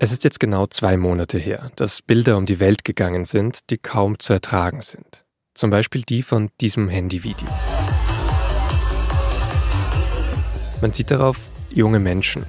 Es 0.00 0.12
ist 0.12 0.22
jetzt 0.22 0.38
genau 0.38 0.68
zwei 0.68 0.96
Monate 0.96 1.38
her, 1.38 1.72
dass 1.74 2.02
Bilder 2.02 2.36
um 2.36 2.46
die 2.46 2.60
Welt 2.60 2.84
gegangen 2.84 3.24
sind, 3.24 3.68
die 3.70 3.78
kaum 3.78 4.20
zu 4.20 4.32
ertragen 4.32 4.80
sind. 4.80 5.24
Zum 5.54 5.70
Beispiel 5.70 6.02
die 6.02 6.22
von 6.22 6.50
diesem 6.60 6.88
Handyvideo. 6.88 7.48
Man 10.80 10.92
sieht 10.92 11.10
darauf 11.10 11.48
junge 11.70 11.98
Menschen, 11.98 12.44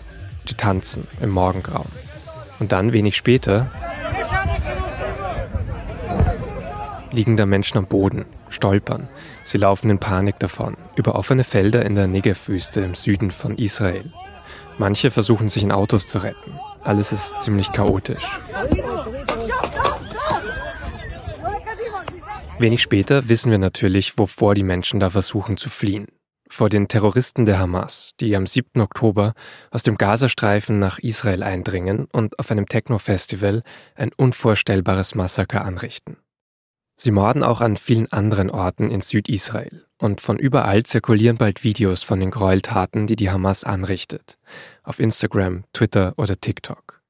die 0.48 0.54
tanzen 0.54 1.08
im 1.22 1.32
Morgengrauen. 1.32 1.90
Und 2.60 2.72
dann, 2.72 2.94
wenig 2.94 3.16
später, 3.16 3.72
liegen 7.12 7.36
da 7.36 7.48
Menschen 7.48 7.80
am 7.80 7.88
Boden, 7.88 8.26
stolpern. 8.50 9.10
Sie 9.44 9.58
laufen 9.58 9.90
in 9.90 9.98
Panik 9.98 10.38
davon, 10.38 10.78
über 10.96 11.16
offene 11.16 11.44
Felder 11.44 11.84
in 11.84 11.96
der 11.96 12.06
Negev-Wüste 12.06 12.82
im 12.82 12.94
Süden 12.94 13.32
von 13.32 13.58
Israel. 13.58 14.14
Manche 14.78 15.10
versuchen 15.10 15.50
sich 15.50 15.64
in 15.64 15.72
Autos 15.72 16.06
zu 16.06 16.20
retten. 16.20 16.60
Alles 16.84 17.12
ist 17.12 17.42
ziemlich 17.42 17.72
chaotisch. 17.72 18.40
Wenig 22.60 22.82
später 22.82 23.30
wissen 23.30 23.52
wir 23.52 23.58
natürlich, 23.58 24.18
wovor 24.18 24.54
die 24.54 24.64
Menschen 24.64 25.00
da 25.00 25.10
versuchen 25.10 25.58
zu 25.58 25.70
fliehen. 25.70 26.08
Vor 26.52 26.70
den 26.70 26.88
Terroristen 26.88 27.46
der 27.46 27.60
Hamas, 27.60 28.14
die 28.20 28.36
am 28.36 28.48
7. 28.48 28.82
Oktober 28.82 29.34
aus 29.72 29.84
dem 29.84 29.98
Gazastreifen 29.98 30.80
nach 30.80 31.00
Israel 31.00 31.44
eindringen 31.44 32.08
und 32.12 32.38
auf 32.40 32.50
einem 32.50 32.66
Techno-Festival 32.66 33.64
ein 33.96 34.12
unvorstellbares 34.18 35.16
Massaker 35.16 35.64
anrichten. 35.64 36.18
Sie 37.02 37.12
morden 37.12 37.44
auch 37.44 37.62
an 37.62 37.78
vielen 37.78 38.12
anderen 38.12 38.50
Orten 38.50 38.92
in 38.92 39.00
Südisrael. 39.00 39.86
Und 40.00 40.20
von 40.20 40.38
überall 40.38 40.84
zirkulieren 40.84 41.38
bald 41.38 41.64
Videos 41.64 42.04
von 42.04 42.20
den 42.20 42.30
Gräueltaten, 42.30 43.08
die 43.08 43.16
die 43.16 43.30
Hamas 43.30 43.64
anrichtet. 43.64 44.38
Auf 44.84 45.00
Instagram, 45.00 45.64
Twitter 45.72 46.14
oder 46.18 46.42
TikTok. 46.42 47.02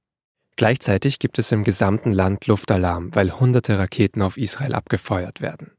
Gleichzeitig 0.58 1.18
gibt 1.18 1.40
es 1.40 1.52
im 1.52 1.64
gesamten 1.64 2.14
Land 2.14 2.46
Luftalarm, 2.46 3.16
weil 3.16 3.40
hunderte 3.40 3.80
Raketen 3.80 4.22
auf 4.22 4.38
Israel 4.38 4.76
abgefeuert 4.76 5.42
werden. 5.42 5.72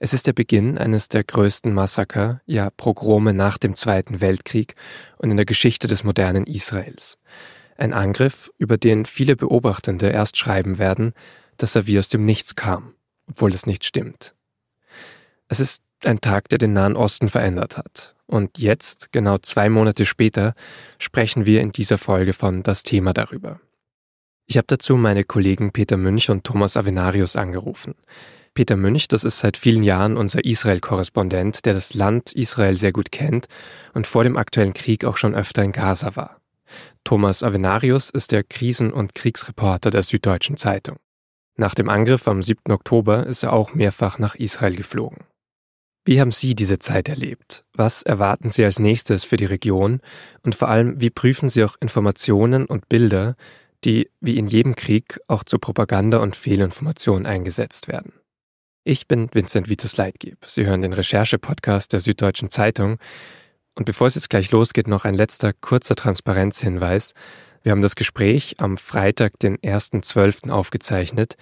Es 0.00 0.12
ist 0.12 0.26
der 0.26 0.32
Beginn 0.32 0.76
eines 0.76 1.08
der 1.08 1.22
größten 1.22 1.72
Massaker, 1.72 2.40
ja 2.46 2.70
Progrome 2.70 3.32
nach 3.32 3.58
dem 3.58 3.74
Zweiten 3.74 4.20
Weltkrieg 4.20 4.74
und 5.18 5.30
in 5.30 5.36
der 5.36 5.46
Geschichte 5.46 5.86
des 5.86 6.02
modernen 6.02 6.48
Israels. 6.48 7.16
Ein 7.76 7.92
Angriff, 7.92 8.50
über 8.58 8.76
den 8.76 9.06
viele 9.06 9.36
Beobachtende 9.36 10.08
erst 10.08 10.36
schreiben 10.36 10.78
werden, 10.78 11.14
dass 11.58 11.76
er 11.76 11.86
wie 11.86 11.98
aus 11.98 12.08
dem 12.08 12.24
Nichts 12.24 12.56
kam, 12.56 12.94
obwohl 13.28 13.50
das 13.50 13.66
nicht 13.66 13.84
stimmt. 13.84 14.34
Es 15.48 15.60
ist 15.60 15.82
ein 16.04 16.20
Tag, 16.20 16.48
der 16.48 16.58
den 16.58 16.72
Nahen 16.72 16.96
Osten 16.96 17.28
verändert 17.28 17.76
hat. 17.76 18.14
Und 18.26 18.58
jetzt, 18.58 19.10
genau 19.12 19.38
zwei 19.38 19.68
Monate 19.68 20.04
später, 20.04 20.54
sprechen 20.98 21.46
wir 21.46 21.60
in 21.60 21.72
dieser 21.72 21.98
Folge 21.98 22.32
von 22.32 22.62
das 22.62 22.82
Thema 22.82 23.12
darüber. 23.14 23.60
Ich 24.46 24.56
habe 24.56 24.66
dazu 24.66 24.96
meine 24.96 25.24
Kollegen 25.24 25.72
Peter 25.72 25.96
Münch 25.96 26.30
und 26.30 26.44
Thomas 26.44 26.76
Avenarius 26.76 27.36
angerufen. 27.36 27.94
Peter 28.54 28.76
Münch, 28.76 29.08
das 29.08 29.24
ist 29.24 29.38
seit 29.38 29.56
vielen 29.56 29.82
Jahren 29.82 30.16
unser 30.16 30.44
Israel-Korrespondent, 30.44 31.64
der 31.64 31.74
das 31.74 31.94
Land 31.94 32.32
Israel 32.32 32.76
sehr 32.76 32.92
gut 32.92 33.12
kennt 33.12 33.46
und 33.94 34.06
vor 34.06 34.24
dem 34.24 34.36
aktuellen 34.36 34.74
Krieg 34.74 35.04
auch 35.04 35.16
schon 35.16 35.34
öfter 35.34 35.62
in 35.62 35.72
Gaza 35.72 36.16
war. 36.16 36.40
Thomas 37.04 37.42
Avenarius 37.42 38.10
ist 38.10 38.32
der 38.32 38.42
Krisen- 38.42 38.92
und 38.92 39.14
Kriegsreporter 39.14 39.90
der 39.90 40.02
Süddeutschen 40.02 40.56
Zeitung. 40.56 40.96
Nach 41.60 41.74
dem 41.74 41.88
Angriff 41.88 42.28
am 42.28 42.40
7. 42.40 42.70
Oktober 42.70 43.26
ist 43.26 43.42
er 43.42 43.52
auch 43.52 43.74
mehrfach 43.74 44.20
nach 44.20 44.36
Israel 44.36 44.76
geflogen. 44.76 45.24
Wie 46.04 46.20
haben 46.20 46.30
Sie 46.30 46.54
diese 46.54 46.78
Zeit 46.78 47.08
erlebt? 47.08 47.64
Was 47.74 48.04
erwarten 48.04 48.48
Sie 48.50 48.64
als 48.64 48.78
nächstes 48.78 49.24
für 49.24 49.36
die 49.36 49.44
Region? 49.44 50.00
Und 50.44 50.54
vor 50.54 50.68
allem, 50.68 51.00
wie 51.00 51.10
prüfen 51.10 51.48
Sie 51.48 51.64
auch 51.64 51.74
Informationen 51.80 52.64
und 52.64 52.88
Bilder, 52.88 53.34
die, 53.84 54.08
wie 54.20 54.38
in 54.38 54.46
jedem 54.46 54.76
Krieg, 54.76 55.18
auch 55.26 55.42
zur 55.42 55.60
Propaganda 55.60 56.18
und 56.18 56.36
Fehlinformation 56.36 57.26
eingesetzt 57.26 57.88
werden? 57.88 58.12
Ich 58.84 59.08
bin 59.08 59.28
Vincent 59.32 59.68
Vitus 59.68 59.96
Leitgeb. 59.96 60.38
Sie 60.46 60.64
hören 60.64 60.82
den 60.82 60.92
Recherche-Podcast 60.92 61.92
der 61.92 61.98
Süddeutschen 61.98 62.50
Zeitung. 62.50 62.98
Und 63.74 63.84
bevor 63.84 64.06
es 64.06 64.14
jetzt 64.14 64.30
gleich 64.30 64.52
losgeht, 64.52 64.86
noch 64.86 65.04
ein 65.04 65.14
letzter 65.14 65.52
kurzer 65.52 65.96
Transparenzhinweis. 65.96 67.14
Wir 67.62 67.72
haben 67.72 67.82
das 67.82 67.96
Gespräch 67.96 68.56
am 68.58 68.76
Freitag, 68.76 69.38
den 69.40 69.56
1.12. 69.58 70.50
aufgezeichnet. 70.50 71.36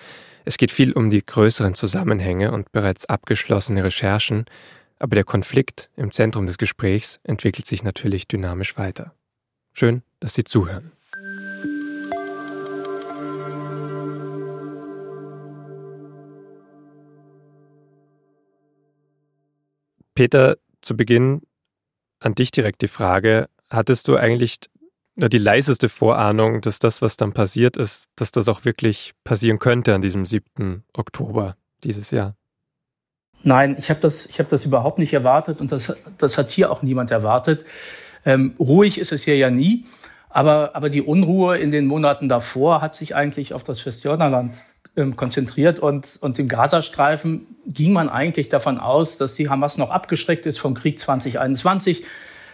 Es 0.44 0.56
geht 0.56 0.70
viel 0.70 0.92
um 0.92 1.10
die 1.10 1.24
größeren 1.24 1.74
Zusammenhänge 1.74 2.52
und 2.52 2.72
bereits 2.72 3.06
abgeschlossene 3.06 3.84
Recherchen, 3.84 4.46
aber 4.98 5.14
der 5.14 5.24
Konflikt 5.24 5.90
im 5.96 6.12
Zentrum 6.12 6.46
des 6.46 6.56
Gesprächs 6.56 7.20
entwickelt 7.22 7.66
sich 7.66 7.82
natürlich 7.82 8.26
dynamisch 8.26 8.78
weiter. 8.78 9.14
Schön, 9.74 10.02
dass 10.20 10.34
Sie 10.34 10.44
zuhören. 10.44 10.92
Peter, 20.14 20.56
zu 20.80 20.96
Beginn 20.96 21.42
an 22.20 22.34
dich 22.34 22.50
direkt 22.50 22.80
die 22.80 22.88
Frage, 22.88 23.50
hattest 23.68 24.08
du 24.08 24.16
eigentlich 24.16 24.60
die 25.16 25.38
leiseste 25.38 25.88
Vorahnung, 25.88 26.60
dass 26.60 26.78
das, 26.78 27.00
was 27.00 27.16
dann 27.16 27.32
passiert 27.32 27.76
ist, 27.76 28.10
dass 28.16 28.32
das 28.32 28.48
auch 28.48 28.64
wirklich 28.64 29.14
passieren 29.24 29.58
könnte 29.58 29.94
an 29.94 30.02
diesem 30.02 30.26
7. 30.26 30.84
Oktober 30.92 31.56
dieses 31.84 32.10
Jahr? 32.10 32.36
Nein, 33.42 33.76
ich 33.78 33.90
habe 33.90 34.00
das, 34.00 34.26
ich 34.26 34.38
hab 34.38 34.48
das 34.48 34.64
überhaupt 34.64 34.98
nicht 34.98 35.12
erwartet 35.12 35.60
und 35.60 35.72
das, 35.72 35.94
das 36.18 36.38
hat 36.38 36.50
hier 36.50 36.70
auch 36.70 36.82
niemand 36.82 37.10
erwartet. 37.10 37.64
Ähm, 38.24 38.54
ruhig 38.58 38.98
ist 38.98 39.12
es 39.12 39.24
hier 39.24 39.36
ja 39.36 39.50
nie, 39.50 39.86
aber, 40.28 40.74
aber 40.74 40.90
die 40.90 41.02
Unruhe 41.02 41.58
in 41.58 41.70
den 41.70 41.86
Monaten 41.86 42.28
davor 42.28 42.82
hat 42.82 42.94
sich 42.94 43.14
eigentlich 43.14 43.54
auf 43.54 43.62
das 43.62 43.84
Westjordanland 43.86 44.56
ähm, 44.96 45.16
konzentriert 45.16 45.78
und, 45.78 46.18
und 46.20 46.38
im 46.38 46.48
Gazastreifen 46.48 47.46
ging 47.66 47.92
man 47.92 48.08
eigentlich 48.08 48.48
davon 48.48 48.78
aus, 48.78 49.18
dass 49.18 49.34
die 49.34 49.48
Hamas 49.48 49.78
noch 49.78 49.90
abgeschreckt 49.90 50.46
ist 50.46 50.58
vom 50.58 50.74
Krieg 50.74 50.98
2021, 50.98 52.04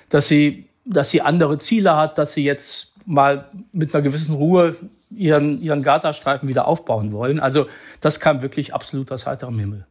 dass 0.08 0.28
sie 0.28 0.68
dass 0.84 1.10
sie 1.10 1.22
andere 1.22 1.58
Ziele 1.58 1.96
hat, 1.96 2.18
dass 2.18 2.32
sie 2.32 2.44
jetzt 2.44 2.92
mal 3.06 3.48
mit 3.72 3.94
einer 3.94 4.02
gewissen 4.02 4.36
Ruhe 4.36 4.76
ihren, 5.10 5.60
ihren 5.60 5.82
Gazastreifen 5.82 6.48
wieder 6.48 6.66
aufbauen 6.66 7.12
wollen. 7.12 7.40
Also 7.40 7.66
das 8.00 8.20
kam 8.20 8.42
wirklich 8.42 8.74
absolut 8.74 9.10
aus 9.12 9.26
heiterem 9.26 9.58
Himmel. 9.58 9.86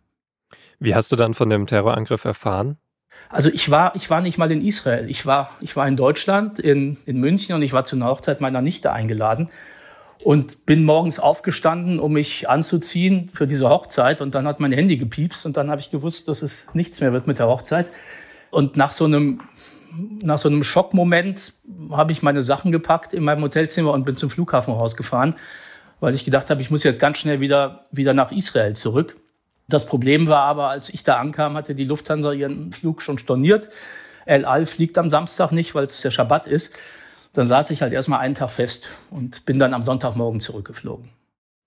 Wie 0.79 0.95
hast 0.95 1.11
du 1.11 1.15
dann 1.15 1.33
von 1.33 1.49
dem 1.49 1.67
Terrorangriff 1.67 2.25
erfahren? 2.25 2.77
Also 3.29 3.49
ich 3.49 3.69
war, 3.69 3.95
ich 3.95 4.09
war 4.09 4.21
nicht 4.21 4.37
mal 4.37 4.51
in 4.51 4.65
Israel. 4.65 5.09
Ich 5.09 5.25
war, 5.25 5.51
ich 5.61 5.75
war 5.75 5.87
in 5.87 5.95
Deutschland, 5.95 6.59
in, 6.59 6.97
in 7.05 7.19
München 7.19 7.55
und 7.55 7.61
ich 7.61 7.73
war 7.73 7.85
zur 7.85 8.03
Hochzeit 8.03 8.41
meiner 8.41 8.61
Nichte 8.61 8.91
eingeladen 8.91 9.49
und 10.23 10.65
bin 10.65 10.83
morgens 10.83 11.19
aufgestanden, 11.19 11.99
um 11.99 12.13
mich 12.13 12.49
anzuziehen 12.49 13.29
für 13.33 13.47
diese 13.47 13.69
Hochzeit 13.69 14.21
und 14.21 14.35
dann 14.35 14.47
hat 14.47 14.59
mein 14.59 14.71
Handy 14.71 14.97
gepiepst 14.97 15.45
und 15.45 15.57
dann 15.57 15.69
habe 15.69 15.81
ich 15.81 15.91
gewusst, 15.91 16.27
dass 16.27 16.41
es 16.41 16.67
nichts 16.73 16.99
mehr 17.01 17.13
wird 17.13 17.27
mit 17.27 17.39
der 17.39 17.47
Hochzeit. 17.47 17.91
Und 18.49 18.75
nach 18.75 18.91
so 18.91 19.05
einem 19.05 19.41
nach 19.91 20.39
so 20.39 20.49
einem 20.49 20.63
Schockmoment 20.63 21.53
habe 21.91 22.11
ich 22.11 22.21
meine 22.21 22.41
Sachen 22.41 22.71
gepackt 22.71 23.13
in 23.13 23.23
meinem 23.23 23.43
Hotelzimmer 23.43 23.91
und 23.91 24.05
bin 24.05 24.15
zum 24.15 24.29
Flughafen 24.29 24.73
rausgefahren, 24.73 25.35
weil 25.99 26.15
ich 26.15 26.25
gedacht 26.25 26.49
habe, 26.49 26.61
ich 26.61 26.71
muss 26.71 26.83
jetzt 26.83 26.99
ganz 26.99 27.17
schnell 27.17 27.39
wieder, 27.41 27.83
wieder 27.91 28.13
nach 28.13 28.31
Israel 28.31 28.75
zurück. 28.75 29.15
Das 29.67 29.85
Problem 29.85 30.27
war 30.27 30.43
aber, 30.43 30.69
als 30.69 30.93
ich 30.93 31.03
da 31.03 31.17
ankam, 31.17 31.55
hatte 31.55 31.75
die 31.75 31.85
Lufthansa 31.85 32.31
ihren 32.33 32.71
Flug 32.71 33.01
schon 33.01 33.17
storniert. 33.17 33.69
El 34.25 34.45
Al 34.45 34.65
fliegt 34.65 34.97
am 34.97 35.09
Samstag 35.09 35.51
nicht, 35.51 35.75
weil 35.75 35.85
es 35.85 36.01
der 36.01 36.11
Schabbat 36.11 36.47
ist. 36.47 36.77
Dann 37.33 37.47
saß 37.47 37.69
ich 37.71 37.81
halt 37.81 37.93
erstmal 37.93 38.19
einen 38.19 38.35
Tag 38.35 38.49
fest 38.49 38.89
und 39.09 39.45
bin 39.45 39.59
dann 39.59 39.73
am 39.73 39.83
Sonntagmorgen 39.83 40.41
zurückgeflogen. 40.41 41.09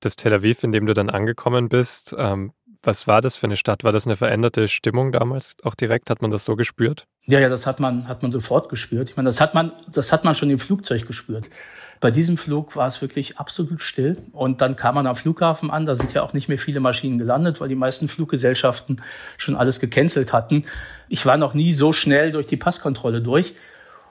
Das 0.01 0.17
Tel 0.17 0.35
Aviv, 0.35 0.63
in 0.63 0.73
dem 0.73 0.85
du 0.87 0.93
dann 0.93 1.09
angekommen 1.09 1.71
bist, 1.71 2.15
ähm, 2.19 2.53
was 2.83 3.07
war 3.07 3.23
das 3.23 3.37
für 3.37 3.47
eine 3.47 3.57
Stadt? 3.57 3.85
War 3.85 3.93
das 3.93 4.07
eine 4.07 4.17
veränderte 4.17 4.69
Stimmung 4.69 5.11
damals 5.11 5.57
auch 5.63 5.75
direkt? 5.75 6.11
Hat 6.11 6.21
man 6.21 6.31
das 6.31 6.45
so 6.45 6.57
gespürt? 6.57 7.07
Ja, 7.27 7.41
ja, 7.41 7.49
das 7.49 7.67
hat 7.67 7.81
man, 7.81 8.07
hat 8.07 8.23
man 8.23 8.31
sofort 8.31 8.69
gespürt. 8.69 9.09
Ich 9.09 9.17
meine, 9.17 9.29
das 9.29 9.41
hat 9.41 9.55
man, 9.55 9.73
das 9.91 10.13
hat 10.13 10.25
man 10.25 10.35
schon 10.35 10.51
im 10.51 10.59
Flugzeug 10.59 11.07
gespürt. 11.07 11.47
Bei 12.01 12.11
diesem 12.11 12.37
Flug 12.37 12.77
war 12.77 12.87
es 12.87 13.01
wirklich 13.01 13.39
absolut 13.39 13.83
still. 13.83 14.17
Und 14.33 14.61
dann 14.61 14.77
kam 14.77 14.97
man 14.97 15.07
am 15.07 15.17
Flughafen 15.17 15.71
an. 15.71 15.87
Da 15.87 15.95
sind 15.95 16.13
ja 16.13 16.23
auch 16.23 16.35
nicht 16.35 16.49
mehr 16.49 16.59
viele 16.59 16.81
Maschinen 16.81 17.17
gelandet, 17.17 17.61
weil 17.61 17.69
die 17.69 17.75
meisten 17.75 18.09
Fluggesellschaften 18.09 19.01
schon 19.39 19.57
alles 19.57 19.81
gecancelt 19.81 20.35
hatten. 20.35 20.65
Ich 21.09 21.25
war 21.25 21.39
noch 21.39 21.55
nie 21.55 21.73
so 21.73 21.95
schnell 21.95 22.31
durch 22.31 22.45
die 22.47 22.59
Passkontrolle 22.59 23.23
durch. 23.23 23.55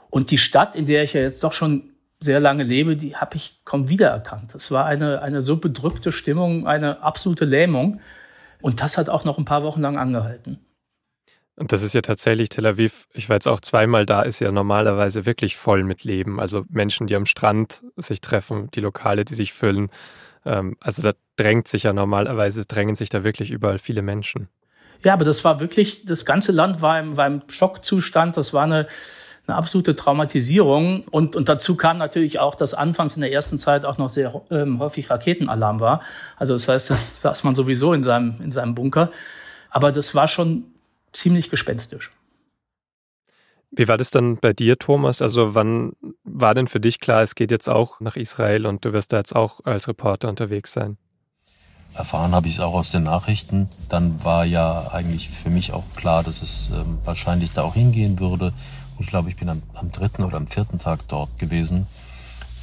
Und 0.09 0.31
die 0.31 0.39
Stadt, 0.39 0.75
in 0.75 0.87
der 0.87 1.03
ich 1.03 1.13
ja 1.13 1.21
jetzt 1.21 1.43
doch 1.43 1.53
schon 1.53 1.91
sehr 2.19 2.39
lange 2.39 2.63
lebe, 2.63 2.95
die 2.95 3.15
habe 3.15 3.35
ich 3.35 3.59
kaum 3.63 3.89
wiedererkannt. 3.89 4.55
Es 4.55 4.71
war 4.71 4.85
eine, 4.85 5.21
eine 5.21 5.41
so 5.41 5.57
bedrückte 5.57 6.11
Stimmung, 6.11 6.65
eine 6.65 7.03
absolute 7.03 7.45
Lähmung. 7.45 7.99
Und 8.61 8.81
das 8.81 8.97
hat 8.97 9.09
auch 9.09 9.23
noch 9.23 9.37
ein 9.37 9.45
paar 9.45 9.61
Wochen 9.61 9.81
lang 9.81 9.99
angehalten. 9.99 10.57
Und 11.55 11.71
das 11.71 11.83
ist 11.83 11.93
ja 11.93 12.01
tatsächlich 12.01 12.49
Tel 12.49 12.65
Aviv, 12.65 13.07
ich 13.13 13.29
war 13.29 13.35
jetzt 13.35 13.47
auch 13.47 13.61
zweimal 13.61 14.05
da, 14.05 14.23
ist 14.23 14.39
ja 14.39 14.51
normalerweise 14.51 15.25
wirklich 15.25 15.55
voll 15.55 15.83
mit 15.83 16.03
Leben. 16.03 16.39
Also 16.39 16.65
Menschen, 16.69 17.05
die 17.05 17.15
am 17.15 17.27
Strand 17.27 17.83
sich 17.95 18.21
treffen, 18.21 18.69
die 18.73 18.81
Lokale, 18.81 19.23
die 19.23 19.35
sich 19.35 19.53
füllen. 19.53 19.89
Ähm, 20.45 20.77
also 20.79 21.03
da 21.03 21.13
drängt 21.35 21.67
sich 21.67 21.83
ja 21.83 21.93
normalerweise, 21.93 22.65
drängen 22.65 22.95
sich 22.95 23.09
da 23.09 23.23
wirklich 23.23 23.51
überall 23.51 23.77
viele 23.77 24.01
Menschen. 24.01 24.49
Ja, 25.03 25.13
aber 25.13 25.25
das 25.25 25.43
war 25.43 25.59
wirklich, 25.59 26.05
das 26.05 26.25
ganze 26.25 26.51
Land 26.51 26.81
war 26.81 26.99
im, 26.99 27.17
war 27.17 27.27
im 27.27 27.41
Schockzustand. 27.47 28.35
Das 28.35 28.53
war 28.53 28.63
eine, 28.63 28.87
eine 29.45 29.55
absolute 29.55 29.95
Traumatisierung. 29.95 31.03
Und, 31.11 31.35
und 31.35 31.49
dazu 31.49 31.75
kam 31.75 31.99
natürlich 31.99 32.39
auch, 32.39 32.55
dass 32.55 32.73
anfangs 32.73 33.15
in 33.15 33.21
der 33.21 33.31
ersten 33.31 33.59
Zeit 33.59 33.85
auch 33.85 33.99
noch 33.99 34.09
sehr 34.09 34.41
ähm, 34.49 34.79
häufig 34.79 35.11
Raketenalarm 35.11 35.79
war. 35.79 36.01
Also 36.37 36.53
das 36.53 36.67
heißt, 36.67 36.89
da 36.91 36.97
saß 37.15 37.43
man 37.43 37.53
sowieso 37.53 37.93
in 37.93 38.01
seinem, 38.01 38.41
in 38.41 38.51
seinem 38.51 38.73
Bunker. 38.73 39.11
Aber 39.69 39.91
das 39.91 40.15
war 40.15 40.27
schon 40.27 40.72
ziemlich 41.13 41.49
gespenstisch. 41.49 42.11
Wie 43.75 43.87
war 43.87 43.97
das 43.97 44.11
dann 44.11 44.37
bei 44.37 44.53
dir, 44.53 44.77
Thomas? 44.77 45.21
Also 45.21 45.55
wann 45.55 45.93
war 46.23 46.53
denn 46.53 46.67
für 46.67 46.79
dich 46.79 46.99
klar, 46.99 47.23
es 47.23 47.33
geht 47.33 47.49
jetzt 47.49 47.67
auch 47.67 47.99
nach 48.01 48.15
Israel 48.15 48.67
und 48.67 48.85
du 48.85 48.93
wirst 48.93 49.13
da 49.13 49.17
jetzt 49.17 49.35
auch 49.35 49.61
als 49.63 49.87
Reporter 49.87 50.29
unterwegs 50.29 50.73
sein? 50.73 50.97
Erfahren 51.95 52.33
habe 52.33 52.47
ich 52.47 52.53
es 52.53 52.59
auch 52.59 52.73
aus 52.73 52.91
den 52.91 53.03
Nachrichten. 53.03 53.69
Dann 53.89 54.23
war 54.23 54.45
ja 54.45 54.91
eigentlich 54.91 55.29
für 55.29 55.49
mich 55.49 55.73
auch 55.73 55.83
klar, 55.95 56.23
dass 56.23 56.41
es 56.41 56.69
ähm, 56.69 56.99
wahrscheinlich 57.03 57.51
da 57.51 57.63
auch 57.63 57.73
hingehen 57.73 58.19
würde. 58.19 58.53
Und 58.95 59.01
ich 59.01 59.07
glaube, 59.07 59.29
ich 59.29 59.37
bin 59.37 59.49
am, 59.49 59.63
am 59.73 59.91
dritten 59.91 60.23
oder 60.23 60.37
am 60.37 60.47
vierten 60.47 60.77
Tag 60.77 61.07
dort 61.07 61.39
gewesen. 61.39 61.87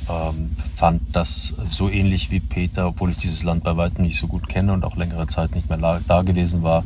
Ähm, 0.08 0.56
fand 0.74 1.14
das 1.14 1.54
so 1.68 1.88
ähnlich 1.88 2.30
wie 2.30 2.40
Peter, 2.40 2.88
obwohl 2.88 3.10
ich 3.10 3.16
dieses 3.16 3.42
Land 3.42 3.64
bei 3.64 3.76
weitem 3.76 4.04
nicht 4.04 4.18
so 4.18 4.26
gut 4.26 4.48
kenne 4.48 4.72
und 4.72 4.84
auch 4.84 4.96
längere 4.96 5.26
Zeit 5.26 5.54
nicht 5.54 5.68
mehr 5.68 6.00
da 6.06 6.22
gewesen 6.22 6.62
war. 6.62 6.84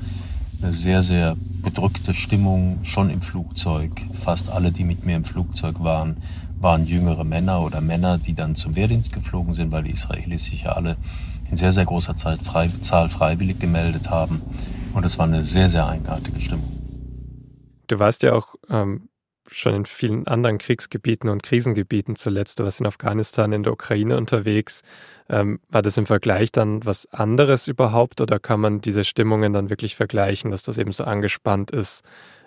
Eine 0.65 0.73
sehr, 0.73 1.03
sehr 1.03 1.37
bedrückte 1.63 2.15
Stimmung 2.15 2.79
schon 2.85 3.11
im 3.11 3.21
Flugzeug. 3.21 3.91
Fast 4.15 4.49
alle, 4.49 4.73
die 4.73 4.85
mit 4.85 5.05
mir 5.05 5.15
im 5.15 5.25
Flugzeug 5.25 5.85
waren, 5.85 6.17
waren 6.59 6.87
jüngere 6.87 7.23
Männer 7.23 7.61
oder 7.61 7.83
Männer, 7.83 8.17
die 8.17 8.33
dann 8.33 8.55
zum 8.55 8.75
Wehrdienst 8.75 9.13
geflogen 9.13 9.53
sind, 9.53 9.73
weil 9.73 9.83
die 9.83 9.91
Israelis 9.91 10.47
sich 10.47 10.63
ja 10.63 10.73
alle 10.73 10.97
in 11.51 11.59
sehr, 11.59 11.71
sehr 11.71 11.85
großer 11.85 12.17
Zeit 12.17 12.43
frei, 12.43 12.69
Zahl 12.81 13.11
freiwillig 13.11 13.59
gemeldet 13.59 14.09
haben. 14.09 14.41
Und 14.95 15.05
es 15.05 15.19
war 15.19 15.27
eine 15.27 15.45
sehr, 15.45 15.69
sehr 15.69 15.87
eigenartige 15.87 16.41
Stimmung. 16.41 16.81
Du 17.87 17.99
warst 17.99 18.23
ja 18.23 18.33
auch 18.33 18.55
ähm, 18.71 19.11
schon 19.55 19.75
in 19.75 19.87
vielen 19.87 20.27
anderen 20.27 20.59
Kriegsgebieten 20.59 21.31
und 21.31 21.43
Krisengebieten 21.43 22.17
zuletzt. 22.17 22.59
Du 22.59 22.65
warst 22.65 22.81
in 22.81 22.87
Afghanistan, 22.87 23.53
in 23.53 23.63
der 23.63 23.73
Ukraine 23.73 24.17
unterwegs. 24.17 24.83
Ähm, 25.29 25.61
war 25.69 25.83
das 25.83 25.97
im 25.97 26.07
Vergleich 26.07 26.53
dann 26.53 26.85
was 26.85 27.07
anderes 27.13 27.69
überhaupt 27.69 28.21
oder 28.21 28.39
kann 28.39 28.61
man 28.61 28.81
diese 28.81 29.05
Stimmungen 29.05 29.53
dann 29.53 29.71
wirklich 29.71 29.97
vergleichen, 29.97 30.51
dass 30.51 30.63
das 30.63 30.79
eben 30.79 30.93
so 30.93 31.05
angespannt 31.05 31.71
ist, 31.71 32.03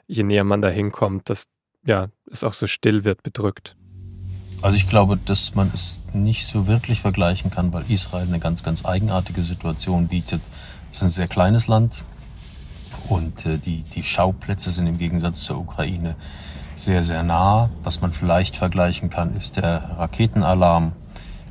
je 0.05 0.23
näher 0.23 0.43
man 0.43 0.61
da 0.61 0.69
hinkommt, 0.69 1.29
dass 1.29 1.47
ja, 1.85 2.09
es 2.29 2.43
auch 2.43 2.53
so 2.53 2.67
still 2.67 3.03
wird, 3.03 3.23
bedrückt? 3.23 3.75
Also 4.61 4.77
ich 4.77 4.89
glaube, 4.89 5.17
dass 5.17 5.55
man 5.55 5.69
es 5.73 6.03
nicht 6.13 6.45
so 6.47 6.67
wirklich 6.67 6.99
vergleichen 6.99 7.51
kann, 7.51 7.71
weil 7.73 7.83
Israel 7.89 8.27
eine 8.27 8.39
ganz, 8.39 8.63
ganz 8.63 8.85
eigenartige 8.85 9.41
Situation 9.41 10.07
bietet. 10.07 10.41
Es 10.91 10.97
ist 10.97 11.03
ein 11.03 11.09
sehr 11.09 11.27
kleines 11.27 11.67
Land 11.67 12.03
und 13.09 13.45
äh, 13.45 13.57
die, 13.57 13.83
die 13.83 14.03
Schauplätze 14.03 14.71
sind 14.71 14.87
im 14.87 14.97
Gegensatz 14.97 15.41
zur 15.43 15.59
Ukraine 15.59 16.15
sehr, 16.79 17.03
sehr 17.03 17.23
nah. 17.23 17.69
Was 17.83 18.01
man 18.01 18.11
vielleicht 18.11 18.57
vergleichen 18.57 19.09
kann, 19.09 19.35
ist 19.35 19.57
der 19.57 19.95
Raketenalarm. 19.97 20.93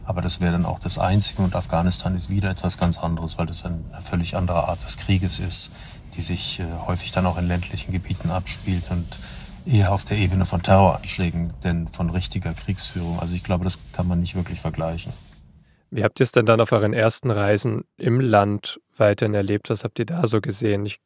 Aber 0.05 0.23
das 0.23 0.41
wäre 0.41 0.53
dann 0.53 0.65
auch 0.65 0.79
das 0.79 0.99
Einzige. 0.99 1.43
Und 1.43 1.57
Afghanistan 1.57 2.15
ist 2.15 2.31
wieder 2.31 2.51
etwas 2.51 2.79
ganz 2.79 2.99
anderes, 3.03 3.39
weil 3.39 3.47
das 3.47 3.65
eine 3.65 3.81
völlig 4.03 4.37
andere 4.37 4.69
Art 4.69 4.83
des 4.85 4.97
Krieges 4.97 5.41
ist, 5.41 5.73
die 6.17 6.21
sich 6.21 6.61
äh, 6.61 6.65
häufig 6.87 7.13
dann 7.13 7.27
auch 7.27 7.39
in 7.39 7.49
ländlichen 7.49 7.93
Gebieten 7.93 8.31
abspielt 8.31 8.91
und 8.91 9.19
eher 9.67 9.93
auf 9.93 10.05
der 10.05 10.17
Ebene 10.17 10.47
von 10.47 10.63
Terroranschlägen, 10.63 11.53
denn 11.65 11.89
von 11.89 12.11
richtiger 12.11 12.53
Kriegsführung. 12.53 13.19
Also 13.19 13.35
ich 13.35 13.43
glaube, 13.43 13.65
das 13.65 13.79
kann 13.93 14.07
man 14.07 14.21
nicht 14.21 14.37
wirklich 14.37 14.61
vergleichen. 14.61 15.13
Wie 15.91 16.05
habt 16.05 16.21
ihr 16.21 16.25
es 16.25 16.33
denn 16.33 16.47
dann 16.47 16.61
auf 16.61 16.73
euren 16.73 16.93
ersten 16.93 17.31
Reisen 17.31 17.85
im 17.97 18.21
Land 18.21 18.81
weiterhin 18.97 19.35
erlebt? 19.35 19.71
Was 19.71 19.85
habt 19.85 19.99
ihr 19.99 20.07
da 20.07 20.27
so 20.27 20.41
gesehen? 20.41 20.87
Ich 20.87 21.01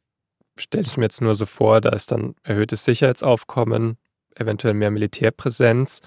stelle 0.57 0.85
es 0.85 0.97
mir 0.97 1.05
jetzt 1.05 1.21
nur 1.21 1.35
so 1.35 1.45
vor, 1.45 1.81
da 1.81 1.89
ist 1.89 2.11
dann 2.11 2.35
erhöhtes 2.43 2.83
Sicherheitsaufkommen, 2.83 3.97
eventuell 4.35 4.73
mehr 4.73 4.91
Militärpräsenz. 4.91 6.01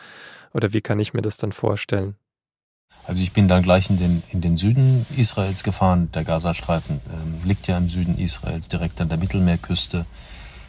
Oder 0.52 0.72
wie 0.72 0.80
kann 0.80 1.00
ich 1.00 1.14
mir 1.14 1.22
das 1.22 1.36
dann 1.36 1.52
vorstellen? 1.52 2.16
Also 3.06 3.22
ich 3.22 3.32
bin 3.32 3.48
dann 3.48 3.62
gleich 3.62 3.90
in 3.90 3.98
den, 3.98 4.22
in 4.30 4.40
den 4.40 4.56
Süden 4.56 5.04
Israels 5.16 5.62
gefahren. 5.62 6.10
Der 6.14 6.24
Gazastreifen 6.24 7.00
ähm, 7.12 7.46
liegt 7.46 7.66
ja 7.66 7.76
im 7.76 7.88
Süden 7.88 8.16
Israels, 8.18 8.68
direkt 8.68 9.00
an 9.00 9.08
der 9.08 9.18
Mittelmeerküste. 9.18 10.06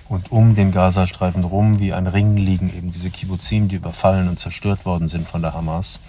Und 0.10 0.32
um 0.32 0.54
den 0.54 0.72
Gazastreifen 0.72 1.44
rum, 1.44 1.80
wie 1.80 1.94
ein 1.94 2.08
Ring, 2.08 2.36
liegen 2.36 2.76
eben 2.76 2.92
diese 2.92 3.10
Kibbuzim, 3.10 3.70
die 3.70 3.76
überfallen 3.76 4.28
und 4.28 4.38
zerstört 4.38 4.86
worden 4.86 5.08
sind 5.08 5.28
von 5.28 5.42
der 5.42 5.54
Hamas. 5.54 6.00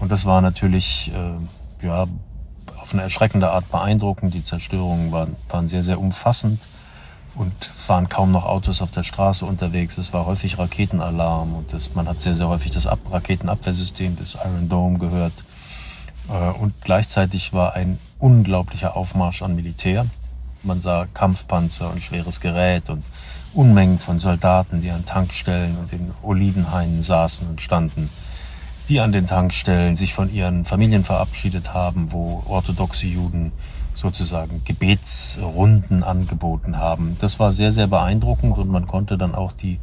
Und 0.00 0.12
das 0.12 0.26
war 0.26 0.40
natürlich 0.40 1.10
äh, 1.14 1.86
ja, 1.86 2.06
auf 2.76 2.92
eine 2.92 3.02
erschreckende 3.02 3.50
Art 3.50 3.70
beeindruckend. 3.70 4.34
Die 4.34 4.42
Zerstörungen 4.42 5.12
waren, 5.12 5.34
waren 5.48 5.66
sehr, 5.66 5.82
sehr 5.82 5.98
umfassend 5.98 6.60
und 7.36 7.52
waren 7.88 8.08
kaum 8.08 8.32
noch 8.32 8.44
Autos 8.44 8.82
auf 8.82 8.90
der 8.90 9.02
Straße 9.02 9.44
unterwegs. 9.44 9.98
Es 9.98 10.12
war 10.12 10.26
häufig 10.26 10.58
Raketenalarm 10.58 11.54
und 11.54 11.72
das, 11.72 11.94
man 11.94 12.08
hat 12.08 12.20
sehr, 12.20 12.34
sehr 12.34 12.48
häufig 12.48 12.70
das 12.70 12.86
Ab 12.86 12.98
Raketenabwehrsystem 13.10 14.16
des 14.16 14.36
Iron 14.36 14.68
Dome 14.68 14.98
gehört. 14.98 15.44
Äh, 16.28 16.50
und 16.58 16.74
gleichzeitig 16.82 17.52
war 17.52 17.74
ein 17.74 17.98
unglaublicher 18.18 18.96
Aufmarsch 18.96 19.42
an 19.42 19.54
Militär. 19.54 20.06
Man 20.62 20.80
sah 20.80 21.06
Kampfpanzer 21.12 21.90
und 21.90 22.02
schweres 22.02 22.40
Gerät 22.40 22.88
und 22.88 23.04
Unmengen 23.52 23.98
von 23.98 24.18
Soldaten, 24.18 24.80
die 24.80 24.90
an 24.90 25.04
Tankstellen 25.04 25.76
und 25.78 25.92
in 25.92 26.10
Olivenhainen 26.22 27.02
saßen 27.02 27.48
und 27.48 27.60
standen, 27.60 28.10
die 28.88 29.00
an 29.00 29.12
den 29.12 29.26
Tankstellen 29.26 29.94
sich 29.94 30.12
von 30.12 30.32
ihren 30.32 30.64
Familien 30.64 31.04
verabschiedet 31.04 31.72
haben, 31.72 32.10
wo 32.12 32.42
orthodoxe 32.46 33.06
Juden 33.06 33.52
sozusagen 33.94 34.62
Gebetsrunden 34.64 36.02
angeboten 36.02 36.78
haben. 36.78 37.16
Das 37.20 37.38
war 37.38 37.52
sehr, 37.52 37.72
sehr 37.72 37.86
beeindruckend 37.86 38.58
und 38.58 38.68
man 38.68 38.86
konnte 38.86 39.16
dann 39.16 39.34
auch 39.34 39.52
die, 39.52 39.78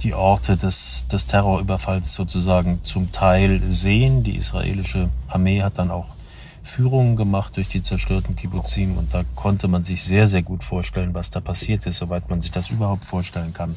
die 0.00 0.14
Orte 0.14 0.56
des, 0.56 1.06
des 1.08 1.26
Terrorüberfalls 1.26 2.14
sozusagen 2.14 2.80
zum 2.82 3.12
Teil 3.12 3.60
sehen. 3.68 4.24
Die 4.24 4.36
israelische 4.36 5.10
Armee 5.28 5.62
hat 5.62 5.78
dann 5.78 5.90
auch 5.90 6.06
Führungen 6.62 7.16
gemacht 7.16 7.56
durch 7.56 7.68
die 7.68 7.82
zerstörten 7.82 8.36
Kibbuzim 8.36 8.96
und 8.96 9.12
da 9.12 9.24
konnte 9.34 9.68
man 9.68 9.82
sich 9.82 10.02
sehr, 10.02 10.28
sehr 10.28 10.42
gut 10.42 10.62
vorstellen, 10.62 11.12
was 11.12 11.30
da 11.30 11.40
passiert 11.40 11.86
ist, 11.86 11.98
soweit 11.98 12.30
man 12.30 12.40
sich 12.40 12.52
das 12.52 12.70
überhaupt 12.70 13.04
vorstellen 13.04 13.52
kann. 13.52 13.76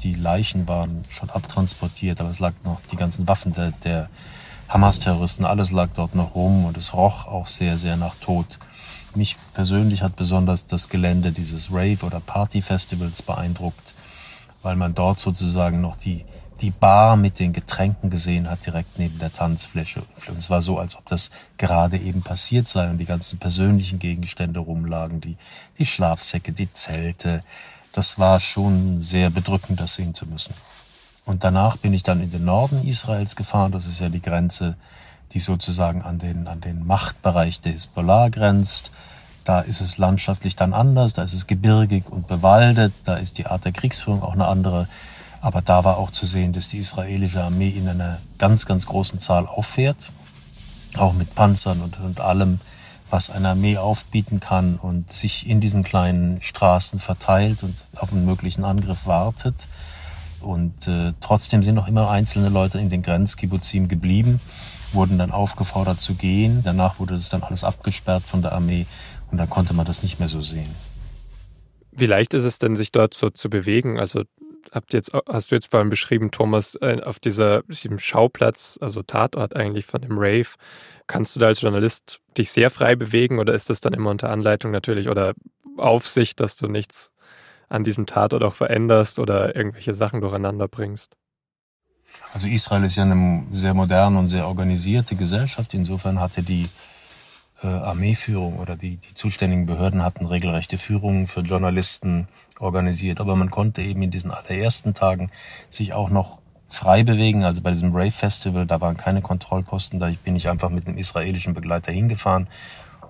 Die 0.00 0.12
Leichen 0.12 0.66
waren 0.66 1.04
schon 1.10 1.30
abtransportiert, 1.30 2.20
aber 2.20 2.30
es 2.30 2.38
lag 2.38 2.52
noch 2.64 2.80
die 2.90 2.96
ganzen 2.96 3.28
Waffen 3.28 3.52
der, 3.52 3.72
der 3.84 4.08
Hamas-Terroristen, 4.68 5.44
alles 5.44 5.70
lag 5.70 5.90
dort 5.94 6.14
noch 6.14 6.34
rum 6.34 6.64
und 6.64 6.76
es 6.76 6.94
roch 6.94 7.28
auch 7.28 7.46
sehr, 7.46 7.78
sehr 7.78 7.96
nach 7.96 8.14
Tod. 8.16 8.58
Mich 9.16 9.36
persönlich 9.54 10.02
hat 10.02 10.14
besonders 10.14 10.66
das 10.66 10.88
Gelände 10.88 11.32
dieses 11.32 11.72
Rave- 11.72 12.04
oder 12.04 12.20
Party-Festivals 12.20 13.22
beeindruckt, 13.22 13.94
weil 14.62 14.76
man 14.76 14.94
dort 14.94 15.20
sozusagen 15.20 15.80
noch 15.80 15.96
die 15.96 16.24
die 16.60 16.70
Bar 16.70 17.16
mit 17.16 17.38
den 17.38 17.52
Getränken 17.52 18.10
gesehen 18.10 18.48
hat, 18.48 18.64
direkt 18.64 18.98
neben 18.98 19.18
der 19.18 19.32
Tanzfläche. 19.32 20.02
Und 20.28 20.38
es 20.38 20.48
war 20.48 20.60
so, 20.60 20.78
als 20.78 20.96
ob 20.96 21.04
das 21.06 21.30
gerade 21.58 21.98
eben 21.98 22.22
passiert 22.22 22.68
sei 22.68 22.88
und 22.90 22.98
die 22.98 23.04
ganzen 23.04 23.38
persönlichen 23.38 23.98
Gegenstände 23.98 24.60
rumlagen, 24.60 25.20
die, 25.20 25.36
die 25.78 25.86
Schlafsäcke, 25.86 26.52
die 26.52 26.72
Zelte. 26.72 27.44
Das 27.92 28.18
war 28.18 28.40
schon 28.40 29.02
sehr 29.02 29.30
bedrückend, 29.30 29.80
das 29.80 29.94
sehen 29.94 30.14
zu 30.14 30.26
müssen. 30.26 30.54
Und 31.24 31.44
danach 31.44 31.76
bin 31.76 31.92
ich 31.92 32.02
dann 32.02 32.22
in 32.22 32.30
den 32.30 32.44
Norden 32.44 32.86
Israels 32.86 33.36
gefahren. 33.36 33.72
Das 33.72 33.86
ist 33.86 34.00
ja 34.00 34.08
die 34.08 34.22
Grenze, 34.22 34.76
die 35.32 35.38
sozusagen 35.38 36.02
an 36.02 36.18
den, 36.18 36.48
an 36.48 36.60
den 36.60 36.86
Machtbereich 36.86 37.60
der 37.60 37.72
Hisbollah 37.72 38.28
grenzt. 38.28 38.90
Da 39.44 39.60
ist 39.60 39.80
es 39.80 39.98
landschaftlich 39.98 40.56
dann 40.56 40.74
anders, 40.74 41.12
da 41.12 41.22
ist 41.22 41.32
es 41.32 41.46
gebirgig 41.46 42.04
und 42.10 42.26
bewaldet, 42.26 42.92
da 43.04 43.16
ist 43.16 43.38
die 43.38 43.46
Art 43.46 43.64
der 43.64 43.72
Kriegsführung 43.72 44.22
auch 44.22 44.32
eine 44.32 44.46
andere. 44.48 44.88
Aber 45.40 45.62
da 45.62 45.84
war 45.84 45.98
auch 45.98 46.10
zu 46.10 46.26
sehen, 46.26 46.52
dass 46.52 46.68
die 46.68 46.78
israelische 46.78 47.42
Armee 47.44 47.68
in 47.68 47.88
einer 47.88 48.18
ganz, 48.38 48.66
ganz 48.66 48.86
großen 48.86 49.20
Zahl 49.20 49.46
auffährt, 49.46 50.10
auch 50.96 51.12
mit 51.12 51.34
Panzern 51.34 51.80
und, 51.80 52.00
und 52.00 52.20
allem, 52.20 52.58
was 53.10 53.30
eine 53.30 53.50
Armee 53.50 53.78
aufbieten 53.78 54.40
kann 54.40 54.76
und 54.76 55.12
sich 55.12 55.48
in 55.48 55.60
diesen 55.60 55.84
kleinen 55.84 56.42
Straßen 56.42 56.98
verteilt 56.98 57.62
und 57.62 57.76
auf 57.96 58.12
einen 58.12 58.24
möglichen 58.24 58.64
Angriff 58.64 59.06
wartet. 59.06 59.68
Und 60.40 60.88
äh, 60.88 61.12
trotzdem 61.20 61.62
sind 61.62 61.76
noch 61.76 61.88
immer 61.88 62.10
einzelne 62.10 62.48
Leute 62.48 62.78
in 62.78 62.90
den 62.90 63.02
Grenzkibbuzim 63.02 63.88
geblieben, 63.88 64.40
wurden 64.96 65.18
dann 65.18 65.30
aufgefordert 65.30 66.00
zu 66.00 66.14
gehen. 66.14 66.62
Danach 66.64 66.98
wurde 66.98 67.14
das 67.14 67.28
dann 67.28 67.44
alles 67.44 67.62
abgesperrt 67.62 68.24
von 68.24 68.42
der 68.42 68.52
Armee 68.52 68.86
und 69.30 69.38
dann 69.38 69.48
konnte 69.48 69.74
man 69.74 69.86
das 69.86 70.02
nicht 70.02 70.18
mehr 70.18 70.28
so 70.28 70.40
sehen. 70.40 70.74
Wie 71.92 72.06
leicht 72.06 72.34
ist 72.34 72.44
es 72.44 72.58
denn, 72.58 72.74
sich 72.74 72.90
dort 72.90 73.14
so 73.14 73.30
zu 73.30 73.48
bewegen? 73.48 73.98
Also 73.98 74.24
habt 74.72 74.92
jetzt, 74.92 75.12
hast 75.28 75.50
du 75.50 75.54
jetzt 75.54 75.70
vorhin 75.70 75.90
beschrieben, 75.90 76.30
Thomas, 76.30 76.74
äh, 76.76 77.00
auf 77.02 77.20
dieser, 77.20 77.62
diesem 77.62 77.98
Schauplatz, 77.98 78.78
also 78.80 79.02
Tatort 79.02 79.54
eigentlich 79.54 79.86
von 79.86 80.02
dem 80.02 80.18
Rave, 80.18 80.48
kannst 81.06 81.36
du 81.36 81.40
da 81.40 81.46
als 81.46 81.60
Journalist 81.60 82.20
dich 82.36 82.50
sehr 82.50 82.70
frei 82.70 82.96
bewegen 82.96 83.38
oder 83.38 83.54
ist 83.54 83.70
das 83.70 83.80
dann 83.80 83.94
immer 83.94 84.10
unter 84.10 84.30
Anleitung 84.30 84.72
natürlich 84.72 85.08
oder 85.08 85.34
Aufsicht, 85.76 86.40
dass 86.40 86.56
du 86.56 86.68
nichts 86.68 87.12
an 87.68 87.84
diesem 87.84 88.06
Tatort 88.06 88.42
auch 88.42 88.54
veränderst 88.54 89.18
oder 89.18 89.56
irgendwelche 89.56 89.94
Sachen 89.94 90.20
durcheinander 90.20 90.68
bringst? 90.68 91.16
Also 92.32 92.48
Israel 92.48 92.84
ist 92.84 92.96
ja 92.96 93.04
eine 93.04 93.44
sehr 93.52 93.74
moderne 93.74 94.18
und 94.18 94.26
sehr 94.26 94.46
organisierte 94.46 95.16
Gesellschaft. 95.16 95.74
Insofern 95.74 96.20
hatte 96.20 96.42
die 96.42 96.68
äh, 97.62 97.66
Armeeführung 97.66 98.58
oder 98.58 98.76
die, 98.76 98.96
die 98.96 99.14
zuständigen 99.14 99.66
Behörden 99.66 100.02
hatten 100.02 100.26
regelrechte 100.26 100.78
Führungen 100.78 101.26
für 101.26 101.40
Journalisten 101.40 102.28
organisiert. 102.58 103.20
Aber 103.20 103.36
man 103.36 103.50
konnte 103.50 103.82
eben 103.82 104.02
in 104.02 104.10
diesen 104.10 104.30
allerersten 104.30 104.94
Tagen 104.94 105.30
sich 105.70 105.92
auch 105.92 106.10
noch 106.10 106.40
frei 106.68 107.04
bewegen. 107.04 107.44
Also 107.44 107.62
bei 107.62 107.70
diesem 107.70 107.94
Rave 107.94 108.10
Festival, 108.10 108.66
da 108.66 108.80
waren 108.80 108.96
keine 108.96 109.22
Kontrollposten, 109.22 110.00
da 110.00 110.10
bin 110.24 110.36
ich 110.36 110.48
einfach 110.48 110.70
mit 110.70 110.86
einem 110.86 110.98
israelischen 110.98 111.54
Begleiter 111.54 111.92
hingefahren 111.92 112.48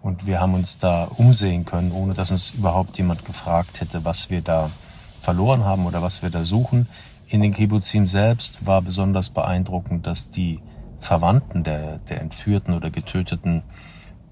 und 0.03 0.27
wir 0.27 0.41
haben 0.41 0.55
uns 0.55 0.79
da 0.79 1.05
umsehen 1.05 1.65
können, 1.65 1.91
ohne 1.91 2.15
dass 2.15 2.31
uns 2.31 2.51
überhaupt 2.51 2.97
jemand 2.99 3.25
gefragt 3.25 3.81
hätte, 3.81 4.05
was 4.05 4.31
wir 4.31 4.41
da 4.41 4.71
verloren 5.21 5.65
haben 5.65 5.87
oder 5.87 6.03
was 6.03 6.23
wir 6.23 6.31
da 6.31 6.45
suchen. 6.45 6.89
In 7.29 7.41
den 7.41 7.53
Kibbutzim 7.53 8.07
selbst 8.07 8.67
war 8.67 8.83
besonders 8.83 9.31
beeindruckend, 9.31 10.07
dass 10.07 10.31
die 10.31 10.61
Verwandten 11.01 11.65
der, 11.65 11.99
der 11.99 12.21
entführten 12.21 12.73
oder 12.73 12.91
getöteten 12.91 13.65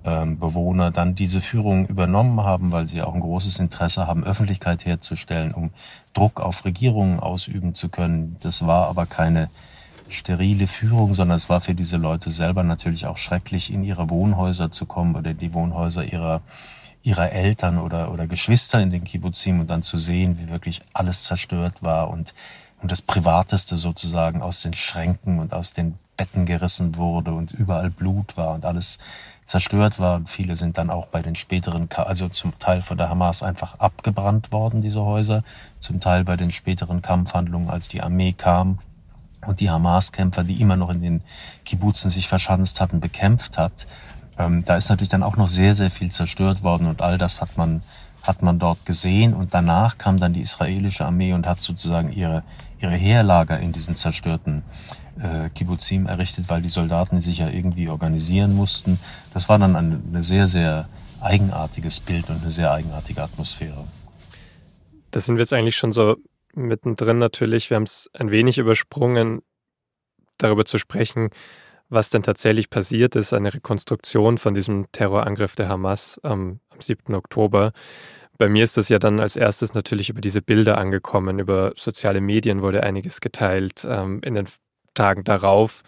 ähm, 0.04 0.38
Bewohner 0.38 0.92
dann 0.92 1.16
diese 1.16 1.40
Führung 1.40 1.86
übernommen 1.86 2.42
haben, 2.44 2.70
weil 2.70 2.86
sie 2.86 3.02
auch 3.02 3.14
ein 3.14 3.20
großes 3.20 3.58
Interesse 3.58 4.06
haben, 4.06 4.22
Öffentlichkeit 4.22 4.86
herzustellen, 4.86 5.52
um 5.52 5.70
Druck 6.12 6.40
auf 6.40 6.64
Regierungen 6.64 7.18
ausüben 7.18 7.74
zu 7.74 7.88
können. 7.88 8.36
Das 8.40 8.64
war 8.64 8.86
aber 8.86 9.06
keine 9.06 9.48
sterile 10.08 10.68
Führung, 10.68 11.14
sondern 11.14 11.36
es 11.36 11.48
war 11.48 11.60
für 11.60 11.74
diese 11.74 11.96
Leute 11.96 12.30
selber 12.30 12.62
natürlich 12.62 13.06
auch 13.06 13.16
schrecklich, 13.16 13.72
in 13.72 13.82
ihre 13.82 14.08
Wohnhäuser 14.08 14.70
zu 14.70 14.86
kommen 14.86 15.16
oder 15.16 15.34
die 15.34 15.52
Wohnhäuser 15.52 16.04
ihrer 16.04 16.42
ihrer 17.06 17.32
Eltern 17.32 17.76
oder, 17.76 18.10
oder 18.10 18.26
Geschwister 18.26 18.80
in 18.80 18.88
den 18.88 19.04
Kibbutzim 19.04 19.60
und 19.60 19.68
dann 19.68 19.82
zu 19.82 19.98
sehen, 19.98 20.38
wie 20.38 20.48
wirklich 20.48 20.80
alles 20.94 21.24
zerstört 21.24 21.82
war 21.82 22.08
und, 22.08 22.32
und 22.84 22.90
das 22.90 23.00
Privateste 23.00 23.76
sozusagen 23.76 24.42
aus 24.42 24.60
den 24.60 24.74
Schränken 24.74 25.38
und 25.38 25.54
aus 25.54 25.72
den 25.72 25.94
Betten 26.18 26.44
gerissen 26.44 26.96
wurde 26.96 27.32
und 27.32 27.52
überall 27.52 27.88
Blut 27.88 28.36
war 28.36 28.52
und 28.52 28.66
alles 28.66 28.98
zerstört 29.46 30.00
war. 30.00 30.16
Und 30.16 30.28
viele 30.28 30.54
sind 30.54 30.76
dann 30.76 30.90
auch 30.90 31.06
bei 31.06 31.22
den 31.22 31.34
späteren, 31.34 31.88
also 31.96 32.28
zum 32.28 32.58
Teil 32.58 32.82
von 32.82 32.98
der 32.98 33.08
Hamas 33.08 33.42
einfach 33.42 33.78
abgebrannt 33.78 34.52
worden, 34.52 34.82
diese 34.82 35.00
Häuser, 35.00 35.44
zum 35.78 35.98
Teil 35.98 36.24
bei 36.24 36.36
den 36.36 36.52
späteren 36.52 37.00
Kampfhandlungen, 37.00 37.70
als 37.70 37.88
die 37.88 38.02
Armee 38.02 38.34
kam 38.34 38.80
und 39.46 39.60
die 39.60 39.70
Hamas-Kämpfer, 39.70 40.44
die 40.44 40.60
immer 40.60 40.76
noch 40.76 40.90
in 40.90 41.00
den 41.00 41.22
Kibbutzen 41.64 42.10
sich 42.10 42.28
verschanzt 42.28 42.82
hatten, 42.82 43.00
bekämpft 43.00 43.56
hat. 43.56 43.86
Ähm, 44.38 44.62
da 44.66 44.76
ist 44.76 44.90
natürlich 44.90 45.08
dann 45.08 45.22
auch 45.22 45.38
noch 45.38 45.48
sehr, 45.48 45.74
sehr 45.74 45.90
viel 45.90 46.12
zerstört 46.12 46.62
worden 46.62 46.86
und 46.86 47.00
all 47.00 47.16
das 47.16 47.40
hat 47.40 47.56
man, 47.56 47.80
hat 48.20 48.42
man 48.42 48.58
dort 48.58 48.84
gesehen 48.84 49.32
und 49.32 49.54
danach 49.54 49.96
kam 49.96 50.20
dann 50.20 50.34
die 50.34 50.42
israelische 50.42 51.06
Armee 51.06 51.32
und 51.32 51.46
hat 51.46 51.62
sozusagen 51.62 52.12
ihre, 52.12 52.42
ihre 52.80 52.94
Heerlager 52.94 53.58
in 53.60 53.72
diesen 53.72 53.94
zerstörten 53.94 54.62
äh, 55.20 55.48
Kibbutzim 55.50 56.06
errichtet, 56.06 56.48
weil 56.48 56.62
die 56.62 56.68
Soldaten 56.68 57.20
sich 57.20 57.38
ja 57.38 57.48
irgendwie 57.48 57.88
organisieren 57.88 58.54
mussten. 58.54 58.98
Das 59.32 59.48
war 59.48 59.58
dann 59.58 59.76
ein, 59.76 60.02
ein 60.12 60.22
sehr, 60.22 60.46
sehr 60.46 60.88
eigenartiges 61.20 62.00
Bild 62.00 62.28
und 62.28 62.40
eine 62.40 62.50
sehr 62.50 62.72
eigenartige 62.72 63.22
Atmosphäre. 63.22 63.84
Da 65.10 65.20
sind 65.20 65.36
wir 65.36 65.42
jetzt 65.42 65.52
eigentlich 65.52 65.76
schon 65.76 65.92
so 65.92 66.16
mittendrin 66.54 67.18
natürlich. 67.18 67.70
Wir 67.70 67.76
haben 67.76 67.84
es 67.84 68.10
ein 68.12 68.30
wenig 68.30 68.58
übersprungen, 68.58 69.42
darüber 70.38 70.64
zu 70.64 70.78
sprechen, 70.78 71.30
was 71.88 72.10
denn 72.10 72.22
tatsächlich 72.22 72.70
passiert 72.70 73.14
ist, 73.16 73.32
eine 73.32 73.54
Rekonstruktion 73.54 74.38
von 74.38 74.54
diesem 74.54 74.90
Terrorangriff 74.92 75.54
der 75.54 75.68
Hamas 75.68 76.18
am, 76.22 76.60
am 76.70 76.80
7. 76.80 77.14
Oktober. 77.14 77.72
Bei 78.36 78.48
mir 78.48 78.64
ist 78.64 78.76
das 78.76 78.88
ja 78.88 78.98
dann 78.98 79.20
als 79.20 79.36
erstes 79.36 79.74
natürlich 79.74 80.10
über 80.10 80.20
diese 80.20 80.42
Bilder 80.42 80.78
angekommen. 80.78 81.38
Über 81.38 81.72
soziale 81.76 82.20
Medien 82.20 82.62
wurde 82.62 82.82
einiges 82.82 83.20
geteilt. 83.20 83.86
Ähm, 83.88 84.20
in 84.24 84.34
den 84.34 84.46
Tagen 84.94 85.24
darauf 85.24 85.82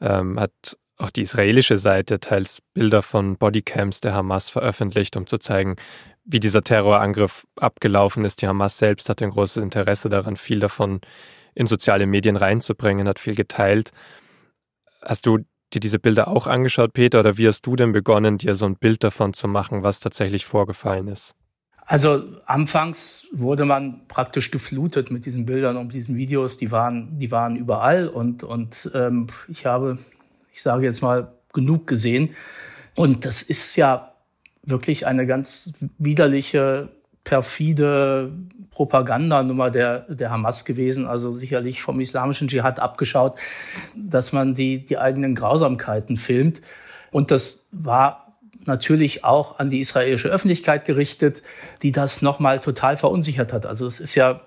ähm, 0.00 0.38
hat 0.38 0.76
auch 0.98 1.10
die 1.10 1.22
israelische 1.22 1.78
Seite 1.78 2.20
teils 2.20 2.60
Bilder 2.74 3.02
von 3.02 3.36
Bodycams 3.36 4.00
der 4.00 4.14
Hamas 4.14 4.50
veröffentlicht, 4.50 5.16
um 5.16 5.26
zu 5.26 5.38
zeigen, 5.38 5.76
wie 6.24 6.40
dieser 6.40 6.62
Terrorangriff 6.62 7.46
abgelaufen 7.56 8.24
ist. 8.24 8.42
Die 8.42 8.48
Hamas 8.48 8.76
selbst 8.76 9.08
hatte 9.08 9.24
ein 9.24 9.30
großes 9.30 9.62
Interesse 9.62 10.10
daran, 10.10 10.36
viel 10.36 10.60
davon 10.60 11.00
in 11.54 11.66
soziale 11.66 12.06
Medien 12.06 12.36
reinzubringen, 12.36 13.08
hat 13.08 13.18
viel 13.18 13.34
geteilt. 13.34 13.92
Hast 15.02 15.24
du 15.26 15.38
dir 15.72 15.80
diese 15.80 15.98
Bilder 15.98 16.28
auch 16.28 16.46
angeschaut, 16.46 16.92
Peter, 16.92 17.20
oder 17.20 17.38
wie 17.38 17.46
hast 17.46 17.62
du 17.62 17.76
denn 17.76 17.92
begonnen, 17.92 18.38
dir 18.38 18.54
so 18.54 18.66
ein 18.66 18.76
Bild 18.76 19.02
davon 19.02 19.32
zu 19.32 19.48
machen, 19.48 19.82
was 19.82 20.00
tatsächlich 20.00 20.44
vorgefallen 20.44 21.08
ist? 21.08 21.34
Also 21.90 22.22
anfangs 22.46 23.26
wurde 23.32 23.64
man 23.64 24.06
praktisch 24.06 24.52
geflutet 24.52 25.10
mit 25.10 25.26
diesen 25.26 25.44
Bildern 25.44 25.76
und 25.76 25.92
diesen 25.92 26.16
Videos, 26.16 26.56
die 26.56 26.70
waren, 26.70 27.18
die 27.18 27.32
waren 27.32 27.56
überall 27.56 28.06
und, 28.06 28.44
und 28.44 28.88
ähm, 28.94 29.26
ich 29.48 29.66
habe, 29.66 29.98
ich 30.52 30.62
sage 30.62 30.84
jetzt 30.84 31.02
mal, 31.02 31.32
genug 31.52 31.88
gesehen. 31.88 32.30
Und 32.94 33.24
das 33.24 33.42
ist 33.42 33.74
ja 33.74 34.12
wirklich 34.62 35.08
eine 35.08 35.26
ganz 35.26 35.74
widerliche, 35.98 36.90
perfide 37.24 38.30
Propagandanummer 38.70 39.72
der, 39.72 40.02
der 40.14 40.30
Hamas 40.30 40.64
gewesen, 40.64 41.08
also 41.08 41.32
sicherlich 41.32 41.82
vom 41.82 41.98
islamischen 41.98 42.46
Dschihad 42.46 42.78
abgeschaut, 42.78 43.34
dass 43.96 44.32
man 44.32 44.54
die, 44.54 44.84
die 44.84 44.96
eigenen 44.96 45.34
Grausamkeiten 45.34 46.18
filmt. 46.18 46.60
Und 47.10 47.32
das 47.32 47.66
war 47.72 48.29
natürlich 48.66 49.24
auch 49.24 49.58
an 49.58 49.70
die 49.70 49.80
israelische 49.80 50.28
Öffentlichkeit 50.28 50.84
gerichtet, 50.84 51.42
die 51.82 51.92
das 51.92 52.22
nochmal 52.22 52.60
total 52.60 52.96
verunsichert 52.96 53.52
hat. 53.52 53.66
Also 53.66 53.86
es 53.86 54.00
ist 54.00 54.14
ja 54.14 54.40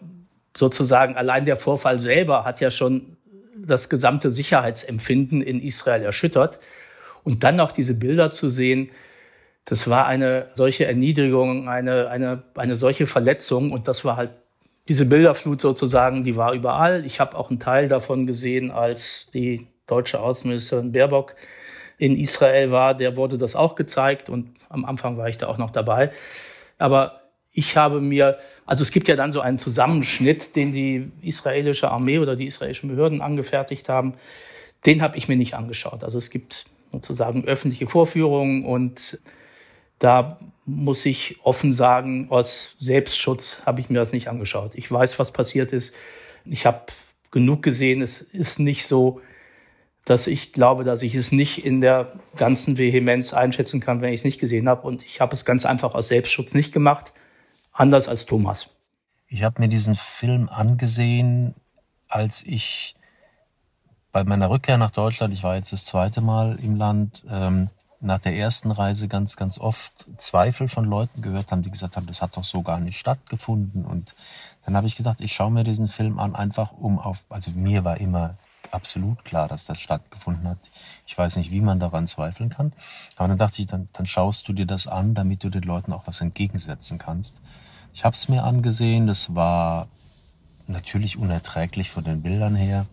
sozusagen 0.55 1.15
allein 1.15 1.45
der 1.45 1.57
Vorfall 1.57 1.99
selber 1.99 2.45
hat 2.45 2.61
ja 2.61 2.71
schon 2.71 3.17
das 3.55 3.89
gesamte 3.89 4.29
Sicherheitsempfinden 4.29 5.41
in 5.41 5.61
Israel 5.61 6.03
erschüttert. 6.03 6.59
Und 7.23 7.43
dann 7.43 7.55
noch 7.55 7.71
diese 7.71 7.97
Bilder 7.97 8.31
zu 8.31 8.49
sehen, 8.49 8.89
das 9.65 9.89
war 9.89 10.05
eine 10.05 10.47
solche 10.55 10.85
Erniedrigung, 10.85 11.69
eine, 11.69 12.09
eine, 12.09 12.43
eine 12.55 12.75
solche 12.75 13.07
Verletzung. 13.07 13.71
Und 13.71 13.87
das 13.87 14.03
war 14.03 14.17
halt 14.17 14.31
diese 14.89 15.05
Bilderflut 15.05 15.61
sozusagen, 15.61 16.25
die 16.25 16.35
war 16.35 16.53
überall. 16.53 17.05
Ich 17.05 17.19
habe 17.19 17.37
auch 17.37 17.49
einen 17.49 17.59
Teil 17.59 17.87
davon 17.87 18.27
gesehen, 18.27 18.71
als 18.71 19.31
die 19.31 19.67
deutsche 19.87 20.19
Außenministerin 20.19 20.91
Baerbock 20.91 21.35
in 22.03 22.17
Israel 22.17 22.69
war, 22.69 22.95
der 22.95 23.15
wurde 23.15 23.37
das 23.37 23.55
auch 23.55 23.75
gezeigt 23.75 24.29
und 24.29 24.49
am 24.67 24.83
Anfang 24.83 25.17
war 25.17 25.29
ich 25.29 25.37
da 25.37 25.47
auch 25.47 25.57
noch 25.57 25.71
dabei. 25.71 26.11
Aber 26.77 27.21
ich 27.53 27.77
habe 27.77 28.01
mir, 28.01 28.39
also 28.65 28.81
es 28.81 28.91
gibt 28.91 29.07
ja 29.07 29.15
dann 29.15 29.31
so 29.31 29.39
einen 29.39 29.57
Zusammenschnitt, 29.57 30.57
den 30.57 30.73
die 30.73 31.11
israelische 31.21 31.89
Armee 31.89 32.19
oder 32.19 32.35
die 32.35 32.47
israelischen 32.47 32.89
Behörden 32.89 33.21
angefertigt 33.21 33.87
haben. 33.87 34.15
Den 34.85 35.01
habe 35.01 35.15
ich 35.15 35.29
mir 35.29 35.37
nicht 35.37 35.53
angeschaut. 35.53 36.03
Also 36.03 36.17
es 36.17 36.29
gibt 36.29 36.65
sozusagen 36.91 37.45
öffentliche 37.45 37.87
Vorführungen 37.87 38.65
und 38.65 39.19
da 39.99 40.39
muss 40.65 41.05
ich 41.05 41.37
offen 41.43 41.71
sagen, 41.71 42.27
aus 42.31 42.75
Selbstschutz 42.81 43.61
habe 43.65 43.79
ich 43.79 43.89
mir 43.89 43.99
das 43.99 44.11
nicht 44.11 44.27
angeschaut. 44.27 44.71
Ich 44.75 44.91
weiß, 44.91 45.19
was 45.19 45.31
passiert 45.31 45.71
ist. 45.71 45.95
Ich 46.43 46.65
habe 46.65 46.81
genug 47.31 47.63
gesehen. 47.63 48.01
Es 48.01 48.21
ist 48.21 48.59
nicht 48.59 48.85
so, 48.85 49.21
dass 50.05 50.27
ich 50.27 50.51
glaube, 50.51 50.83
dass 50.83 51.01
ich 51.01 51.15
es 51.15 51.31
nicht 51.31 51.65
in 51.65 51.81
der 51.81 52.11
ganzen 52.35 52.77
Vehemenz 52.77 53.33
einschätzen 53.33 53.79
kann, 53.79 54.01
wenn 54.01 54.13
ich 54.13 54.21
es 54.21 54.25
nicht 54.25 54.39
gesehen 54.39 54.67
habe. 54.67 54.85
Und 54.85 55.03
ich 55.03 55.21
habe 55.21 55.33
es 55.33 55.45
ganz 55.45 55.65
einfach 55.65 55.95
aus 55.95 56.09
Selbstschutz 56.09 56.53
nicht 56.53 56.73
gemacht, 56.73 57.13
anders 57.71 58.09
als 58.09 58.25
Thomas. 58.25 58.69
Ich 59.27 59.43
habe 59.43 59.61
mir 59.61 59.69
diesen 59.69 59.95
Film 59.95 60.49
angesehen, 60.49 61.55
als 62.09 62.43
ich 62.45 62.95
bei 64.11 64.23
meiner 64.23 64.49
Rückkehr 64.49 64.77
nach 64.77 64.91
Deutschland, 64.91 65.33
ich 65.33 65.43
war 65.43 65.55
jetzt 65.55 65.73
das 65.73 65.85
zweite 65.85 66.21
Mal 66.21 66.59
im 66.61 66.75
Land, 66.75 67.23
ähm, 67.31 67.69
nach 68.03 68.19
der 68.19 68.35
ersten 68.35 68.69
Reise 68.69 69.07
ganz, 69.07 69.37
ganz 69.37 69.57
oft 69.57 70.05
Zweifel 70.17 70.67
von 70.67 70.83
Leuten 70.83 71.21
gehört 71.21 71.51
haben, 71.51 71.61
die 71.61 71.71
gesagt 71.71 71.95
haben, 71.95 72.05
das 72.05 72.21
hat 72.21 72.35
doch 72.35 72.43
so 72.43 72.61
gar 72.61 72.79
nicht 72.79 72.99
stattgefunden. 72.99 73.85
Und 73.85 74.13
dann 74.65 74.75
habe 74.75 74.87
ich 74.87 74.95
gedacht, 74.95 75.21
ich 75.21 75.33
schaue 75.33 75.51
mir 75.51 75.63
diesen 75.63 75.87
Film 75.87 76.19
an, 76.19 76.35
einfach 76.35 76.73
um 76.73 76.99
auf, 76.99 77.25
also 77.29 77.51
mir 77.51 77.85
war 77.85 77.99
immer 77.99 78.35
absolut 78.73 79.23
klar, 79.25 79.47
dass 79.47 79.65
das 79.65 79.79
stattgefunden 79.79 80.47
hat. 80.47 80.57
Ich 81.05 81.17
weiß 81.17 81.35
nicht, 81.35 81.51
wie 81.51 81.61
man 81.61 81.79
daran 81.79 82.07
zweifeln 82.07 82.49
kann. 82.49 82.73
Aber 83.15 83.27
dann 83.27 83.37
dachte 83.37 83.61
ich, 83.61 83.67
dann, 83.67 83.89
dann 83.93 84.05
schaust 84.05 84.47
du 84.47 84.53
dir 84.53 84.65
das 84.65 84.87
an, 84.87 85.13
damit 85.13 85.43
du 85.43 85.49
den 85.49 85.63
Leuten 85.63 85.93
auch 85.93 86.07
was 86.07 86.21
entgegensetzen 86.21 86.97
kannst. 86.97 87.35
Ich 87.93 88.03
habe 88.03 88.15
es 88.15 88.29
mir 88.29 88.43
angesehen. 88.43 89.07
Das 89.07 89.35
war 89.35 89.87
natürlich 90.67 91.17
unerträglich 91.17 91.89
von 91.89 92.03
den 92.03 92.21
Bildern 92.21 92.55
her 92.55 92.85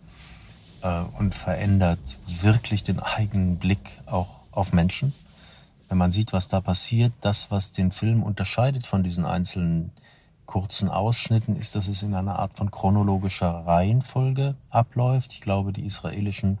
äh, 0.81 1.01
und 1.17 1.33
verändert 1.33 1.99
wirklich 2.27 2.83
den 2.83 2.99
eigenen 2.99 3.57
Blick 3.57 3.99
auch 4.05 4.27
auf 4.51 4.73
Menschen. 4.73 5.13
Wenn 5.89 5.97
man 5.97 6.11
sieht, 6.11 6.33
was 6.33 6.47
da 6.47 6.61
passiert, 6.61 7.13
das, 7.21 7.51
was 7.51 7.73
den 7.73 7.91
Film 7.91 8.23
unterscheidet 8.23 8.87
von 8.87 9.03
diesen 9.03 9.25
einzelnen 9.25 9.91
kurzen 10.51 10.89
Ausschnitten 10.89 11.55
ist, 11.55 11.75
dass 11.75 11.87
es 11.87 12.03
in 12.03 12.13
einer 12.13 12.37
Art 12.37 12.57
von 12.57 12.71
chronologischer 12.71 13.65
Reihenfolge 13.65 14.55
abläuft. 14.69 15.31
Ich 15.31 15.39
glaube, 15.39 15.71
die 15.71 15.85
israelischen 15.85 16.59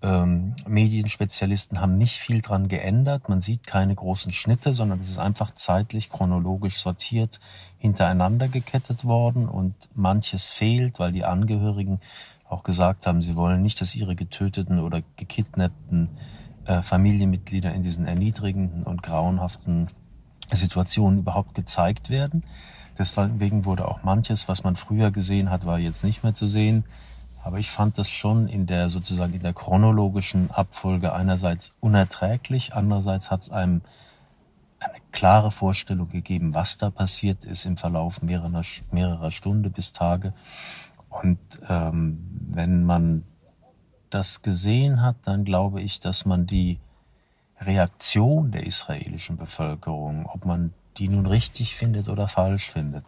ähm, 0.00 0.54
Medienspezialisten 0.66 1.82
haben 1.82 1.94
nicht 1.94 2.16
viel 2.16 2.40
dran 2.40 2.68
geändert. 2.68 3.28
Man 3.28 3.42
sieht 3.42 3.66
keine 3.66 3.94
großen 3.94 4.32
Schnitte, 4.32 4.72
sondern 4.72 4.98
es 5.00 5.10
ist 5.10 5.18
einfach 5.18 5.50
zeitlich 5.50 6.08
chronologisch 6.08 6.78
sortiert 6.78 7.38
hintereinander 7.76 8.48
gekettet 8.48 9.04
worden 9.04 9.46
und 9.46 9.74
manches 9.94 10.50
fehlt, 10.50 10.98
weil 10.98 11.12
die 11.12 11.26
Angehörigen 11.26 12.00
auch 12.48 12.62
gesagt 12.62 13.06
haben, 13.06 13.20
sie 13.20 13.36
wollen 13.36 13.60
nicht, 13.60 13.78
dass 13.82 13.94
ihre 13.94 14.16
getöteten 14.16 14.78
oder 14.78 15.02
gekidnappten 15.16 16.08
äh, 16.64 16.80
Familienmitglieder 16.80 17.74
in 17.74 17.82
diesen 17.82 18.06
erniedrigenden 18.06 18.84
und 18.84 19.02
grauenhaften 19.02 19.90
Situationen 20.50 21.18
überhaupt 21.18 21.52
gezeigt 21.52 22.08
werden. 22.08 22.44
Deswegen 23.02 23.64
wurde 23.64 23.88
auch 23.88 24.04
manches, 24.04 24.46
was 24.46 24.62
man 24.62 24.76
früher 24.76 25.10
gesehen 25.10 25.50
hat, 25.50 25.66
war 25.66 25.80
jetzt 25.80 26.04
nicht 26.04 26.22
mehr 26.22 26.34
zu 26.34 26.46
sehen. 26.46 26.84
Aber 27.42 27.58
ich 27.58 27.68
fand 27.68 27.98
das 27.98 28.08
schon 28.08 28.46
in 28.46 28.68
der 28.68 28.88
sozusagen 28.88 29.32
in 29.32 29.42
der 29.42 29.54
chronologischen 29.54 30.52
Abfolge 30.52 31.12
einerseits 31.12 31.72
unerträglich, 31.80 32.74
andererseits 32.74 33.32
hat 33.32 33.40
es 33.42 33.50
einem 33.50 33.80
eine 34.78 35.00
klare 35.10 35.50
Vorstellung 35.50 36.10
gegeben, 36.10 36.54
was 36.54 36.78
da 36.78 36.90
passiert 36.90 37.44
ist 37.44 37.66
im 37.66 37.76
Verlauf 37.76 38.22
mehrerer, 38.22 38.62
mehrerer 38.92 39.32
Stunden 39.32 39.72
bis 39.72 39.92
Tage. 39.92 40.32
Und 41.08 41.38
ähm, 41.68 42.24
wenn 42.50 42.84
man 42.84 43.24
das 44.10 44.42
gesehen 44.42 45.02
hat, 45.02 45.16
dann 45.24 45.42
glaube 45.42 45.82
ich, 45.82 45.98
dass 45.98 46.24
man 46.24 46.46
die 46.46 46.78
Reaktion 47.60 48.52
der 48.52 48.64
israelischen 48.64 49.36
Bevölkerung, 49.36 50.26
ob 50.26 50.44
man 50.44 50.72
die 50.98 51.08
nun 51.08 51.26
richtig 51.26 51.74
findet 51.74 52.08
oder 52.08 52.28
falsch 52.28 52.70
findet, 52.70 53.04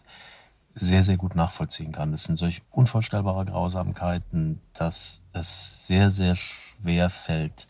sehr, 0.71 1.03
sehr 1.03 1.17
gut 1.17 1.37
nachvollziehen 1.37 1.93
kann. 1.93 2.11
Das 2.11 2.25
sind 2.25 2.37
solch 2.37 2.62
unvorstellbare 2.71 3.45
Grausamkeiten, 3.45 4.61
dass 4.73 5.23
es 5.33 5.87
sehr, 5.87 6.11
sehr 6.11 6.35
schwer 6.35 7.11
fällt, 7.11 7.67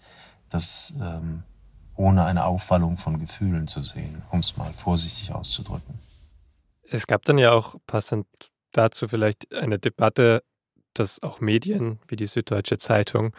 das 0.49 0.95
ähm, 1.01 1.43
ohne 1.97 2.25
eine 2.25 2.45
Aufwallung 2.45 2.97
von 2.97 3.21
Gefühlen 3.21 3.67
zu 3.67 3.81
sehen, 3.83 4.23
um 4.31 4.41
es 4.41 4.57
mal 4.57 4.73
vorsichtig 4.73 5.33
auszudrücken. 5.33 5.99
Es 6.89 7.07
gab 7.07 7.25
dann 7.25 7.39
ja 7.39 7.53
auch 7.53 7.77
passend 7.87 8.27
dazu 8.73 9.09
vielleicht 9.09 9.55
eine 9.55 9.79
Debatte, 9.79 10.43
dass 10.95 11.23
auch 11.23 11.41
Medien 11.41 11.99
wie 12.09 12.17
die 12.17 12.27
Süddeutsche 12.27 12.79
Zeitung 12.79 13.35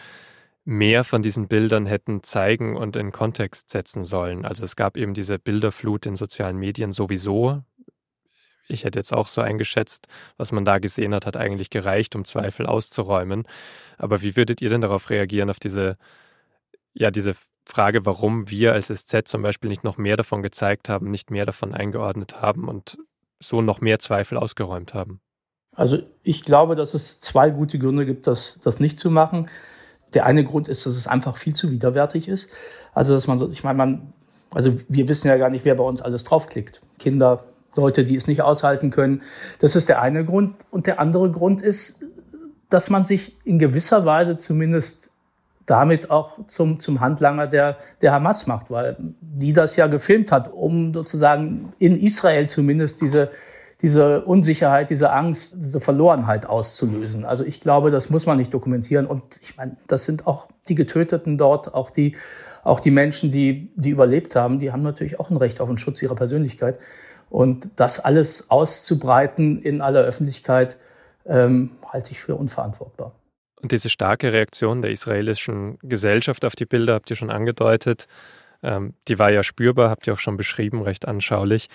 mehr 0.65 1.03
von 1.03 1.21
diesen 1.21 1.47
Bildern 1.47 1.85
hätten 1.85 2.23
zeigen 2.23 2.75
und 2.75 2.95
in 2.95 3.11
Kontext 3.11 3.69
setzen 3.69 4.03
sollen. 4.03 4.45
Also 4.45 4.65
es 4.65 4.75
gab 4.75 4.97
eben 4.97 5.13
diese 5.13 5.37
Bilderflut 5.37 6.07
in 6.07 6.15
sozialen 6.15 6.57
Medien 6.57 6.91
sowieso. 6.91 7.61
Ich 8.67 8.83
hätte 8.83 8.97
jetzt 8.97 9.13
auch 9.13 9.27
so 9.27 9.41
eingeschätzt, 9.41 10.07
was 10.37 10.51
man 10.51 10.65
da 10.65 10.79
gesehen 10.79 11.13
hat, 11.13 11.27
hat 11.27 11.37
eigentlich 11.37 11.69
gereicht, 11.69 12.15
um 12.15 12.25
Zweifel 12.25 12.65
auszuräumen. 12.65 13.43
Aber 13.99 14.23
wie 14.23 14.35
würdet 14.35 14.59
ihr 14.59 14.71
denn 14.71 14.81
darauf 14.81 15.11
reagieren, 15.11 15.51
auf 15.51 15.59
diese, 15.59 15.97
ja, 16.93 17.11
diese 17.11 17.35
Frage, 17.67 18.07
warum 18.07 18.49
wir 18.49 18.73
als 18.73 18.87
SZ 18.87 19.27
zum 19.27 19.43
Beispiel 19.43 19.69
nicht 19.69 19.83
noch 19.83 19.97
mehr 19.97 20.17
davon 20.17 20.41
gezeigt 20.41 20.89
haben, 20.89 21.11
nicht 21.11 21.29
mehr 21.29 21.45
davon 21.45 21.75
eingeordnet 21.75 22.41
haben 22.41 22.67
und 22.67 22.97
so 23.39 23.61
noch 23.61 23.81
mehr 23.81 23.99
Zweifel 23.99 24.39
ausgeräumt 24.39 24.95
haben? 24.95 25.21
Also 25.75 25.99
ich 26.23 26.43
glaube, 26.43 26.75
dass 26.75 26.95
es 26.95 27.19
zwei 27.19 27.51
gute 27.51 27.77
Gründe 27.77 28.05
gibt, 28.07 28.25
das, 28.25 28.59
das 28.61 28.79
nicht 28.79 28.97
zu 28.97 29.11
machen. 29.11 29.47
Der 30.15 30.25
eine 30.25 30.43
Grund 30.43 30.67
ist, 30.67 30.85
dass 30.85 30.95
es 30.95 31.07
einfach 31.07 31.37
viel 31.37 31.53
zu 31.53 31.71
widerwärtig 31.71 32.27
ist. 32.27 32.49
Also, 32.93 33.13
dass 33.13 33.27
man 33.27 33.37
so, 33.37 33.47
ich 33.47 33.63
meine, 33.63 33.77
man, 33.77 34.13
also 34.51 34.73
wir 34.87 35.07
wissen 35.07 35.27
ja 35.27 35.37
gar 35.37 35.49
nicht, 35.49 35.65
wer 35.65 35.75
bei 35.75 35.83
uns 35.83 36.01
alles 36.01 36.23
draufklickt. 36.23 36.81
Kinder, 36.97 37.43
Leute, 37.75 38.03
die 38.03 38.15
es 38.15 38.27
nicht 38.27 38.41
aushalten 38.41 38.89
können. 38.89 39.21
Das 39.59 39.75
ist 39.75 39.89
der 39.89 40.01
eine 40.01 40.25
Grund. 40.25 40.55
Und 40.71 40.87
der 40.87 40.99
andere 40.99 41.29
Grund 41.29 41.61
ist, 41.61 42.05
dass 42.69 42.89
man 42.89 43.05
sich 43.05 43.35
in 43.43 43.59
gewisser 43.59 44.05
Weise 44.05 44.37
zumindest 44.37 45.11
damit 45.65 46.11
auch 46.11 46.45
zum, 46.45 46.79
zum 46.79 46.99
Handlanger 47.01 47.47
der, 47.47 47.77
der 48.01 48.11
Hamas 48.11 48.47
macht, 48.47 48.69
weil 48.69 48.97
die 49.21 49.53
das 49.53 49.75
ja 49.75 49.87
gefilmt 49.87 50.31
hat, 50.31 50.51
um 50.53 50.93
sozusagen 50.93 51.73
in 51.79 51.99
Israel 51.99 52.47
zumindest 52.47 53.01
diese, 53.01 53.31
diese 53.81 54.21
Unsicherheit, 54.21 54.89
diese 54.89 55.11
Angst, 55.11 55.55
diese 55.57 55.81
Verlorenheit 55.81 56.45
auszulösen. 56.45 57.25
Also 57.25 57.43
ich 57.43 57.59
glaube, 57.59 57.91
das 57.91 58.09
muss 58.09 58.25
man 58.25 58.37
nicht 58.37 58.53
dokumentieren. 58.53 59.05
Und 59.05 59.39
ich 59.41 59.57
meine, 59.57 59.75
das 59.87 60.05
sind 60.05 60.27
auch 60.27 60.47
die 60.67 60.75
Getöteten 60.75 61.37
dort, 61.37 61.73
auch 61.73 61.91
die, 61.91 62.15
auch 62.63 62.79
die 62.79 62.91
Menschen, 62.91 63.31
die, 63.31 63.69
die 63.75 63.89
überlebt 63.89 64.35
haben, 64.35 64.59
die 64.59 64.71
haben 64.71 64.83
natürlich 64.83 65.19
auch 65.19 65.29
ein 65.29 65.37
Recht 65.37 65.59
auf 65.59 65.67
den 65.67 65.77
Schutz 65.77 66.01
ihrer 66.01 66.15
Persönlichkeit. 66.15 66.79
Und 67.29 67.69
das 67.75 67.99
alles 67.99 68.49
auszubreiten 68.49 69.61
in 69.61 69.81
aller 69.81 70.01
Öffentlichkeit, 70.01 70.77
ähm, 71.25 71.71
halte 71.91 72.11
ich 72.11 72.19
für 72.19 72.35
unverantwortbar. 72.35 73.11
Und 73.61 73.71
diese 73.71 73.89
starke 73.89 74.31
Reaktion 74.31 74.81
der 74.81 74.91
israelischen 74.91 75.79
Gesellschaft 75.81 76.45
auf 76.45 76.55
die 76.55 76.65
Bilder 76.65 76.93
habt 76.93 77.09
ihr 77.09 77.15
schon 77.15 77.31
angedeutet. 77.31 78.07
Ähm, 78.63 78.93
die 79.07 79.19
war 79.19 79.31
ja 79.31 79.43
spürbar, 79.43 79.89
habt 79.89 80.07
ihr 80.07 80.13
auch 80.13 80.19
schon 80.19 80.37
beschrieben, 80.37 80.81
recht 80.81 81.07
anschaulich. 81.07 81.67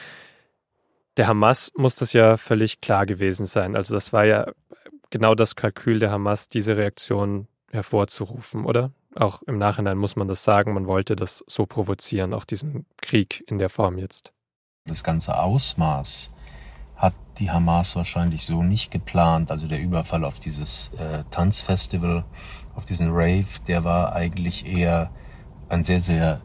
Der 1.16 1.26
Hamas 1.26 1.72
muss 1.76 1.96
das 1.96 2.12
ja 2.12 2.36
völlig 2.36 2.80
klar 2.80 3.06
gewesen 3.06 3.46
sein. 3.46 3.76
Also 3.76 3.94
das 3.94 4.12
war 4.12 4.24
ja 4.24 4.52
genau 5.10 5.34
das 5.34 5.56
Kalkül 5.56 5.98
der 5.98 6.10
Hamas, 6.10 6.48
diese 6.48 6.76
Reaktion 6.76 7.48
hervorzurufen, 7.70 8.64
oder? 8.64 8.92
Auch 9.16 9.42
im 9.42 9.58
Nachhinein 9.58 9.98
muss 9.98 10.14
man 10.16 10.28
das 10.28 10.44
sagen, 10.44 10.72
man 10.72 10.86
wollte 10.86 11.16
das 11.16 11.44
so 11.46 11.66
provozieren, 11.66 12.32
auch 12.32 12.44
diesen 12.44 12.86
Krieg 13.00 13.42
in 13.48 13.58
der 13.58 13.68
Form 13.68 13.98
jetzt. 13.98 14.32
Das 14.86 15.02
ganze 15.02 15.38
Ausmaß 15.38 16.30
hat 16.96 17.14
die 17.38 17.50
Hamas 17.50 17.96
wahrscheinlich 17.96 18.44
so 18.44 18.62
nicht 18.62 18.90
geplant. 18.90 19.50
Also 19.50 19.66
der 19.66 19.80
Überfall 19.80 20.24
auf 20.24 20.38
dieses 20.38 20.90
äh, 20.94 21.24
Tanzfestival, 21.30 22.24
auf 22.74 22.84
diesen 22.84 23.08
Rave, 23.10 23.46
der 23.66 23.84
war 23.84 24.14
eigentlich 24.14 24.66
eher 24.66 25.10
ein 25.68 25.82
sehr, 25.82 26.00
sehr 26.00 26.40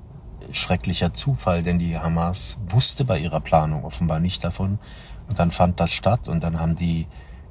schrecklicher 0.55 1.13
Zufall, 1.13 1.63
denn 1.63 1.79
die 1.79 1.97
Hamas 1.97 2.57
wusste 2.69 3.05
bei 3.05 3.19
ihrer 3.19 3.39
Planung 3.39 3.83
offenbar 3.83 4.19
nicht 4.19 4.43
davon. 4.43 4.79
Und 5.27 5.39
dann 5.39 5.51
fand 5.51 5.79
das 5.79 5.91
statt 5.91 6.27
und 6.27 6.43
dann 6.43 6.59
haben 6.59 6.75
die 6.75 7.07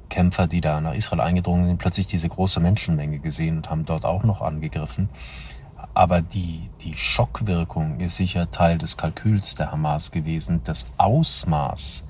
Kämpfer, 0.09 0.47
die 0.47 0.61
da 0.61 0.81
nach 0.81 0.93
Israel 0.93 1.21
eingedrungen 1.21 1.67
sind, 1.67 1.77
plötzlich 1.77 2.07
diese 2.07 2.29
große 2.29 2.59
Menschenmenge 2.59 3.19
gesehen 3.19 3.57
und 3.57 3.69
haben 3.69 3.85
dort 3.85 4.05
auch 4.05 4.23
noch 4.23 4.41
angegriffen. 4.41 5.09
Aber 5.93 6.21
die, 6.21 6.69
die 6.81 6.95
Schockwirkung 6.95 7.99
ist 7.99 8.17
sicher 8.17 8.51
Teil 8.51 8.77
des 8.77 8.97
Kalküls 8.97 9.55
der 9.55 9.71
Hamas 9.71 10.11
gewesen. 10.11 10.61
Das 10.63 10.87
Ausmaß 10.97 12.03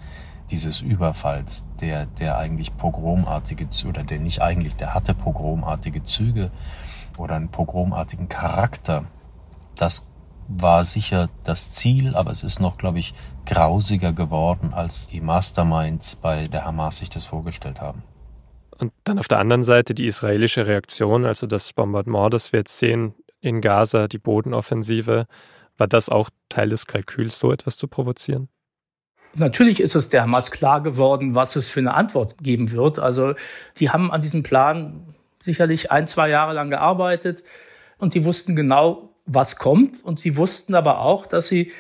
dieses 0.51 0.81
Überfalls, 0.81 1.65
der, 1.81 2.05
der 2.05 2.37
eigentlich 2.37 2.75
pogromartige, 2.77 3.67
oder 3.87 4.03
der 4.03 4.19
nicht 4.19 4.41
eigentlich, 4.41 4.75
der 4.75 4.93
hatte 4.93 5.13
pogromartige 5.13 6.03
Züge 6.03 6.51
oder 7.17 7.35
einen 7.35 7.49
pogromartigen 7.49 8.29
Charakter. 8.29 9.05
Das 9.75 10.03
war 10.47 10.83
sicher 10.83 11.27
das 11.43 11.71
Ziel, 11.71 12.15
aber 12.15 12.31
es 12.31 12.43
ist 12.43 12.59
noch, 12.59 12.77
glaube 12.77 12.99
ich, 12.99 13.13
grausiger 13.45 14.13
geworden, 14.13 14.73
als 14.73 15.07
die 15.07 15.21
Masterminds 15.21 16.15
bei 16.15 16.47
der 16.47 16.65
Hamas 16.65 16.97
sich 16.97 17.09
das 17.09 17.25
vorgestellt 17.25 17.81
haben. 17.81 18.03
Und 18.77 18.91
dann 19.03 19.19
auf 19.19 19.27
der 19.27 19.39
anderen 19.39 19.63
Seite 19.63 19.93
die 19.93 20.05
israelische 20.05 20.67
Reaktion, 20.67 21.25
also 21.25 21.47
das 21.47 21.71
Bombardement, 21.73 22.33
das 22.33 22.51
wir 22.51 22.59
jetzt 22.59 22.77
sehen 22.77 23.13
in 23.39 23.61
Gaza, 23.61 24.07
die 24.07 24.17
Bodenoffensive. 24.17 25.27
War 25.77 25.87
das 25.87 26.09
auch 26.09 26.29
Teil 26.49 26.69
des 26.69 26.85
Kalküls, 26.85 27.39
so 27.39 27.51
etwas 27.51 27.77
zu 27.77 27.87
provozieren? 27.87 28.49
Natürlich 29.35 29.81
ist 29.81 29.95
es 29.95 30.09
der 30.09 30.23
Hamas 30.23 30.49
klar 30.51 30.81
geworden, 30.81 31.35
was 31.35 31.55
es 31.55 31.69
für 31.69 31.81
eine 31.81 31.93
Antwort 31.93 32.37
geben 32.37 32.71
wird. 32.71 32.99
Also 32.99 33.33
die 33.77 33.89
haben 33.89 34.11
an 34.11 34.21
diesem 34.21 34.43
Plan 34.43 35.05
sicherlich 35.39 35.91
ein, 35.91 36.07
zwei 36.07 36.29
Jahre 36.29 36.53
lang 36.53 36.69
gearbeitet 36.69 37.43
und 37.97 38.13
die 38.13 38.23
wussten 38.23 38.55
genau, 38.55 39.14
was 39.25 39.57
kommt. 39.57 40.03
Und 40.03 40.19
sie 40.19 40.37
wussten 40.37 40.75
aber 40.75 40.99
auch, 40.99 41.25
dass 41.25 41.47
sie 41.47 41.71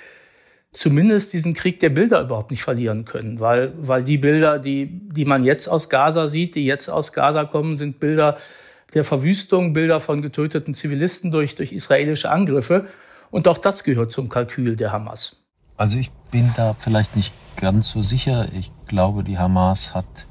zumindest 0.71 1.33
diesen 1.33 1.53
Krieg 1.53 1.79
der 1.79 1.89
Bilder 1.89 2.21
überhaupt 2.21 2.51
nicht 2.51 2.63
verlieren 2.63 3.05
können, 3.05 3.39
weil, 3.39 3.73
weil 3.77 4.03
die 4.03 4.17
Bilder, 4.17 4.59
die, 4.59 4.87
die 4.91 5.25
man 5.25 5.45
jetzt 5.45 5.67
aus 5.67 5.89
Gaza 5.89 6.27
sieht, 6.27 6.55
die 6.55 6.65
jetzt 6.65 6.89
aus 6.89 7.13
Gaza 7.13 7.45
kommen, 7.45 7.77
sind 7.77 7.99
Bilder 7.99 8.37
der 8.93 9.05
Verwüstung, 9.05 9.73
Bilder 9.73 9.99
von 9.99 10.21
getöteten 10.21 10.73
Zivilisten 10.73 11.31
durch, 11.31 11.55
durch 11.55 11.71
israelische 11.71 12.29
Angriffe. 12.29 12.87
Und 13.31 13.47
auch 13.47 13.57
das 13.57 13.83
gehört 13.83 14.11
zum 14.11 14.29
Kalkül 14.29 14.75
der 14.75 14.91
Hamas. 14.91 15.37
Also 15.77 15.97
ich 15.97 16.11
bin 16.31 16.49
da 16.55 16.73
vielleicht 16.73 17.15
nicht 17.15 17.33
ganz 17.57 17.89
so 17.89 18.01
sicher. 18.01 18.47
Ich 18.57 18.71
glaube, 18.87 19.23
die 19.23 19.37
Hamas 19.37 19.93
hat 19.93 20.27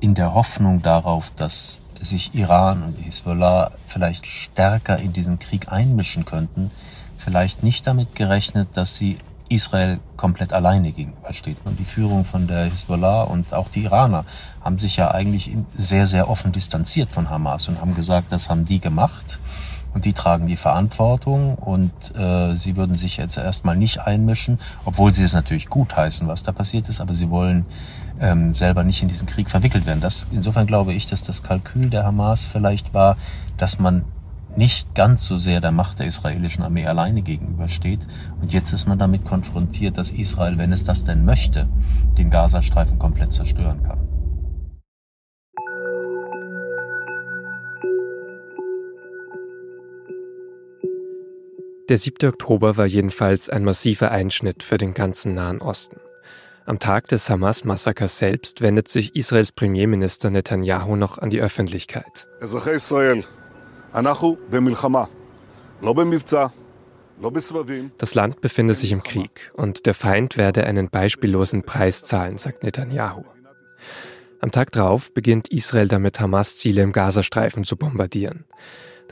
in 0.00 0.14
der 0.14 0.34
Hoffnung 0.34 0.82
darauf, 0.82 1.32
dass 1.36 1.80
sich 2.02 2.34
Iran 2.34 2.82
und 2.82 2.98
Hisbollah 2.98 3.70
vielleicht 3.86 4.26
stärker 4.26 4.98
in 4.98 5.12
diesen 5.12 5.38
Krieg 5.38 5.70
einmischen 5.70 6.24
könnten, 6.24 6.70
vielleicht 7.16 7.62
nicht 7.62 7.86
damit 7.86 8.14
gerechnet, 8.14 8.68
dass 8.74 8.96
sie 8.96 9.18
Israel 9.48 10.00
komplett 10.16 10.52
alleine 10.52 10.92
gegenübersteht. 10.92 11.58
Und 11.64 11.78
die 11.78 11.84
Führung 11.84 12.24
von 12.24 12.46
der 12.46 12.64
Hisbollah 12.64 13.22
und 13.22 13.52
auch 13.54 13.68
die 13.68 13.84
Iraner 13.84 14.24
haben 14.62 14.78
sich 14.78 14.96
ja 14.96 15.10
eigentlich 15.10 15.54
sehr, 15.76 16.06
sehr 16.06 16.28
offen 16.28 16.52
distanziert 16.52 17.10
von 17.10 17.30
Hamas 17.30 17.68
und 17.68 17.80
haben 17.80 17.94
gesagt, 17.94 18.32
das 18.32 18.48
haben 18.48 18.64
die 18.64 18.80
gemacht 18.80 19.38
und 19.94 20.06
die 20.06 20.14
tragen 20.14 20.46
die 20.46 20.56
Verantwortung 20.56 21.56
und 21.56 21.92
äh, 22.16 22.54
sie 22.54 22.76
würden 22.76 22.94
sich 22.94 23.18
jetzt 23.18 23.36
erstmal 23.36 23.76
nicht 23.76 24.00
einmischen, 24.00 24.58
obwohl 24.84 25.12
sie 25.12 25.22
es 25.22 25.34
natürlich 25.34 25.68
gut 25.68 25.94
heißen, 25.96 26.26
was 26.28 26.42
da 26.42 26.52
passiert 26.52 26.88
ist, 26.88 27.00
aber 27.00 27.12
sie 27.12 27.28
wollen 27.28 27.66
ähm, 28.22 28.54
selber 28.54 28.84
nicht 28.84 29.02
in 29.02 29.08
diesen 29.08 29.26
Krieg 29.26 29.50
verwickelt 29.50 29.84
werden. 29.84 30.00
Das, 30.00 30.28
insofern 30.32 30.66
glaube 30.66 30.92
ich, 30.92 31.06
dass 31.06 31.22
das 31.22 31.42
Kalkül 31.42 31.90
der 31.90 32.04
Hamas 32.04 32.46
vielleicht 32.46 32.94
war, 32.94 33.16
dass 33.58 33.78
man 33.78 34.04
nicht 34.56 34.94
ganz 34.94 35.24
so 35.26 35.36
sehr 35.36 35.60
der 35.60 35.72
Macht 35.72 35.98
der 35.98 36.06
israelischen 36.06 36.62
Armee 36.62 36.86
alleine 36.86 37.22
gegenübersteht. 37.22 38.06
Und 38.40 38.52
jetzt 38.52 38.72
ist 38.72 38.86
man 38.86 38.98
damit 38.98 39.24
konfrontiert, 39.24 39.98
dass 39.98 40.10
Israel, 40.10 40.58
wenn 40.58 40.72
es 40.72 40.84
das 40.84 41.04
denn 41.04 41.24
möchte, 41.24 41.68
den 42.16 42.30
Gazastreifen 42.30 42.98
komplett 42.98 43.32
zerstören 43.32 43.82
kann. 43.82 43.98
Der 51.88 51.98
7. 51.98 52.28
Oktober 52.28 52.76
war 52.76 52.86
jedenfalls 52.86 53.50
ein 53.50 53.64
massiver 53.64 54.10
Einschnitt 54.12 54.62
für 54.62 54.78
den 54.78 54.94
ganzen 54.94 55.34
Nahen 55.34 55.60
Osten. 55.60 55.96
Am 56.64 56.78
Tag 56.78 57.08
des 57.08 57.28
Hamas-Massakers 57.28 58.18
selbst 58.18 58.62
wendet 58.62 58.88
sich 58.88 59.16
Israels 59.16 59.50
Premierminister 59.50 60.30
Netanyahu 60.30 60.94
noch 60.94 61.18
an 61.18 61.30
die 61.30 61.40
Öffentlichkeit. 61.40 62.28
Das 67.98 68.14
Land 68.14 68.40
befinde 68.40 68.74
sich 68.74 68.92
im 68.92 69.02
Krieg 69.02 69.52
und 69.54 69.86
der 69.86 69.94
Feind 69.94 70.36
werde 70.36 70.64
einen 70.64 70.88
beispiellosen 70.88 71.62
Preis 71.64 72.04
zahlen, 72.04 72.38
sagt 72.38 72.62
Netanyahu. 72.62 73.24
Am 74.40 74.50
Tag 74.50 74.72
darauf 74.72 75.12
beginnt 75.12 75.48
Israel 75.48 75.88
damit, 75.88 76.20
Hamas-Ziele 76.20 76.82
im 76.82 76.92
Gazastreifen 76.92 77.64
zu 77.64 77.76
bombardieren. 77.76 78.44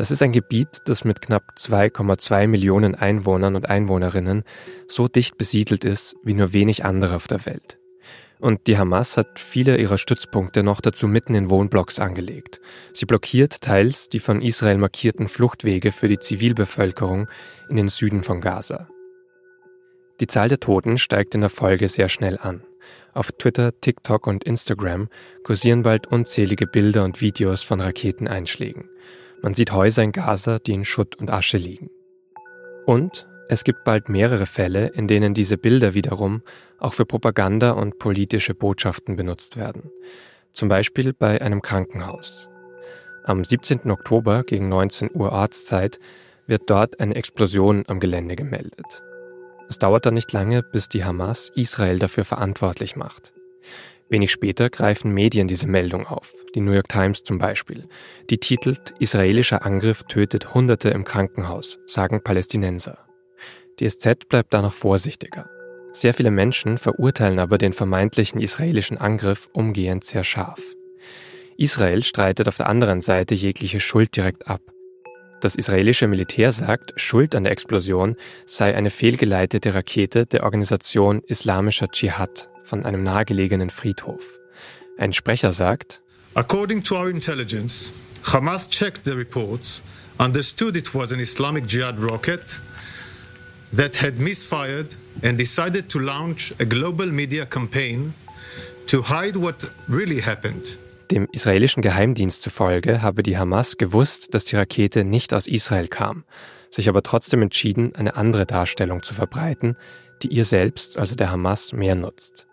Das 0.00 0.10
ist 0.10 0.22
ein 0.22 0.32
Gebiet, 0.32 0.80
das 0.86 1.04
mit 1.04 1.20
knapp 1.20 1.42
2,2 1.58 2.46
Millionen 2.46 2.94
Einwohnern 2.94 3.54
und 3.54 3.68
Einwohnerinnen 3.68 4.44
so 4.88 5.08
dicht 5.08 5.36
besiedelt 5.36 5.84
ist 5.84 6.16
wie 6.24 6.32
nur 6.32 6.54
wenig 6.54 6.86
andere 6.86 7.16
auf 7.16 7.28
der 7.28 7.44
Welt. 7.44 7.78
Und 8.38 8.66
die 8.66 8.78
Hamas 8.78 9.18
hat 9.18 9.38
viele 9.38 9.76
ihrer 9.76 9.98
Stützpunkte 9.98 10.62
noch 10.62 10.80
dazu 10.80 11.06
mitten 11.06 11.34
in 11.34 11.50
Wohnblocks 11.50 11.98
angelegt. 11.98 12.62
Sie 12.94 13.04
blockiert 13.04 13.60
teils 13.60 14.08
die 14.08 14.20
von 14.20 14.40
Israel 14.40 14.78
markierten 14.78 15.28
Fluchtwege 15.28 15.92
für 15.92 16.08
die 16.08 16.18
Zivilbevölkerung 16.18 17.28
in 17.68 17.76
den 17.76 17.88
Süden 17.88 18.22
von 18.22 18.40
Gaza. 18.40 18.88
Die 20.18 20.26
Zahl 20.28 20.48
der 20.48 20.60
Toten 20.60 20.96
steigt 20.96 21.34
in 21.34 21.42
der 21.42 21.50
Folge 21.50 21.88
sehr 21.88 22.08
schnell 22.08 22.38
an. 22.38 22.62
Auf 23.12 23.32
Twitter, 23.32 23.78
TikTok 23.78 24.26
und 24.26 24.44
Instagram 24.44 25.10
kursieren 25.44 25.82
bald 25.82 26.06
unzählige 26.06 26.66
Bilder 26.66 27.04
und 27.04 27.20
Videos 27.20 27.62
von 27.62 27.82
Raketeneinschlägen. 27.82 28.88
Man 29.42 29.54
sieht 29.54 29.72
Häuser 29.72 30.02
in 30.02 30.12
Gaza, 30.12 30.58
die 30.58 30.72
in 30.72 30.84
Schutt 30.84 31.16
und 31.16 31.30
Asche 31.30 31.56
liegen. 31.56 31.90
Und 32.86 33.26
es 33.48 33.64
gibt 33.64 33.84
bald 33.84 34.08
mehrere 34.08 34.46
Fälle, 34.46 34.88
in 34.88 35.08
denen 35.08 35.34
diese 35.34 35.56
Bilder 35.56 35.94
wiederum 35.94 36.42
auch 36.78 36.94
für 36.94 37.04
Propaganda 37.04 37.72
und 37.72 37.98
politische 37.98 38.54
Botschaften 38.54 39.16
benutzt 39.16 39.56
werden. 39.56 39.90
Zum 40.52 40.68
Beispiel 40.68 41.12
bei 41.12 41.40
einem 41.40 41.62
Krankenhaus. 41.62 42.48
Am 43.24 43.44
17. 43.44 43.90
Oktober 43.90 44.44
gegen 44.44 44.68
19 44.68 45.10
Uhr 45.14 45.32
Ortszeit 45.32 46.00
wird 46.46 46.68
dort 46.68 47.00
eine 47.00 47.14
Explosion 47.14 47.84
am 47.86 48.00
Gelände 48.00 48.36
gemeldet. 48.36 49.04
Es 49.68 49.78
dauert 49.78 50.06
dann 50.06 50.14
nicht 50.14 50.32
lange, 50.32 50.62
bis 50.62 50.88
die 50.88 51.04
Hamas 51.04 51.50
Israel 51.54 51.98
dafür 51.98 52.24
verantwortlich 52.24 52.96
macht. 52.96 53.32
Wenig 54.10 54.32
später 54.32 54.70
greifen 54.70 55.14
Medien 55.14 55.46
diese 55.46 55.68
Meldung 55.68 56.04
auf, 56.04 56.34
die 56.56 56.60
New 56.60 56.72
York 56.72 56.88
Times 56.88 57.22
zum 57.22 57.38
Beispiel. 57.38 57.86
Die 58.28 58.38
titelt 58.38 58.92
Israelischer 58.98 59.64
Angriff 59.64 60.02
tötet 60.02 60.52
Hunderte 60.52 60.90
im 60.90 61.04
Krankenhaus, 61.04 61.78
sagen 61.86 62.20
Palästinenser. 62.20 62.98
Die 63.78 63.88
SZ 63.88 64.28
bleibt 64.28 64.52
da 64.52 64.62
noch 64.62 64.72
vorsichtiger. 64.72 65.48
Sehr 65.92 66.12
viele 66.12 66.32
Menschen 66.32 66.76
verurteilen 66.76 67.38
aber 67.38 67.56
den 67.56 67.72
vermeintlichen 67.72 68.40
israelischen 68.40 68.98
Angriff 68.98 69.48
umgehend 69.52 70.02
sehr 70.02 70.24
scharf. 70.24 70.74
Israel 71.56 72.02
streitet 72.02 72.48
auf 72.48 72.56
der 72.56 72.68
anderen 72.68 73.02
Seite 73.02 73.36
jegliche 73.36 73.78
Schuld 73.78 74.16
direkt 74.16 74.48
ab. 74.48 74.60
Das 75.40 75.54
israelische 75.54 76.08
Militär 76.08 76.50
sagt, 76.50 76.92
Schuld 76.96 77.36
an 77.36 77.44
der 77.44 77.52
Explosion 77.52 78.16
sei 78.44 78.74
eine 78.74 78.90
fehlgeleitete 78.90 79.72
Rakete 79.72 80.26
der 80.26 80.42
Organisation 80.42 81.22
Islamischer 81.26 81.88
Dschihad 81.88 82.50
von 82.70 82.86
einem 82.86 83.02
nahegelegenen 83.02 83.68
Friedhof. 83.68 84.38
Ein 84.96 85.12
Sprecher 85.12 85.52
sagt, 85.52 86.00
According 86.34 86.84
to 86.84 86.96
our 86.96 87.10
intelligence, 87.10 87.90
Hamas 88.22 88.70
checked 88.70 89.04
the 89.04 89.12
reports, 89.12 89.82
understood 90.18 90.76
it 90.76 90.94
was 90.94 91.12
an 91.12 91.18
Islamic 91.18 91.66
Jihad 91.66 91.98
rocket 92.00 92.60
that 93.76 94.00
had 94.00 94.18
misfired 94.18 94.96
and 95.22 95.38
decided 95.38 95.88
to 95.88 95.98
launch 95.98 96.54
a 96.60 96.64
global 96.64 97.06
media 97.06 97.44
campaign 97.44 98.14
to 98.86 99.02
hide 99.02 99.36
what 99.36 99.68
really 99.88 100.22
happened. 100.22 100.78
Dem 101.10 101.26
israelischen 101.32 101.82
Geheimdienst 101.82 102.42
zufolge 102.42 103.02
habe 103.02 103.24
die 103.24 103.36
Hamas 103.36 103.76
gewusst, 103.78 104.32
dass 104.32 104.44
die 104.44 104.54
Rakete 104.54 105.02
nicht 105.02 105.34
aus 105.34 105.48
Israel 105.48 105.88
kam, 105.88 106.22
sich 106.70 106.88
aber 106.88 107.02
trotzdem 107.02 107.42
entschieden, 107.42 107.96
eine 107.96 108.14
andere 108.14 108.46
Darstellung 108.46 109.02
zu 109.02 109.14
verbreiten, 109.14 109.76
die 110.22 110.28
ihr 110.28 110.44
selbst, 110.44 110.98
also 110.98 111.16
der 111.16 111.32
Hamas, 111.32 111.72
mehr 111.72 111.96
nutzt. 111.96 112.46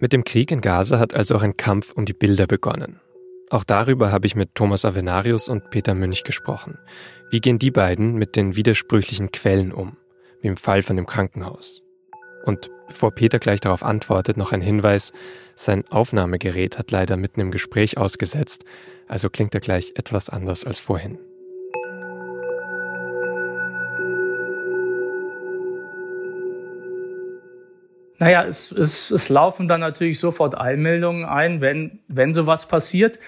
Mit 0.00 0.12
dem 0.12 0.24
Krieg 0.24 0.50
in 0.50 0.60
Gaza 0.60 0.98
hat 0.98 1.14
also 1.14 1.36
auch 1.36 1.42
ein 1.42 1.56
Kampf 1.56 1.92
um 1.92 2.06
die 2.06 2.14
Bilder 2.14 2.46
begonnen. 2.46 3.00
Auch 3.50 3.64
darüber 3.64 4.10
habe 4.10 4.26
ich 4.26 4.34
mit 4.34 4.54
Thomas 4.54 4.84
Avenarius 4.84 5.48
und 5.48 5.70
Peter 5.70 5.94
Münch 5.94 6.24
gesprochen. 6.24 6.78
Wie 7.30 7.40
gehen 7.40 7.58
die 7.58 7.70
beiden 7.70 8.14
mit 8.14 8.36
den 8.36 8.56
widersprüchlichen 8.56 9.30
Quellen 9.30 9.72
um? 9.72 9.96
wie 10.40 10.48
im 10.48 10.56
Fall 10.56 10.82
von 10.82 10.96
dem 10.96 11.06
Krankenhaus. 11.06 11.82
Und 12.44 12.70
bevor 12.86 13.10
Peter 13.10 13.38
gleich 13.38 13.60
darauf 13.60 13.82
antwortet, 13.82 14.36
noch 14.36 14.52
ein 14.52 14.62
Hinweis, 14.62 15.12
sein 15.54 15.86
Aufnahmegerät 15.88 16.78
hat 16.78 16.90
leider 16.90 17.16
mitten 17.16 17.40
im 17.40 17.50
Gespräch 17.50 17.98
ausgesetzt, 17.98 18.64
also 19.08 19.28
klingt 19.28 19.54
er 19.54 19.60
gleich 19.60 19.92
etwas 19.96 20.30
anders 20.30 20.64
als 20.64 20.78
vorhin. 20.78 21.18
Naja, 28.20 28.44
es, 28.44 28.70
es, 28.70 29.10
es 29.10 29.30
laufen 29.30 29.66
dann 29.66 29.80
natürlich 29.80 30.20
sofort 30.20 30.56
Eilmeldungen 30.56 31.24
ein, 31.24 31.62
wenn, 31.62 32.00
wenn 32.06 32.34
sowas 32.34 32.68
passiert. 32.68 33.18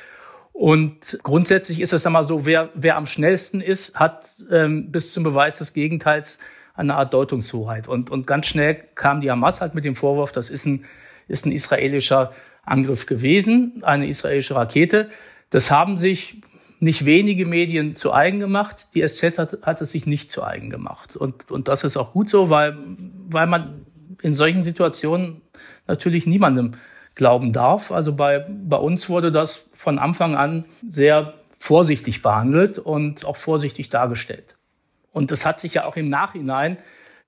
Und 0.52 1.18
grundsätzlich 1.22 1.80
ist 1.80 1.94
es 1.94 2.04
einmal 2.04 2.24
so, 2.24 2.44
wer, 2.44 2.68
wer 2.74 2.98
am 2.98 3.06
schnellsten 3.06 3.62
ist, 3.62 3.98
hat 3.98 4.28
ähm, 4.50 4.92
bis 4.92 5.14
zum 5.14 5.24
Beweis 5.24 5.56
des 5.56 5.72
Gegenteils 5.72 6.40
eine 6.74 6.94
Art 6.96 7.14
Deutungshoheit. 7.14 7.88
Und, 7.88 8.10
und 8.10 8.26
ganz 8.26 8.46
schnell 8.46 8.74
kam 8.94 9.22
die 9.22 9.30
Hamas 9.30 9.62
halt 9.62 9.74
mit 9.74 9.86
dem 9.86 9.96
Vorwurf, 9.96 10.30
das 10.30 10.50
ist 10.50 10.66
ein, 10.66 10.84
ist 11.26 11.46
ein 11.46 11.52
israelischer 11.52 12.32
Angriff 12.62 13.06
gewesen, 13.06 13.82
eine 13.86 14.06
israelische 14.06 14.56
Rakete. 14.56 15.08
Das 15.48 15.70
haben 15.70 15.96
sich 15.96 16.42
nicht 16.80 17.06
wenige 17.06 17.46
Medien 17.46 17.96
zu 17.96 18.12
eigen 18.12 18.40
gemacht. 18.40 18.88
Die 18.94 19.08
SZ 19.08 19.38
hat, 19.38 19.58
hat 19.62 19.80
es 19.80 19.92
sich 19.92 20.04
nicht 20.04 20.30
zu 20.30 20.44
eigen 20.44 20.68
gemacht. 20.68 21.16
Und, 21.16 21.50
und 21.50 21.68
das 21.68 21.82
ist 21.82 21.96
auch 21.96 22.12
gut 22.12 22.28
so, 22.28 22.50
weil, 22.50 22.76
weil 23.30 23.46
man 23.46 23.86
in 24.22 24.34
solchen 24.34 24.64
Situationen 24.64 25.42
natürlich 25.86 26.26
niemandem 26.26 26.74
glauben 27.14 27.52
darf. 27.52 27.92
Also 27.92 28.14
bei, 28.14 28.46
bei 28.48 28.76
uns 28.76 29.08
wurde 29.08 29.32
das 29.32 29.68
von 29.74 29.98
Anfang 29.98 30.34
an 30.34 30.64
sehr 30.88 31.34
vorsichtig 31.58 32.22
behandelt 32.22 32.78
und 32.78 33.24
auch 33.24 33.36
vorsichtig 33.36 33.90
dargestellt. 33.90 34.56
Und 35.12 35.30
das 35.30 35.44
hat 35.44 35.60
sich 35.60 35.74
ja 35.74 35.84
auch 35.84 35.96
im 35.96 36.08
Nachhinein 36.08 36.78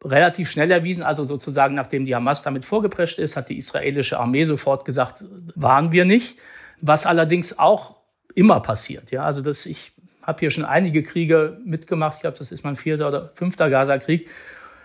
relativ 0.02 0.50
schnell 0.50 0.70
erwiesen. 0.70 1.02
Also 1.02 1.24
sozusagen, 1.24 1.74
nachdem 1.74 2.07
die 2.07 2.14
Hamas 2.14 2.42
damit 2.42 2.64
vorgeprescht 2.64 3.18
ist, 3.18 3.37
hat 3.37 3.48
die 3.48 3.59
israelische 3.59 4.18
Armee 4.18 4.44
sofort 4.44 4.85
gesagt, 4.85 5.24
waren 5.54 5.92
wir 5.92 6.04
nicht. 6.04 6.38
Was 6.80 7.07
allerdings 7.07 7.59
auch 7.59 7.96
immer 8.35 8.61
passiert. 8.61 9.11
Ja, 9.11 9.24
also 9.24 9.40
das, 9.40 9.66
ich 9.66 9.92
habe 10.22 10.40
hier 10.40 10.50
schon 10.50 10.64
einige 10.64 11.02
Kriege 11.02 11.59
mitgemacht. 11.64 12.16
Ich 12.16 12.20
glaube, 12.22 12.38
das 12.38 12.52
ist 12.52 12.64
mein 12.64 12.76
vierter 12.76 13.09
oder 13.09 13.30
fünfter 13.35 13.70
Gaza-Krieg. 13.70 14.28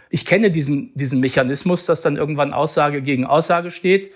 Ich 0.09 0.25
kenne 0.25 0.51
diesen, 0.51 0.91
diesen 0.95 1.19
Mechanismus, 1.19 1.85
dass 1.85 2.01
dann 2.01 2.17
irgendwann 2.17 2.53
Aussage 2.53 3.01
gegen 3.01 3.25
Aussage 3.25 3.71
steht. 3.71 4.11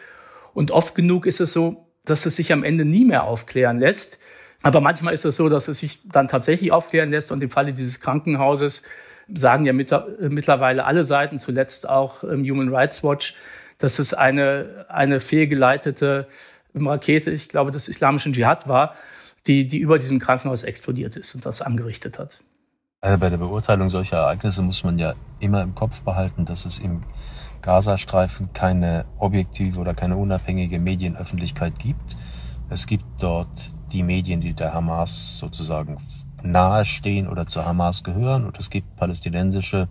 Und 0.54 0.72
oft 0.72 0.96
genug 0.96 1.26
ist 1.26 1.40
es 1.40 1.54
so, 1.54 1.88
dass 2.06 2.26
es 2.26 2.36
sich 2.36 2.52
am 2.52 2.64
Ende 2.64 2.86
nie 2.86 3.06
mehr 3.06 3.24
aufklären 3.24 3.80
lässt. 3.80 4.20
Aber 4.64 4.82
manchmal 4.82 5.14
ist 5.14 5.26
es 5.26 5.36
so, 5.36 5.50
dass 5.50 5.68
es 5.68 5.80
sich 5.80 6.00
dann 6.06 6.28
tatsächlich 6.28 6.72
aufklären 6.72 7.12
lässt. 7.12 7.32
Und 7.32 7.44
im 7.44 7.50
Falle 7.50 7.74
dieses 7.74 8.00
Krankenhauses 8.00 8.84
sagen 9.34 9.66
ja 9.66 9.74
mittlerweile 9.74 10.86
alle 10.86 11.06
Seiten, 11.06 11.40
zuletzt 11.40 11.88
auch 11.88 12.24
Human 12.24 12.74
Rights 12.74 13.04
Watch, 13.04 13.36
dass 13.78 14.00
es 14.00 14.14
eine, 14.14 14.86
eine 14.90 15.20
fehlgeleitete 15.20 16.28
Rakete, 16.76 17.32
ich 17.32 17.50
glaube, 17.50 17.72
des 17.72 17.88
islamischen 17.88 18.34
Dschihad 18.34 18.68
war, 18.68 18.96
die, 19.48 19.68
die 19.68 19.80
über 19.80 19.98
diesem 19.98 20.20
Krankenhaus 20.20 20.64
explodiert 20.64 21.16
ist 21.16 21.36
und 21.36 21.46
das 21.46 21.62
angerichtet 21.62 22.18
hat. 22.18 22.40
Also 23.04 23.18
bei 23.18 23.30
der 23.30 23.38
Beurteilung 23.38 23.90
solcher 23.90 24.16
Ereignisse 24.16 24.62
muss 24.62 24.86
man 24.86 24.98
ja 24.98 25.14
immer 25.42 25.62
im 25.62 25.76
Kopf 25.76 26.04
behalten, 26.04 26.46
dass 26.46 26.64
es 26.64 26.80
im 26.80 27.04
Gazastreifen 27.62 28.54
keine 28.54 29.04
objektive 29.20 29.78
oder 29.78 29.94
keine 29.94 30.16
unabhängige 30.16 30.80
Medienöffentlichkeit 30.80 31.78
gibt. 31.80 32.16
Es 32.70 32.88
gibt 32.88 33.04
dort 33.20 33.74
die 33.92 34.04
Medien, 34.04 34.40
die 34.40 34.54
der 34.54 34.74
Hamas 34.74 35.38
sozusagen 35.38 35.98
nahestehen 36.44 37.28
oder 37.28 37.46
zur 37.46 37.66
Hamas 37.66 38.06
gehören. 38.06 38.46
Und 38.46 38.58
es 38.58 38.70
gibt 38.70 38.96
palästinensische 38.96 39.90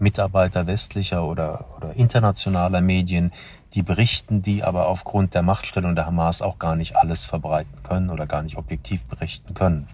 Mitarbeiter 0.00 0.66
westlicher 0.66 1.24
oder, 1.24 1.64
oder 1.76 1.94
internationaler 1.94 2.80
Medien, 2.80 3.30
die 3.74 3.84
berichten, 3.84 4.42
die 4.42 4.64
aber 4.64 4.88
aufgrund 4.88 5.34
der 5.34 5.42
Machtstellung 5.42 5.94
der 5.94 6.06
Hamas 6.06 6.42
auch 6.42 6.58
gar 6.58 6.74
nicht 6.74 6.96
alles 6.96 7.24
verbreiten 7.24 7.84
können 7.84 8.10
oder 8.10 8.26
gar 8.26 8.42
nicht 8.42 8.56
objektiv 8.56 9.04
berichten 9.04 9.54
können. 9.54 9.86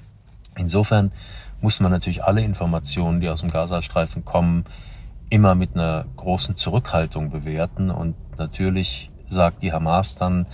Insofern 0.57 1.13
muss 1.65 1.81
man 1.81 1.91
natürlich 1.91 2.23
alle 2.25 2.43
Informationen, 2.43 3.23
die 3.23 3.31
aus 3.31 3.41
dem 3.41 3.51
Gazastreifen 3.51 4.23
kommen, 4.23 4.67
immer 5.31 5.55
mit 5.55 5.75
einer 5.75 6.05
großen 6.15 6.57
Zurückhaltung 6.57 7.31
bewerten. 7.31 7.91
Und 7.91 8.17
natürlich 8.37 9.11
sagt 9.29 9.63
die 9.63 9.73
Hamas 9.73 10.15
dann, 10.15 10.45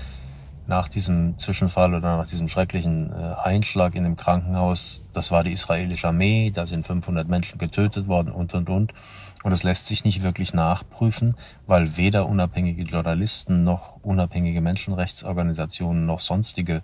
nach 0.68 0.88
diesem 0.88 1.36
Zwischenfall 1.36 1.96
oder 1.96 2.16
nach 2.16 2.28
diesem 2.28 2.48
schrecklichen 2.48 3.10
äh, 3.10 3.34
Einschlag 3.42 3.96
in 3.96 4.04
dem 4.04 4.14
Krankenhaus, 4.14 5.02
das 5.12 5.32
war 5.32 5.42
die 5.42 5.50
israelische 5.50 6.06
Armee, 6.06 6.52
da 6.54 6.64
sind 6.64 6.86
500 6.86 7.26
Menschen 7.26 7.58
getötet 7.58 8.06
worden 8.06 8.30
und, 8.30 8.54
und, 8.54 8.70
und. 8.70 8.94
Und 9.42 9.50
es 9.50 9.64
lässt 9.64 9.88
sich 9.88 10.04
nicht 10.04 10.22
wirklich 10.22 10.54
nachprüfen, 10.54 11.34
weil 11.66 11.96
weder 11.96 12.28
unabhängige 12.28 12.84
Journalisten 12.84 13.64
noch 13.64 13.98
unabhängige 14.02 14.60
Menschenrechtsorganisationen 14.60 16.06
noch 16.06 16.20
sonstige 16.20 16.82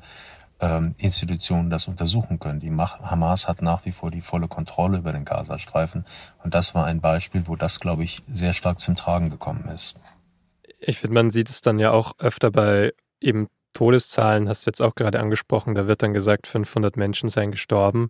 Institutionen 0.97 1.69
das 1.69 1.87
untersuchen 1.87 2.38
können. 2.38 2.61
Die 2.61 2.71
Hamas 2.71 3.47
hat 3.47 3.61
nach 3.61 3.85
wie 3.85 3.92
vor 3.92 4.11
die 4.11 4.23
volle 4.23 4.49
Kontrolle 4.49 4.99
über 4.99 5.12
den 5.12 5.27
Gazastreifen. 5.27 6.07
Und 6.42 6.55
das 6.55 6.75
war 6.75 6.87
ein 6.87 7.01
Beispiel, 7.01 7.47
wo 7.47 7.57
das, 7.57 7.79
glaube 7.79 8.05
ich, 8.05 8.23
sehr 8.27 8.55
stark 8.55 8.81
zum 8.81 8.97
Tragen 8.97 9.29
gekommen 9.29 9.69
ist. 9.75 9.97
Ich 10.79 10.99
finde, 10.99 11.14
man 11.14 11.31
sieht 11.31 11.51
es 11.51 11.61
dann 11.61 11.79
ja 11.79 11.90
auch 11.90 12.12
öfter 12.19 12.51
bei 12.51 12.92
eben 13.21 13.49
Todeszahlen, 13.75 14.49
hast 14.49 14.64
du 14.64 14.71
jetzt 14.71 14.81
auch 14.81 14.95
gerade 14.95 15.21
angesprochen, 15.21 15.75
da 15.75 15.87
wird 15.87 16.03
dann 16.03 16.14
gesagt, 16.14 16.47
500 16.47 16.97
Menschen 16.97 17.29
seien 17.29 17.51
gestorben. 17.51 18.09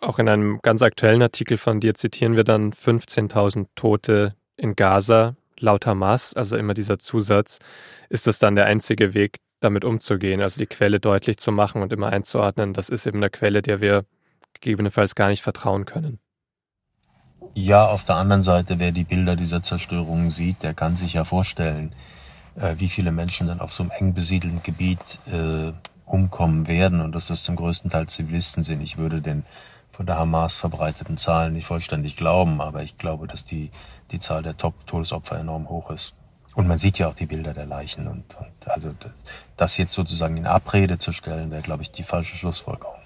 Auch 0.00 0.20
in 0.20 0.28
einem 0.28 0.60
ganz 0.62 0.82
aktuellen 0.82 1.22
Artikel 1.22 1.56
von 1.58 1.80
dir 1.80 1.94
zitieren 1.94 2.36
wir 2.36 2.44
dann 2.44 2.72
15.000 2.72 3.66
Tote 3.74 4.36
in 4.56 4.76
Gaza 4.76 5.34
laut 5.58 5.86
Hamas, 5.86 6.34
also 6.34 6.56
immer 6.56 6.74
dieser 6.74 6.98
Zusatz. 6.98 7.58
Ist 8.08 8.26
das 8.26 8.38
dann 8.38 8.54
der 8.54 8.66
einzige 8.66 9.14
Weg, 9.14 9.38
damit 9.64 9.84
umzugehen, 9.84 10.40
also 10.40 10.58
die 10.58 10.66
Quelle 10.66 11.00
deutlich 11.00 11.38
zu 11.38 11.50
machen 11.50 11.82
und 11.82 11.92
immer 11.92 12.08
einzuordnen, 12.08 12.72
das 12.72 12.88
ist 12.88 13.06
eben 13.06 13.18
eine 13.18 13.30
Quelle, 13.30 13.62
der 13.62 13.80
wir 13.80 14.04
gegebenenfalls 14.52 15.14
gar 15.14 15.28
nicht 15.28 15.42
vertrauen 15.42 15.84
können. 15.84 16.18
Ja, 17.54 17.86
auf 17.86 18.04
der 18.04 18.16
anderen 18.16 18.42
Seite, 18.42 18.80
wer 18.80 18.92
die 18.92 19.04
Bilder 19.04 19.36
dieser 19.36 19.62
Zerstörungen 19.62 20.30
sieht, 20.30 20.62
der 20.62 20.74
kann 20.74 20.96
sich 20.96 21.14
ja 21.14 21.24
vorstellen, 21.24 21.94
äh, 22.56 22.74
wie 22.78 22.88
viele 22.88 23.12
Menschen 23.12 23.46
dann 23.46 23.60
auf 23.60 23.72
so 23.72 23.82
einem 23.82 23.92
eng 23.92 24.14
besiedelten 24.14 24.62
Gebiet 24.62 25.18
äh, 25.32 25.72
umkommen 26.06 26.68
werden 26.68 27.00
und 27.00 27.14
dass 27.14 27.28
das 27.28 27.42
zum 27.42 27.56
größten 27.56 27.90
Teil 27.90 28.08
Zivilisten 28.08 28.62
sind. 28.62 28.80
Ich 28.82 28.98
würde 28.98 29.20
den 29.20 29.44
von 29.90 30.06
der 30.06 30.18
Hamas 30.18 30.56
verbreiteten 30.56 31.16
Zahlen 31.16 31.52
nicht 31.52 31.66
vollständig 31.66 32.16
glauben, 32.16 32.60
aber 32.60 32.82
ich 32.82 32.98
glaube, 32.98 33.28
dass 33.28 33.44
die, 33.44 33.70
die 34.10 34.18
Zahl 34.18 34.42
der 34.42 34.56
Top-Todesopfer 34.56 35.38
enorm 35.38 35.68
hoch 35.68 35.90
ist. 35.90 36.14
Und 36.54 36.68
man 36.68 36.78
sieht 36.78 36.98
ja 36.98 37.08
auch 37.08 37.14
die 37.14 37.26
Bilder 37.26 37.52
der 37.52 37.66
Leichen. 37.66 38.06
Und, 38.06 38.36
und 38.36 38.68
also 38.68 38.90
das 39.56 39.76
jetzt 39.76 39.92
sozusagen 39.92 40.36
in 40.36 40.46
Abrede 40.46 40.98
zu 40.98 41.12
stellen, 41.12 41.50
wäre, 41.50 41.62
glaube 41.62 41.82
ich, 41.82 41.90
die 41.90 42.04
falsche 42.04 42.36
Schlussfolgerung. 42.36 42.98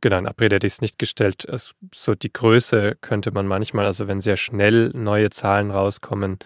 Genau, 0.00 0.18
in 0.18 0.26
Abrede 0.26 0.56
hätte 0.56 0.66
ich 0.66 0.74
es 0.74 0.80
nicht 0.80 0.98
gestellt. 0.98 1.48
Also, 1.48 1.72
so 1.94 2.14
die 2.14 2.32
Größe 2.32 2.96
könnte 3.00 3.30
man 3.32 3.46
manchmal, 3.46 3.86
also 3.86 4.08
wenn 4.08 4.20
sehr 4.20 4.36
schnell 4.36 4.90
neue 4.94 5.30
Zahlen 5.30 5.70
rauskommen, 5.70 6.38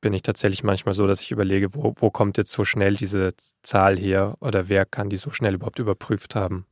bin 0.00 0.12
ich 0.12 0.22
tatsächlich 0.22 0.64
manchmal 0.64 0.94
so, 0.94 1.06
dass 1.06 1.20
ich 1.20 1.30
überlege, 1.30 1.74
wo, 1.74 1.94
wo 1.96 2.10
kommt 2.10 2.38
jetzt 2.38 2.52
so 2.52 2.64
schnell 2.64 2.94
diese 2.94 3.34
Zahl 3.62 3.98
her 3.98 4.36
oder 4.40 4.68
wer 4.68 4.86
kann 4.86 5.10
die 5.10 5.16
so 5.16 5.32
schnell 5.32 5.54
überhaupt 5.54 5.78
überprüft 5.78 6.34
haben. 6.34 6.66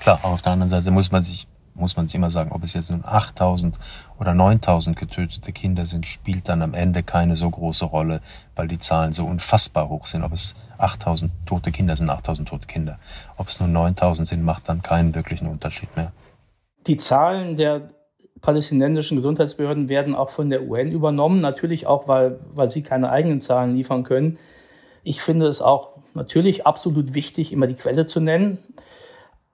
Klar, 0.00 0.24
auf 0.24 0.42
der 0.42 0.52
anderen 0.52 0.70
Seite 0.70 0.90
muss 0.90 1.10
man 1.10 1.22
sich 1.22 1.46
muss 1.78 1.96
man 1.96 2.06
sich 2.06 2.14
immer 2.14 2.30
sagen, 2.30 2.52
ob 2.52 2.62
es 2.62 2.74
jetzt 2.74 2.90
nun 2.90 3.04
8000 3.04 3.76
oder 4.18 4.34
9000 4.34 4.96
getötete 4.96 5.52
Kinder 5.52 5.84
sind, 5.84 6.06
spielt 6.06 6.48
dann 6.48 6.62
am 6.62 6.74
Ende 6.74 7.02
keine 7.02 7.36
so 7.36 7.48
große 7.48 7.84
Rolle, 7.84 8.20
weil 8.56 8.68
die 8.68 8.78
Zahlen 8.78 9.12
so 9.12 9.24
unfassbar 9.24 9.88
hoch 9.88 10.06
sind. 10.06 10.22
Ob 10.22 10.32
es 10.32 10.54
8000 10.78 11.30
tote 11.46 11.72
Kinder 11.72 11.96
sind, 11.96 12.10
8000 12.10 12.48
tote 12.48 12.66
Kinder. 12.66 12.96
Ob 13.36 13.48
es 13.48 13.60
nur 13.60 13.68
9000 13.68 14.28
sind, 14.28 14.44
macht 14.44 14.68
dann 14.68 14.82
keinen 14.82 15.14
wirklichen 15.14 15.46
Unterschied 15.48 15.96
mehr. 15.96 16.12
Die 16.86 16.96
Zahlen 16.96 17.56
der 17.56 17.90
palästinensischen 18.40 19.16
Gesundheitsbehörden 19.16 19.88
werden 19.88 20.14
auch 20.14 20.30
von 20.30 20.50
der 20.50 20.62
UN 20.62 20.92
übernommen, 20.92 21.40
natürlich 21.40 21.86
auch, 21.86 22.08
weil, 22.08 22.38
weil 22.54 22.70
sie 22.70 22.82
keine 22.82 23.10
eigenen 23.10 23.40
Zahlen 23.40 23.74
liefern 23.74 24.04
können. 24.04 24.38
Ich 25.02 25.22
finde 25.22 25.46
es 25.46 25.60
auch 25.60 25.98
natürlich 26.14 26.66
absolut 26.66 27.14
wichtig, 27.14 27.52
immer 27.52 27.66
die 27.66 27.74
Quelle 27.74 28.06
zu 28.06 28.20
nennen. 28.20 28.58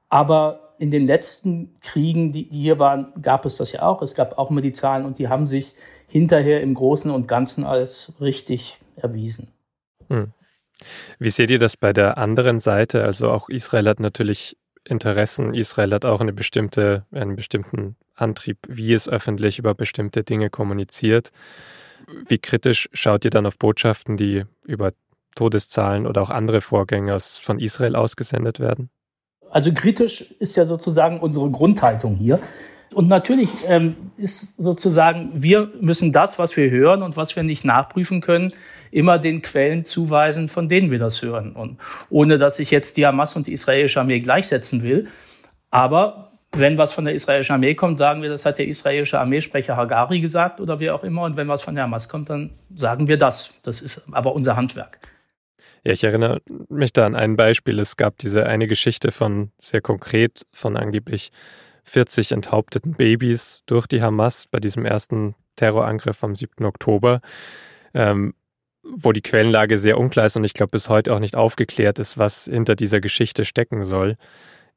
Aber 0.09 0.64
in 0.79 0.91
den 0.91 1.07
letzten 1.07 1.79
Kriegen, 1.81 2.33
die, 2.33 2.49
die 2.49 2.61
hier 2.61 2.79
waren, 2.79 3.13
gab 3.23 3.45
es 3.45 3.57
das 3.57 3.73
ja 3.73 3.83
auch. 3.83 4.03
Es 4.03 4.15
gab 4.15 4.39
auch 4.39 4.51
immer 4.51 4.61
die 4.61 4.73
Zahlen 4.73 5.05
und 5.05 5.19
die 5.19 5.29
haben 5.29 5.47
sich 5.47 5.75
hinterher 6.07 6.61
im 6.63 6.75
Großen 6.75 7.11
und 7.11 7.29
Ganzen 7.29 7.65
als 7.65 8.15
richtig 8.21 8.79
erwiesen. 8.97 9.51
Hm. 10.09 10.33
Wie 11.19 11.31
seht 11.31 11.51
ihr 11.51 11.59
das 11.59 11.77
bei 11.77 11.93
der 11.93 12.19
anderen 12.19 12.61
Seite? 12.61 13.05
Also 13.05 13.31
auch 13.31 13.49
Israel 13.49 13.89
hat 13.89 14.01
natürlich 14.01 14.57
Interessen. 14.87 15.55
Israel 15.55 15.93
hat 15.93 16.05
auch 16.05 16.21
eine 16.21 16.33
bestimmte, 16.33 17.07
einen 17.11 17.37
bestimmten 17.37 17.97
Antrieb, 18.15 18.59
wie 18.69 18.93
es 18.93 19.09
öffentlich 19.09 19.59
über 19.59 19.75
bestimmte 19.75 20.25
Dinge 20.25 20.51
kommuniziert. 20.51 21.31
Wie 22.29 22.39
kritisch 22.39 22.89
schaut 22.93 23.25
ihr 23.25 23.31
dann 23.31 23.47
auf 23.47 23.59
Botschaften, 23.59 24.17
die 24.17 24.45
über 24.65 24.93
Todeszahlen 25.37 26.07
oder 26.07 26.23
auch 26.23 26.31
andere 26.31 26.61
Vorgänge 26.61 27.19
von 27.19 27.59
Israel 27.59 27.97
ausgesendet 27.97 28.61
werden? 28.61 28.91
Also 29.55 29.73
kritisch 29.73 30.33
ist 30.41 30.57
ja 30.57 30.65
sozusagen 30.65 31.21
unsere 31.21 31.49
Grundhaltung 31.49 32.17
hier. 32.17 32.41
Und 32.93 33.07
natürlich 33.07 33.51
ähm, 33.69 33.95
ist 34.17 34.57
sozusagen, 34.57 35.31
wir 35.33 35.71
müssen 35.81 36.13
das, 36.13 36.41
was 36.41 36.57
wir 36.57 36.71
hören 36.71 37.05
und 37.05 37.17
was 37.17 37.37
wir 37.37 37.45
nicht 37.45 37.65
nachprüfen 37.65 38.21
können, 38.21 38.53
immer 38.91 39.21
den 39.21 39.43
Quellen 39.43 39.85
zuweisen, 39.85 40.49
von 40.49 40.69
denen 40.69 40.91
wir 40.91 40.99
das 40.99 41.23
hören. 41.23 41.53
Und 41.53 41.79
ohne 42.11 42.37
dass 42.37 42.59
ich 42.59 42.73
jetzt 42.73 42.97
die 42.97 43.07
Hamas 43.07 43.37
und 43.37 43.47
die 43.47 43.53
israelische 43.53 44.01
Armee 44.01 44.19
gleichsetzen 44.19 44.83
will. 44.83 45.07
Aber 45.71 46.33
wenn 46.51 46.77
was 46.77 46.93
von 46.93 47.05
der 47.05 47.15
israelischen 47.15 47.55
Armee 47.55 47.77
kommt, 47.77 47.99
sagen 47.99 48.23
wir, 48.23 48.31
das 48.31 48.45
hat 48.45 48.59
der 48.59 48.67
israelische 48.67 49.21
Armeesprecher 49.21 49.77
Hagari 49.77 50.19
gesagt 50.19 50.61
oder 50.61 50.81
wie 50.81 50.91
auch 50.91 51.05
immer. 51.05 51.23
Und 51.23 51.37
wenn 51.37 51.47
was 51.47 51.63
von 51.63 51.77
der 51.77 51.85
Hamas 51.85 52.09
kommt, 52.09 52.29
dann 52.29 52.51
sagen 52.75 53.07
wir 53.07 53.19
das. 53.19 53.61
Das 53.63 53.81
ist 53.81 54.03
aber 54.11 54.35
unser 54.35 54.57
Handwerk. 54.57 54.99
Ja, 55.85 55.93
ich 55.93 56.03
erinnere 56.03 56.41
mich 56.71 56.93
da 56.95 57.05
an 57.05 57.15
ein 57.15 57.37
Beispiel. 57.37 57.79
Es 57.79 57.97
gab 57.97 58.17
diese 58.19 58.47
eine 58.47 58.67
Geschichte 58.67 59.11
von 59.11 59.53
sehr 59.59 59.83
konkret 59.83 60.47
von 60.51 60.79
angeblich 60.79 61.31
40 61.85 62.33
enthaupteten 62.33 62.95
Babys 62.95 63.63
durch 63.67 63.87
die 63.87 64.01
Hamas 64.01 64.47
bei 64.47 64.61
diesem 64.61 64.87
ersten 64.87 65.35
Terrorangriff 65.57 66.25
am 66.25 66.35
7. 66.35 66.65
Oktober, 66.65 67.21
ähm, 67.93 68.35
wo 68.83 69.13
die 69.13 69.21
Quellenlage 69.21 69.79
sehr 69.79 69.99
unklar 69.99 70.27
ist 70.27 70.37
und 70.37 70.45
ich 70.45 70.55
glaube 70.55 70.71
bis 70.71 70.89
heute 70.89 71.15
auch 71.15 71.19
nicht 71.19 71.37
aufgeklärt 71.37 71.99
ist, 71.99 72.17
was 72.17 72.47
hinter 72.47 72.77
dieser 72.77 73.01
Geschichte 73.01 73.45
stecken 73.45 73.85
soll. 73.85 74.17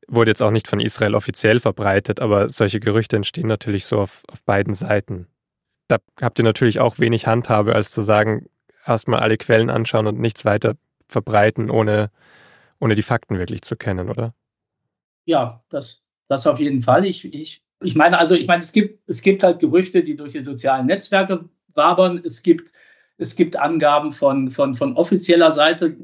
Wurde 0.09 0.31
jetzt 0.31 0.43
auch 0.43 0.51
nicht 0.51 0.67
von 0.67 0.81
Israel 0.81 1.15
offiziell 1.15 1.61
verbreitet, 1.61 2.19
aber 2.19 2.49
solche 2.49 2.81
Gerüchte 2.81 3.15
entstehen 3.15 3.47
natürlich 3.47 3.85
so 3.85 3.99
auf, 3.99 4.23
auf 4.29 4.43
beiden 4.43 4.73
Seiten. 4.73 5.27
Da 5.87 5.97
habt 6.21 6.39
ihr 6.39 6.45
natürlich 6.45 6.79
auch 6.81 6.99
wenig 6.99 7.27
Handhabe, 7.27 7.75
als 7.75 7.91
zu 7.91 8.01
sagen, 8.01 8.47
erstmal 8.85 9.21
alle 9.21 9.37
Quellen 9.37 9.69
anschauen 9.69 10.07
und 10.07 10.19
nichts 10.19 10.43
weiter 10.43 10.75
verbreiten, 11.07 11.69
ohne, 11.69 12.11
ohne 12.79 12.95
die 12.95 13.01
Fakten 13.01 13.37
wirklich 13.37 13.61
zu 13.61 13.75
kennen, 13.75 14.09
oder? 14.09 14.33
Ja, 15.25 15.63
das, 15.69 16.03
das 16.27 16.47
auf 16.47 16.59
jeden 16.59 16.81
Fall. 16.81 17.05
Ich, 17.05 17.25
ich, 17.33 17.63
ich 17.81 17.95
meine, 17.95 18.17
also 18.17 18.35
ich 18.35 18.47
meine, 18.47 18.63
es 18.63 18.71
gibt, 18.71 19.09
es 19.09 19.21
gibt 19.21 19.43
halt 19.43 19.59
Gerüchte, 19.59 20.03
die 20.03 20.15
durch 20.15 20.33
die 20.33 20.43
sozialen 20.43 20.85
Netzwerke 20.85 21.45
wabern. 21.73 22.17
Es 22.23 22.43
gibt, 22.43 22.71
es 23.17 23.35
gibt 23.35 23.57
Angaben 23.57 24.13
von, 24.13 24.51
von, 24.51 24.75
von 24.75 24.95
offizieller 24.95 25.51
Seite, 25.51 25.97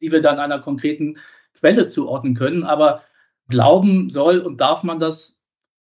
die 0.00 0.12
wir 0.12 0.20
dann 0.20 0.38
einer 0.38 0.60
konkreten 0.60 1.14
Quelle 1.54 1.86
zuordnen 1.86 2.34
können. 2.34 2.64
Aber 2.64 3.02
glauben 3.48 4.10
soll 4.10 4.38
und 4.40 4.60
darf 4.60 4.82
man 4.82 4.98
das 4.98 5.38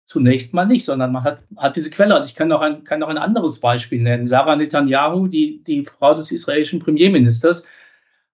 zunächst 0.06 0.54
mal 0.54 0.66
nicht, 0.66 0.86
sondern 0.86 1.12
man 1.12 1.24
hat, 1.24 1.40
hat 1.58 1.76
diese 1.76 1.90
Quelle. 1.90 2.14
Also 2.16 2.28
ich 2.28 2.36
kann 2.36 2.48
noch 2.48 2.62
ein, 2.62 2.84
kann 2.84 3.00
noch 3.00 3.10
ein 3.10 3.18
anderes 3.18 3.60
Beispiel 3.60 4.02
nennen. 4.02 4.28
Sarah 4.28 4.56
Netanyahu, 4.56 5.28
die, 5.28 5.64
die 5.64 5.84
Frau 5.84 6.14
des 6.14 6.32
israelischen 6.32 6.80
Premierministers, 6.80 7.66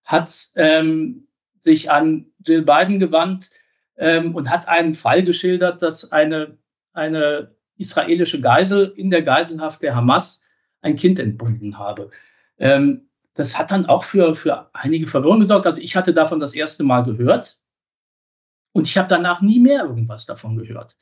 hat 0.03 0.49
ähm, 0.55 1.27
sich 1.59 1.91
an 1.91 2.27
Jill 2.45 2.63
Biden 2.63 2.99
gewandt 2.99 3.51
ähm, 3.97 4.35
und 4.35 4.49
hat 4.49 4.67
einen 4.67 4.93
Fall 4.93 5.23
geschildert, 5.23 5.81
dass 5.81 6.11
eine, 6.11 6.57
eine 6.93 7.55
israelische 7.77 8.41
Geisel 8.41 8.93
in 8.95 9.09
der 9.11 9.21
Geiselhaft 9.21 9.81
der 9.81 9.95
Hamas 9.95 10.43
ein 10.81 10.95
Kind 10.95 11.19
entbunden 11.19 11.77
habe. 11.77 12.09
Ähm, 12.57 13.07
das 13.33 13.57
hat 13.57 13.71
dann 13.71 13.85
auch 13.85 14.03
für, 14.03 14.35
für 14.35 14.69
einige 14.73 15.07
Verwirrung 15.07 15.39
gesorgt. 15.39 15.65
Also 15.65 15.81
ich 15.81 15.95
hatte 15.95 16.13
davon 16.13 16.39
das 16.39 16.53
erste 16.53 16.83
Mal 16.83 17.01
gehört 17.03 17.59
und 18.73 18.87
ich 18.87 18.97
habe 18.97 19.07
danach 19.07 19.41
nie 19.41 19.59
mehr 19.59 19.83
irgendwas 19.83 20.25
davon 20.25 20.57
gehört. 20.57 20.97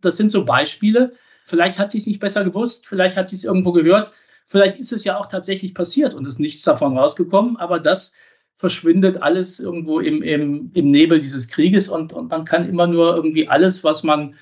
Das 0.00 0.16
sind 0.16 0.30
so 0.30 0.44
Beispiele. 0.44 1.12
Vielleicht 1.44 1.78
hat 1.78 1.92
sie 1.92 1.98
es 1.98 2.06
nicht 2.06 2.20
besser 2.20 2.44
gewusst, 2.44 2.86
vielleicht 2.86 3.16
hat 3.16 3.28
sie 3.28 3.36
es 3.36 3.44
irgendwo 3.44 3.72
gehört, 3.72 4.12
vielleicht 4.46 4.78
ist 4.78 4.92
es 4.92 5.04
ja 5.04 5.18
auch 5.18 5.26
tatsächlich 5.26 5.74
passiert 5.74 6.14
und 6.14 6.26
ist 6.26 6.38
nichts 6.38 6.62
davon 6.62 6.96
rausgekommen, 6.96 7.58
aber 7.58 7.80
das 7.80 8.14
verschwindet 8.56 9.22
alles 9.22 9.60
irgendwo 9.60 10.00
im, 10.00 10.22
im, 10.22 10.70
im 10.74 10.90
Nebel 10.90 11.20
dieses 11.20 11.48
Krieges 11.48 11.88
und, 11.88 12.12
und 12.12 12.30
man 12.30 12.44
kann 12.44 12.68
immer 12.68 12.86
nur 12.86 13.16
irgendwie 13.16 13.48
alles, 13.48 13.84
was 13.84 14.02
man, 14.02 14.34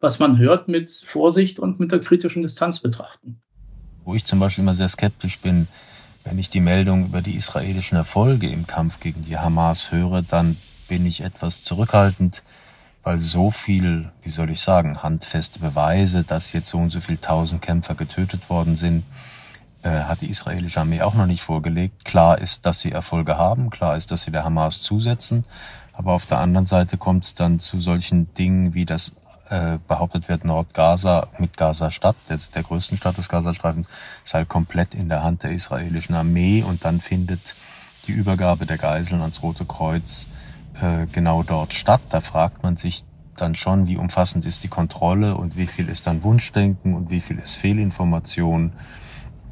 was 0.00 0.18
man 0.18 0.38
hört, 0.38 0.68
mit 0.68 0.90
Vorsicht 0.90 1.58
und 1.58 1.80
mit 1.80 1.90
der 1.90 2.00
kritischen 2.00 2.42
Distanz 2.42 2.80
betrachten. 2.80 3.40
Wo 4.04 4.14
ich 4.14 4.24
zum 4.24 4.38
Beispiel 4.38 4.62
immer 4.62 4.74
sehr 4.74 4.88
skeptisch 4.88 5.38
bin, 5.38 5.66
wenn 6.24 6.38
ich 6.38 6.50
die 6.50 6.60
Meldung 6.60 7.06
über 7.06 7.22
die 7.22 7.36
israelischen 7.36 7.96
Erfolge 7.96 8.48
im 8.48 8.66
Kampf 8.66 9.00
gegen 9.00 9.24
die 9.24 9.38
Hamas 9.38 9.92
höre, 9.92 10.22
dann 10.22 10.56
bin 10.88 11.06
ich 11.06 11.22
etwas 11.22 11.64
zurückhaltend, 11.64 12.42
weil 13.02 13.18
so 13.18 13.50
viel, 13.50 14.10
wie 14.22 14.30
soll 14.30 14.50
ich 14.50 14.60
sagen, 14.60 15.02
handfeste 15.02 15.60
Beweise, 15.60 16.24
dass 16.24 16.52
jetzt 16.52 16.70
so 16.70 16.78
und 16.78 16.90
so 16.90 17.00
viele 17.00 17.20
tausend 17.20 17.62
Kämpfer 17.62 17.94
getötet 17.94 18.48
worden 18.48 18.74
sind, 18.74 19.04
hat 19.90 20.20
die 20.20 20.30
israelische 20.30 20.80
Armee 20.80 21.02
auch 21.02 21.14
noch 21.14 21.26
nicht 21.26 21.42
vorgelegt. 21.42 22.04
Klar 22.04 22.38
ist, 22.38 22.66
dass 22.66 22.80
sie 22.80 22.92
Erfolge 22.92 23.36
haben, 23.36 23.70
klar 23.70 23.96
ist, 23.96 24.10
dass 24.10 24.22
sie 24.22 24.30
der 24.30 24.44
Hamas 24.44 24.80
zusetzen, 24.80 25.44
aber 25.92 26.12
auf 26.12 26.26
der 26.26 26.38
anderen 26.38 26.66
Seite 26.66 26.96
kommt 26.96 27.24
es 27.24 27.34
dann 27.34 27.58
zu 27.58 27.78
solchen 27.78 28.32
Dingen 28.34 28.74
wie 28.74 28.84
das 28.84 29.12
äh, 29.50 29.78
behauptet 29.86 30.28
wird, 30.28 30.44
Nordgaza 30.44 31.28
mit 31.38 31.56
Gaza-Stadt, 31.56 32.16
der, 32.28 32.38
der 32.54 32.62
größten 32.62 32.96
Stadt 32.96 33.18
des 33.18 33.28
Gazastreifens, 33.28 33.88
ist 34.24 34.34
halt 34.34 34.48
komplett 34.48 34.94
in 34.94 35.08
der 35.08 35.22
Hand 35.22 35.42
der 35.42 35.52
israelischen 35.52 36.14
Armee 36.14 36.62
und 36.62 36.84
dann 36.84 37.00
findet 37.00 37.54
die 38.06 38.12
Übergabe 38.12 38.66
der 38.66 38.78
Geiseln 38.78 39.20
ans 39.20 39.42
Rote 39.42 39.64
Kreuz 39.64 40.28
äh, 40.80 41.06
genau 41.12 41.42
dort 41.42 41.74
statt. 41.74 42.00
Da 42.08 42.20
fragt 42.20 42.62
man 42.62 42.76
sich 42.76 43.04
dann 43.36 43.54
schon, 43.54 43.86
wie 43.86 43.96
umfassend 43.96 44.46
ist 44.46 44.64
die 44.64 44.68
Kontrolle 44.68 45.36
und 45.36 45.56
wie 45.56 45.66
viel 45.66 45.88
ist 45.88 46.06
dann 46.06 46.22
Wunschdenken 46.22 46.94
und 46.94 47.10
wie 47.10 47.20
viel 47.20 47.38
ist 47.38 47.56
Fehlinformation. 47.56 48.72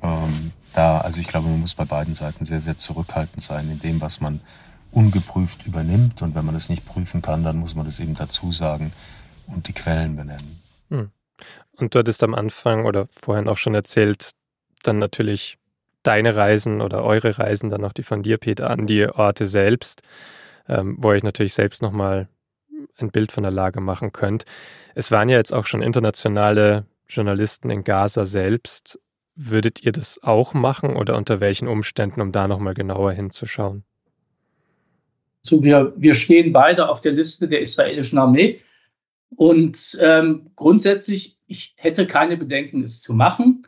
Ähm, 0.03 0.53
da, 0.75 1.01
also 1.01 1.21
ich 1.21 1.29
glaube, 1.29 1.49
man 1.49 1.61
muss 1.61 1.75
bei 1.75 1.85
beiden 1.85 2.15
Seiten 2.15 2.45
sehr, 2.45 2.61
sehr 2.61 2.79
zurückhaltend 2.79 3.43
sein 3.43 3.71
in 3.71 3.79
dem, 3.79 4.01
was 4.01 4.21
man 4.21 4.41
ungeprüft 4.91 5.67
übernimmt. 5.67 6.23
Und 6.23 6.35
wenn 6.35 6.45
man 6.45 6.55
es 6.55 6.69
nicht 6.69 6.87
prüfen 6.87 7.23
kann, 7.23 7.45
dann 7.45 7.57
muss 7.57 7.75
man 7.75 7.85
das 7.85 8.01
eben 8.01 8.15
dazu 8.15 8.51
sagen 8.53 8.93
und 9.47 9.69
die 9.69 9.73
Quellen 9.73 10.17
benennen. 10.17 10.61
Hm. 10.91 11.11
Und 11.77 11.95
du 11.95 11.99
hattest 11.99 12.23
am 12.23 12.35
Anfang 12.35 12.85
oder 12.85 13.09
vorhin 13.09 13.49
auch 13.49 13.57
schon 13.57 13.75
erzählt, 13.75 14.31
dann 14.83 14.99
natürlich 14.99 15.59
deine 16.03 16.37
Reisen 16.37 16.81
oder 16.81 17.05
eure 17.05 17.39
Reisen, 17.39 17.71
dann 17.71 17.85
auch 17.85 17.93
die 17.93 18.03
von 18.03 18.23
dir, 18.23 18.39
Peter, 18.39 18.71
an 18.71 18.87
die 18.87 19.07
Orte 19.07 19.47
selbst, 19.47 20.03
ähm, 20.69 20.97
wo 20.99 21.09
euch 21.09 21.23
natürlich 21.23 21.55
selbst 21.55 21.83
nochmal 21.83 22.29
ein 22.99 23.11
Bild 23.11 23.33
von 23.33 23.43
der 23.43 23.53
Lage 23.53 23.81
machen 23.81 24.13
könnt. 24.13 24.45
Es 24.95 25.11
waren 25.11 25.29
ja 25.29 25.37
jetzt 25.37 25.53
auch 25.53 25.67
schon 25.67 25.83
internationale 25.83 26.87
Journalisten 27.09 27.71
in 27.71 27.85
Gaza 27.85 28.25
selbst. 28.25 28.99
Würdet 29.35 29.83
ihr 29.83 29.93
das 29.93 30.23
auch 30.23 30.53
machen 30.53 30.97
oder 30.97 31.17
unter 31.17 31.41
welchen 31.41 31.69
Umständen, 31.69 32.21
um 32.21 32.33
da 32.33 32.47
nochmal 32.47 32.75
genauer 32.75 33.13
hinzuschauen? 33.13 33.85
So, 35.41 35.63
wir, 35.63 35.93
wir 35.97 36.15
stehen 36.15 36.53
beide 36.53 36.89
auf 36.89 37.01
der 37.01 37.13
Liste 37.13 37.49
der 37.49 37.61
israelischen 37.61 38.19
Armee. 38.19 38.61
Und 39.35 39.99
ähm, 40.01 40.51
grundsätzlich, 40.55 41.39
ich 41.47 41.75
hätte 41.77 42.07
keine 42.07 42.37
Bedenken, 42.37 42.85
es 42.85 43.01
zu 43.01 43.15
machen. 43.15 43.67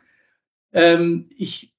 Ähm, 0.71 1.29
ich 1.35 1.73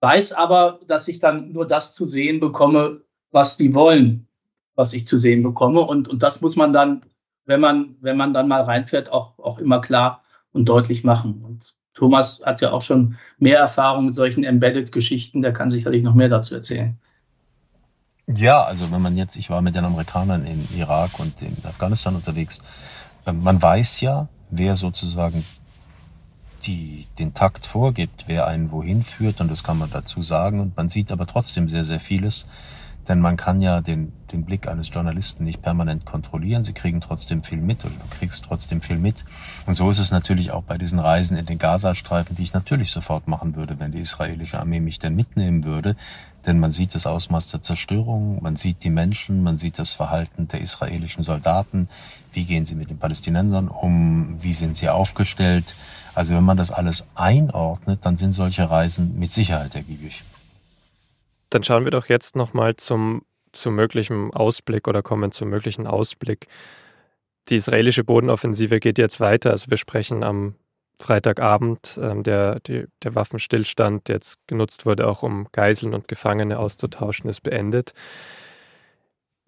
weiß 0.00 0.32
aber, 0.32 0.80
dass 0.86 1.08
ich 1.08 1.18
dann 1.18 1.52
nur 1.52 1.66
das 1.66 1.94
zu 1.94 2.06
sehen 2.06 2.40
bekomme, 2.40 3.02
was 3.30 3.56
die 3.56 3.74
wollen, 3.74 4.28
was 4.74 4.92
ich 4.92 5.06
zu 5.06 5.16
sehen 5.16 5.42
bekomme. 5.42 5.80
Und, 5.80 6.08
und 6.08 6.22
das 6.22 6.40
muss 6.42 6.56
man 6.56 6.72
dann, 6.72 7.06
wenn 7.46 7.60
man, 7.60 7.96
wenn 8.00 8.16
man 8.16 8.32
dann 8.32 8.48
mal 8.48 8.62
reinfährt, 8.62 9.10
auch, 9.10 9.38
auch 9.38 9.58
immer 9.58 9.80
klar 9.80 10.22
und 10.52 10.68
deutlich 10.68 11.04
machen. 11.04 11.42
Und 11.42 11.74
Thomas 11.94 12.42
hat 12.44 12.60
ja 12.60 12.70
auch 12.70 12.82
schon 12.82 13.16
mehr 13.38 13.58
Erfahrung 13.58 14.06
mit 14.06 14.14
solchen 14.14 14.44
Embedded-Geschichten, 14.44 15.42
der 15.42 15.52
kann 15.52 15.70
sicherlich 15.70 16.02
noch 16.02 16.14
mehr 16.14 16.28
dazu 16.28 16.54
erzählen. 16.54 16.98
Ja, 18.26 18.62
also 18.62 18.92
wenn 18.92 19.02
man 19.02 19.16
jetzt, 19.16 19.36
ich 19.36 19.50
war 19.50 19.60
mit 19.60 19.74
den 19.74 19.84
Amerikanern 19.84 20.44
in 20.46 20.66
Irak 20.76 21.18
und 21.18 21.42
in 21.42 21.56
Afghanistan 21.64 22.14
unterwegs, 22.14 22.60
ähm, 23.26 23.42
man 23.42 23.60
weiß 23.60 24.02
ja, 24.02 24.28
wer 24.50 24.76
sozusagen 24.76 25.44
die, 26.64 27.06
den 27.18 27.34
Takt 27.34 27.66
vorgibt, 27.66 28.24
wer 28.26 28.46
einen 28.46 28.70
wohin 28.70 29.02
führt 29.02 29.40
und 29.40 29.50
das 29.50 29.64
kann 29.64 29.78
man 29.78 29.90
dazu 29.90 30.22
sagen 30.22 30.60
und 30.60 30.76
man 30.76 30.88
sieht 30.88 31.10
aber 31.10 31.26
trotzdem 31.26 31.68
sehr, 31.68 31.84
sehr 31.84 32.00
vieles, 32.00 32.46
denn 33.08 33.20
man 33.20 33.36
kann 33.36 33.60
ja 33.60 33.80
den, 33.80 34.12
den 34.32 34.44
Blick 34.44 34.68
eines 34.68 34.90
Journalisten 34.90 35.44
nicht 35.44 35.62
permanent 35.62 36.04
kontrollieren. 36.04 36.62
Sie 36.62 36.72
kriegen 36.72 37.00
trotzdem 37.00 37.42
viel 37.42 37.60
mit 37.60 37.84
oder 37.84 37.94
du 37.94 38.16
kriegst 38.16 38.44
trotzdem 38.44 38.82
viel 38.82 38.98
mit. 38.98 39.24
Und 39.66 39.74
so 39.74 39.90
ist 39.90 39.98
es 39.98 40.10
natürlich 40.10 40.52
auch 40.52 40.62
bei 40.62 40.78
diesen 40.78 40.98
Reisen 40.98 41.36
in 41.36 41.46
den 41.46 41.58
Gazastreifen, 41.58 42.36
die 42.36 42.42
ich 42.42 42.52
natürlich 42.52 42.90
sofort 42.90 43.26
machen 43.26 43.56
würde, 43.56 43.78
wenn 43.80 43.92
die 43.92 43.98
israelische 43.98 44.60
Armee 44.60 44.80
mich 44.80 44.98
denn 44.98 45.16
mitnehmen 45.16 45.64
würde. 45.64 45.96
Denn 46.46 46.58
man 46.58 46.72
sieht 46.72 46.94
das 46.94 47.06
Ausmaß 47.06 47.50
der 47.50 47.62
Zerstörung, 47.62 48.42
man 48.42 48.56
sieht 48.56 48.82
die 48.84 48.90
Menschen, 48.90 49.42
man 49.42 49.58
sieht 49.58 49.78
das 49.78 49.92
Verhalten 49.92 50.48
der 50.48 50.60
israelischen 50.60 51.22
Soldaten. 51.22 51.88
Wie 52.32 52.44
gehen 52.44 52.64
sie 52.64 52.74
mit 52.74 52.90
den 52.90 52.98
Palästinensern 52.98 53.68
um? 53.68 54.36
Wie 54.42 54.52
sind 54.52 54.76
sie 54.76 54.88
aufgestellt? 54.88 55.74
Also 56.14 56.34
wenn 56.34 56.44
man 56.44 56.56
das 56.56 56.70
alles 56.70 57.04
einordnet, 57.14 58.06
dann 58.06 58.16
sind 58.16 58.32
solche 58.32 58.70
Reisen 58.70 59.18
mit 59.18 59.30
Sicherheit 59.30 59.74
ergiebig. 59.74 60.22
Dann 61.50 61.64
schauen 61.64 61.84
wir 61.84 61.90
doch 61.90 62.08
jetzt 62.08 62.36
nochmal 62.36 62.76
zum, 62.76 63.22
zum 63.52 63.74
möglichen 63.74 64.32
Ausblick 64.32 64.88
oder 64.88 65.02
kommen 65.02 65.32
zum 65.32 65.50
möglichen 65.50 65.86
Ausblick. 65.86 66.46
Die 67.48 67.56
israelische 67.56 68.04
Bodenoffensive 68.04 68.78
geht 68.78 68.98
jetzt 68.98 69.20
weiter. 69.20 69.50
Also 69.50 69.70
wir 69.70 69.76
sprechen 69.76 70.22
am 70.22 70.54
Freitagabend. 71.00 71.98
Ähm, 72.00 72.22
der, 72.22 72.60
die, 72.60 72.84
der 73.02 73.14
Waffenstillstand, 73.14 74.08
der 74.08 74.16
jetzt 74.16 74.38
genutzt 74.46 74.86
wurde, 74.86 75.08
auch 75.08 75.22
um 75.22 75.48
Geiseln 75.50 75.94
und 75.94 76.06
Gefangene 76.06 76.58
auszutauschen, 76.58 77.28
ist 77.28 77.40
beendet. 77.40 77.92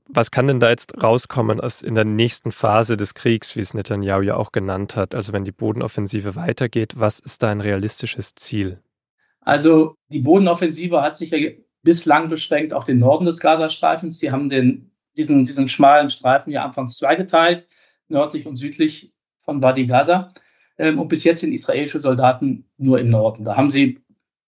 Was 0.08 0.30
kann 0.30 0.48
denn 0.48 0.58
da 0.58 0.68
jetzt 0.68 1.00
rauskommen 1.00 1.60
aus 1.60 1.80
in 1.82 1.94
der 1.94 2.04
nächsten 2.04 2.50
Phase 2.50 2.96
des 2.96 3.14
Kriegs, 3.14 3.54
wie 3.54 3.60
es 3.60 3.72
Netanyahu 3.72 4.22
ja 4.22 4.36
auch 4.36 4.50
genannt 4.50 4.96
hat? 4.96 5.14
Also 5.14 5.32
wenn 5.32 5.44
die 5.44 5.52
Bodenoffensive 5.52 6.34
weitergeht, 6.34 6.94
was 6.96 7.20
ist 7.20 7.42
da 7.42 7.50
ein 7.50 7.60
realistisches 7.60 8.34
Ziel? 8.34 8.82
Also 9.40 9.94
die 10.08 10.20
Bodenoffensive 10.20 11.00
hat 11.02 11.16
sich 11.16 11.30
ja 11.30 11.38
bislang 11.82 12.28
beschränkt 12.28 12.72
auf 12.74 12.84
den 12.84 12.98
Norden 12.98 13.26
des 13.26 13.40
Gazastreifens. 13.40 14.18
Sie 14.18 14.30
haben 14.30 14.48
den, 14.48 14.90
diesen, 15.16 15.44
diesen 15.44 15.68
schmalen 15.68 16.10
Streifen 16.10 16.52
ja 16.52 16.64
anfangs 16.64 16.96
zweigeteilt, 16.96 17.68
nördlich 18.08 18.46
und 18.46 18.56
südlich 18.56 19.12
von 19.42 19.62
Wadi 19.62 19.86
Gaza. 19.86 20.28
Ähm, 20.78 20.98
und 20.98 21.08
bis 21.08 21.24
jetzt 21.24 21.40
sind 21.40 21.52
israelische 21.52 22.00
Soldaten 22.00 22.64
nur 22.78 22.98
im 23.00 23.10
Norden. 23.10 23.44
Da 23.44 23.56
haben 23.56 23.70
sie 23.70 24.00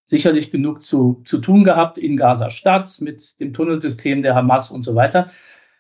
sicherlich 0.07 0.51
genug 0.51 0.83
zu, 0.83 1.23
zu 1.25 1.39
tun 1.39 1.65
gehabt 1.65 1.99
in 1.99 2.17
Gaza-Stadt 2.17 3.01
mit 3.01 3.41
dem 3.41 3.53
Tunnelsystem 3.55 4.23
der 4.23 4.35
Hamas 4.35 4.71
und 4.71 4.83
so 4.83 4.95
weiter. 4.95 5.31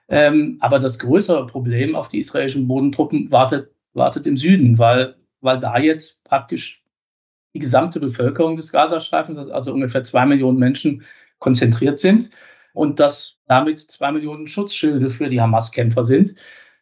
Ähm, 0.08 0.58
aber 0.60 0.78
das 0.78 0.98
größere 0.98 1.46
Problem 1.46 1.94
auf 1.94 2.08
die 2.08 2.18
israelischen 2.18 2.66
Bodentruppen 2.66 3.30
wartet, 3.30 3.70
wartet 3.92 4.26
im 4.26 4.36
Süden, 4.36 4.78
weil, 4.78 5.16
weil 5.40 5.58
da 5.60 5.78
jetzt 5.78 6.24
praktisch 6.24 6.82
die 7.54 7.60
gesamte 7.60 8.00
Bevölkerung 8.00 8.56
des 8.56 8.72
Gazastreifens, 8.72 9.48
also 9.48 9.72
ungefähr 9.72 10.02
zwei 10.02 10.26
Millionen 10.26 10.58
Menschen, 10.58 11.04
konzentriert 11.44 12.00
sind 12.00 12.30
und 12.72 13.00
dass 13.00 13.36
damit 13.46 13.78
zwei 13.78 14.10
Millionen 14.10 14.48
Schutzschilde 14.48 15.10
für 15.10 15.28
die 15.28 15.42
Hamas-Kämpfer 15.42 16.02
sind. 16.02 16.34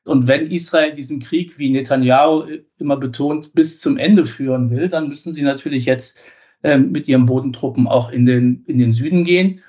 Und 0.05 0.29
wenn 0.29 0.47
Israel 0.47 0.95
diesen 0.95 1.19
Krieg, 1.19 1.59
wie 1.59 1.71
Netanyahu 1.71 2.47
immer 2.79 2.97
betont, 2.97 3.53
bis 3.55 3.81
zum 3.81 3.99
Ende 3.99 4.25
führen 4.25 4.71
will, 4.71 4.89
dann 4.89 5.09
müssen 5.09 5.35
sie 5.35 5.43
natürlich 5.43 5.85
jetzt 5.85 6.21
äh, 6.63 6.79
mit 6.79 7.09
ihren 7.09 7.27
Bodentruppen 7.27 7.89
auch 7.89 8.11
in 8.11 8.25
den, 8.25 8.65
in 8.67 8.79
den 8.79 8.93
Süden 8.93 9.25
gehen. 9.25 9.63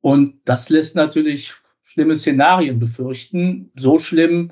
Und 0.00 0.36
das 0.46 0.70
lässt 0.70 0.96
natürlich 0.96 1.52
schlimme 1.82 2.16
Szenarien 2.16 2.78
befürchten. 2.78 3.70
So 3.76 3.98
schlimm, 3.98 4.50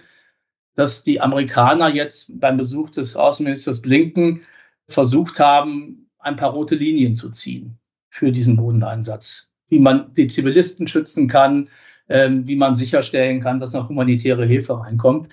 dass 0.74 1.04
die 1.04 1.22
Amerikaner 1.22 1.88
jetzt 1.88 2.38
beim 2.38 2.58
Besuch 2.58 2.90
des 2.90 3.16
Außenministers 3.16 3.80
Blinken 3.80 4.42
versucht 4.86 5.40
haben, 5.40 6.10
ein 6.18 6.36
paar 6.36 6.50
rote 6.52 6.74
Linien 6.74 7.14
zu 7.14 7.30
ziehen 7.30 7.78
für 8.10 8.30
diesen 8.30 8.56
Bodeneinsatz 8.56 9.49
wie 9.70 9.78
man 9.78 10.12
die 10.12 10.26
Zivilisten 10.26 10.87
schützen 10.87 11.28
kann, 11.28 11.68
ähm, 12.09 12.46
wie 12.46 12.56
man 12.56 12.74
sicherstellen 12.74 13.40
kann, 13.40 13.59
dass 13.59 13.72
noch 13.72 13.88
humanitäre 13.88 14.44
Hilfe 14.44 14.78
reinkommt. 14.78 15.33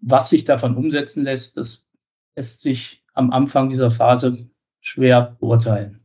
Was 0.00 0.30
sich 0.30 0.44
davon 0.44 0.76
umsetzen 0.76 1.24
lässt, 1.24 1.56
das 1.56 1.88
lässt 2.36 2.60
sich 2.60 3.02
am 3.14 3.32
Anfang 3.32 3.68
dieser 3.68 3.90
Phase 3.90 4.48
schwer 4.80 5.36
beurteilen. 5.40 6.04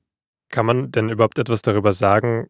Kann 0.49 0.65
man 0.65 0.91
denn 0.91 1.09
überhaupt 1.09 1.37
etwas 1.37 1.61
darüber 1.61 1.93
sagen, 1.93 2.47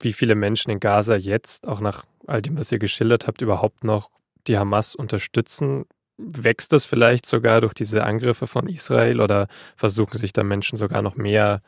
wie 0.00 0.12
viele 0.12 0.34
Menschen 0.34 0.70
in 0.70 0.80
Gaza 0.80 1.16
jetzt, 1.16 1.66
auch 1.66 1.80
nach 1.80 2.04
all 2.26 2.42
dem, 2.42 2.58
was 2.58 2.70
ihr 2.70 2.78
geschildert 2.78 3.26
habt, 3.26 3.40
überhaupt 3.42 3.82
noch 3.82 4.10
die 4.46 4.58
Hamas 4.58 4.94
unterstützen? 4.94 5.86
Wächst 6.18 6.72
das 6.72 6.84
vielleicht 6.84 7.26
sogar 7.26 7.60
durch 7.60 7.74
diese 7.74 8.04
Angriffe 8.04 8.46
von 8.46 8.68
Israel 8.68 9.20
oder 9.20 9.48
versuchen 9.76 10.18
sich 10.18 10.32
da 10.32 10.42
Menschen 10.42 10.76
sogar 10.76 11.02
noch 11.02 11.16
mehr 11.16 11.62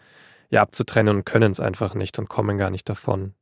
ja 0.50 0.62
abzutrennen 0.62 1.16
und 1.16 1.24
können 1.24 1.50
es 1.50 1.60
einfach 1.60 1.94
nicht 1.94 2.18
und 2.18 2.28
kommen 2.28 2.58
gar 2.58 2.70
nicht 2.70 2.88
davon. 2.88 3.34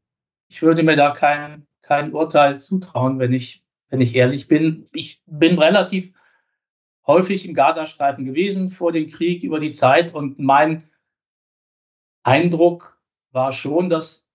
Ich 0.48 0.62
würde 0.62 0.82
mir 0.82 0.96
da 0.96 1.10
kein, 1.10 1.66
kein 1.82 2.12
Urteil 2.12 2.58
zutrauen, 2.58 3.18
wenn 3.18 3.32
ich, 3.32 3.64
wenn 3.88 4.00
ich 4.00 4.14
ehrlich 4.14 4.48
bin. 4.48 4.88
Ich 4.92 5.22
bin 5.26 5.58
relativ 5.58 6.12
häufig 7.06 7.46
im 7.46 7.54
Gazastreifen 7.54 8.24
gewesen 8.24 8.68
vor 8.68 8.92
dem 8.92 9.08
Krieg 9.08 9.42
über 9.42 9.60
die 9.60 9.70
Zeit 9.70 10.14
und 10.14 10.38
mein 10.38 10.88
Eindruck 12.22 13.00
war 13.30 13.52
schon, 13.52 13.88
dass 13.88 14.26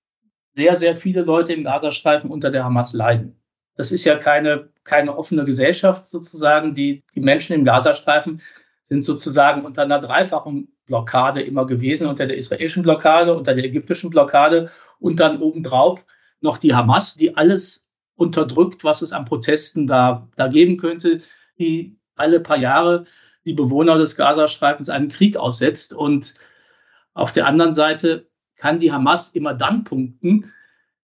sehr, 0.53 0.75
sehr 0.75 0.95
viele 0.95 1.21
Leute 1.21 1.53
im 1.53 1.63
Gazastreifen 1.63 2.29
unter 2.29 2.51
der 2.51 2.63
Hamas 2.63 2.93
leiden. 2.93 3.41
Das 3.75 3.91
ist 3.91 4.05
ja 4.05 4.17
keine, 4.17 4.69
keine 4.83 5.17
offene 5.17 5.45
Gesellschaft 5.45 6.05
sozusagen. 6.05 6.73
Die, 6.73 7.03
die 7.15 7.21
Menschen 7.21 7.53
im 7.53 7.65
Gazastreifen 7.65 8.41
sind 8.83 9.03
sozusagen 9.03 9.65
unter 9.65 9.83
einer 9.83 9.99
dreifachen 9.99 10.75
Blockade 10.91 11.41
immer 11.41 11.65
gewesen, 11.65 12.05
unter 12.05 12.27
der 12.27 12.35
israelischen 12.35 12.83
Blockade, 12.83 13.33
unter 13.33 13.55
der 13.55 13.63
ägyptischen 13.63 14.09
Blockade 14.09 14.69
und 14.99 15.21
dann 15.21 15.39
obendrauf 15.41 16.05
noch 16.41 16.57
die 16.57 16.75
Hamas, 16.75 17.15
die 17.15 17.37
alles 17.37 17.89
unterdrückt, 18.15 18.83
was 18.83 19.01
es 19.01 19.13
an 19.13 19.23
Protesten 19.23 19.87
da, 19.87 20.27
da 20.35 20.49
geben 20.49 20.75
könnte, 20.75 21.19
die 21.57 21.97
alle 22.15 22.41
paar 22.41 22.57
Jahre 22.57 23.05
die 23.45 23.53
Bewohner 23.53 23.97
des 23.97 24.17
Gazastreifens 24.17 24.89
einen 24.89 25.07
Krieg 25.07 25.37
aussetzt. 25.37 25.93
Und 25.93 26.35
Auf 27.13 27.31
der 27.31 27.47
anderen 27.47 27.71
Seite 27.73 28.27
kann 28.55 28.79
die 28.79 28.91
Hamas 28.91 29.29
immer 29.29 29.53
dann 29.53 29.85
punkten, 29.85 30.51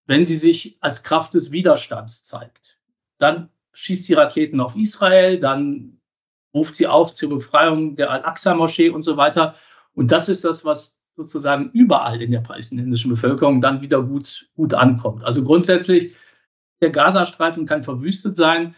wenn 0.05 0.25
sie 0.25 0.35
sich 0.35 0.77
als 0.81 1.03
Kraft 1.03 1.33
des 1.33 1.51
Widerstands 1.51 2.23
zeigt. 2.25 2.77
Dann 3.19 3.49
schießt 3.71 4.05
sie 4.05 4.15
Raketen 4.15 4.59
auf 4.59 4.75
Israel, 4.75 5.39
dann 5.39 5.99
ruft 6.53 6.75
sie 6.75 6.87
auf 6.87 7.13
zur 7.13 7.29
Befreiung 7.29 7.95
der 7.95 8.09
Al-Aqsa-Moschee 8.11 8.89
und 8.89 9.03
so 9.03 9.17
weiter. 9.17 9.55
Und 9.97 10.11
das 10.11 10.29
ist 10.29 10.43
das, 10.43 10.63
was 10.63 10.99
sozusagen 11.15 11.71
überall 11.71 12.21
in 12.21 12.29
der 12.29 12.41
palästinensischen 12.41 13.09
Bevölkerung 13.09 13.61
dann 13.61 13.81
wieder 13.81 14.03
gut, 14.03 14.47
gut 14.55 14.75
ankommt. 14.75 15.23
Also 15.23 15.43
grundsätzlich, 15.43 16.13
der 16.81 16.91
Gazastreifen 16.91 17.65
kann 17.65 17.81
verwüstet 17.81 18.35
sein. 18.35 18.75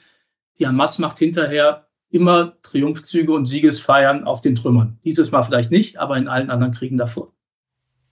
Die 0.57 0.65
Hamas 0.65 0.97
macht 0.97 1.20
hinterher 1.20 1.88
immer 2.09 2.53
Triumphzüge 2.61 3.34
und 3.34 3.47
Siegesfeiern 3.47 4.24
auf 4.24 4.39
den 4.39 4.55
Trümmern. 4.55 4.97
Dieses 5.03 5.30
Mal 5.32 5.43
vielleicht 5.43 5.72
nicht, 5.72 5.97
aber 5.97 6.15
in 6.15 6.30
allen 6.30 6.49
anderen 6.49 6.74
Kriegen 6.74 6.97
davor. 6.97 7.34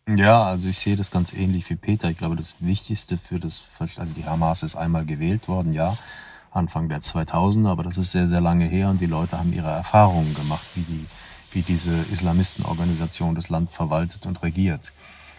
Ja, 0.05 0.43
also 0.43 0.67
ich 0.67 0.77
sehe 0.77 0.97
das 0.97 1.09
ganz 1.09 1.31
ähnlich 1.31 1.69
wie 1.69 1.77
Peter. 1.77 2.09
Ich 2.09 2.17
glaube, 2.17 2.35
das 2.35 2.55
Wichtigste 2.59 3.15
für 3.15 3.39
das, 3.39 3.79
also 3.95 4.13
die 4.15 4.25
Hamas 4.25 4.63
ist 4.63 4.75
einmal 4.75 5.05
gewählt 5.05 5.47
worden, 5.47 5.71
ja, 5.71 5.97
Anfang 6.51 6.89
der 6.89 6.99
2000er, 6.99 7.69
aber 7.69 7.83
das 7.83 7.97
ist 7.97 8.11
sehr, 8.11 8.27
sehr 8.27 8.41
lange 8.41 8.65
her 8.65 8.89
und 8.89 8.99
die 8.99 9.05
Leute 9.05 9.39
haben 9.39 9.53
ihre 9.53 9.69
Erfahrungen 9.69 10.35
gemacht, 10.35 10.65
wie 10.75 10.81
die, 10.81 11.05
wie 11.57 11.63
diese 11.63 12.05
Islamistenorganisation 12.11 13.33
das 13.33 13.49
Land 13.49 13.71
verwaltet 13.71 14.27
und 14.27 14.43
regiert. 14.43 14.93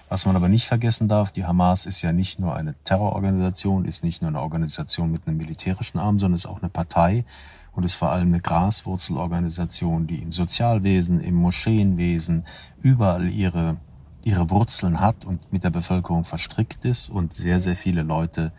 Was 0.08 0.26
man 0.26 0.34
aber 0.34 0.48
nicht 0.48 0.66
vergessen 0.66 1.06
darf, 1.06 1.30
die 1.30 1.44
Hamas 1.44 1.86
ist 1.86 2.02
ja 2.02 2.12
nicht 2.12 2.40
nur 2.40 2.56
eine 2.56 2.74
Terrororganisation, 2.82 3.84
ist 3.84 4.02
nicht 4.02 4.20
nur 4.20 4.30
eine 4.30 4.40
Organisation 4.40 5.12
mit 5.12 5.28
einem 5.28 5.36
militärischen 5.36 5.98
Arm, 6.00 6.18
sondern 6.18 6.34
ist 6.36 6.46
auch 6.46 6.60
eine 6.60 6.70
Partei 6.70 7.24
und 7.70 7.84
ist 7.84 7.94
vor 7.94 8.10
allem 8.10 8.28
eine 8.28 8.40
Graswurzelorganisation, 8.40 10.08
die 10.08 10.20
im 10.20 10.32
Sozialwesen, 10.32 11.20
im 11.20 11.36
Moscheenwesen 11.36 12.44
überall 12.80 13.28
ihre 13.28 13.76
ihre 14.24 14.50
Wurzeln 14.50 15.00
hat 15.00 15.24
und 15.24 15.52
mit 15.52 15.62
der 15.62 15.70
Bevölkerung 15.70 16.24
verstrickt 16.24 16.84
ist 16.84 17.08
und 17.10 17.32
sehr, 17.32 17.60
sehr 17.60 17.76
viele 17.76 18.02
Leute 18.02 18.50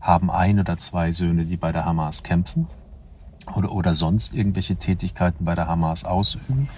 haben 0.00 0.30
ein 0.30 0.60
oder 0.60 0.78
zwei 0.78 1.10
Söhne, 1.10 1.44
die 1.44 1.56
bei 1.56 1.72
der 1.72 1.84
Hamas 1.84 2.22
kämpfen 2.22 2.68
oder, 3.56 3.72
oder 3.72 3.94
sonst 3.94 4.34
irgendwelche 4.34 4.76
Tätigkeiten 4.76 5.44
bei 5.44 5.54
der 5.54 5.68
Hamas 5.68 6.04
ausüben. 6.04 6.68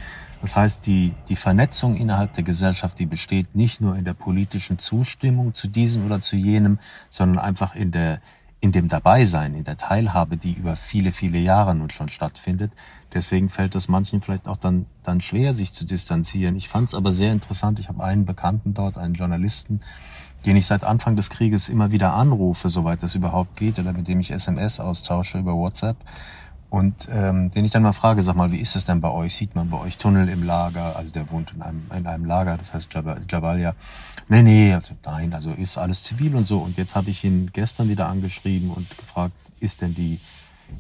Das 0.42 0.56
heißt, 0.56 0.86
die, 0.86 1.14
die 1.28 1.36
Vernetzung 1.36 1.94
innerhalb 1.94 2.32
der 2.32 2.42
Gesellschaft, 2.42 2.98
die 2.98 3.06
besteht 3.06 3.54
nicht 3.54 3.80
nur 3.80 3.96
in 3.96 4.04
der 4.04 4.14
politischen 4.14 4.78
Zustimmung 4.78 5.54
zu 5.54 5.68
diesem 5.68 6.04
oder 6.04 6.20
zu 6.20 6.34
jenem, 6.34 6.80
sondern 7.10 7.38
einfach 7.38 7.76
in 7.76 7.92
der, 7.92 8.20
in 8.60 8.72
dem 8.72 8.88
Dabeisein, 8.88 9.54
in 9.54 9.62
der 9.62 9.76
Teilhabe, 9.76 10.36
die 10.36 10.52
über 10.52 10.74
viele, 10.74 11.12
viele 11.12 11.38
Jahre 11.38 11.76
nun 11.76 11.90
schon 11.90 12.08
stattfindet. 12.08 12.72
Deswegen 13.14 13.50
fällt 13.50 13.76
es 13.76 13.88
manchen 13.88 14.20
vielleicht 14.20 14.48
auch 14.48 14.56
dann, 14.56 14.86
dann 15.04 15.20
schwer, 15.20 15.54
sich 15.54 15.72
zu 15.72 15.84
distanzieren. 15.84 16.56
Ich 16.56 16.68
fand 16.68 16.88
es 16.88 16.94
aber 16.94 17.12
sehr 17.12 17.32
interessant. 17.32 17.78
Ich 17.78 17.88
habe 17.88 18.02
einen 18.02 18.24
Bekannten 18.24 18.74
dort, 18.74 18.98
einen 18.98 19.14
Journalisten, 19.14 19.80
den 20.44 20.56
ich 20.56 20.66
seit 20.66 20.82
Anfang 20.82 21.14
des 21.14 21.30
Krieges 21.30 21.68
immer 21.68 21.92
wieder 21.92 22.14
anrufe, 22.14 22.68
soweit 22.68 23.02
das 23.02 23.14
überhaupt 23.14 23.56
geht, 23.56 23.78
oder 23.78 23.92
mit 23.92 24.08
dem 24.08 24.18
ich 24.18 24.32
SMS 24.32 24.80
austausche 24.80 25.38
über 25.38 25.54
WhatsApp. 25.54 25.96
Und 26.72 27.06
ähm, 27.12 27.50
den 27.50 27.66
ich 27.66 27.70
dann 27.70 27.82
mal 27.82 27.92
frage, 27.92 28.22
sag 28.22 28.34
mal, 28.34 28.50
wie 28.50 28.58
ist 28.58 28.76
es 28.76 28.86
denn 28.86 29.02
bei 29.02 29.10
euch? 29.10 29.34
Sieht 29.34 29.54
man 29.54 29.68
bei 29.68 29.78
euch 29.78 29.98
Tunnel 29.98 30.30
im 30.30 30.42
Lager? 30.42 30.96
Also 30.96 31.12
der 31.12 31.30
wohnt 31.30 31.52
in 31.54 31.60
einem, 31.60 31.82
in 31.94 32.06
einem 32.06 32.24
Lager, 32.24 32.56
das 32.56 32.72
heißt 32.72 32.88
Jabalia. 33.30 33.74
Nee, 34.28 34.40
nee, 34.40 34.78
nein, 35.04 35.34
also 35.34 35.50
ist 35.52 35.76
alles 35.76 36.04
zivil 36.04 36.34
und 36.34 36.44
so. 36.44 36.60
Und 36.60 36.78
jetzt 36.78 36.96
habe 36.96 37.10
ich 37.10 37.24
ihn 37.24 37.50
gestern 37.52 37.90
wieder 37.90 38.08
angeschrieben 38.08 38.70
und 38.70 38.88
gefragt, 38.96 39.34
ist 39.60 39.82
denn 39.82 39.94
die, 39.94 40.18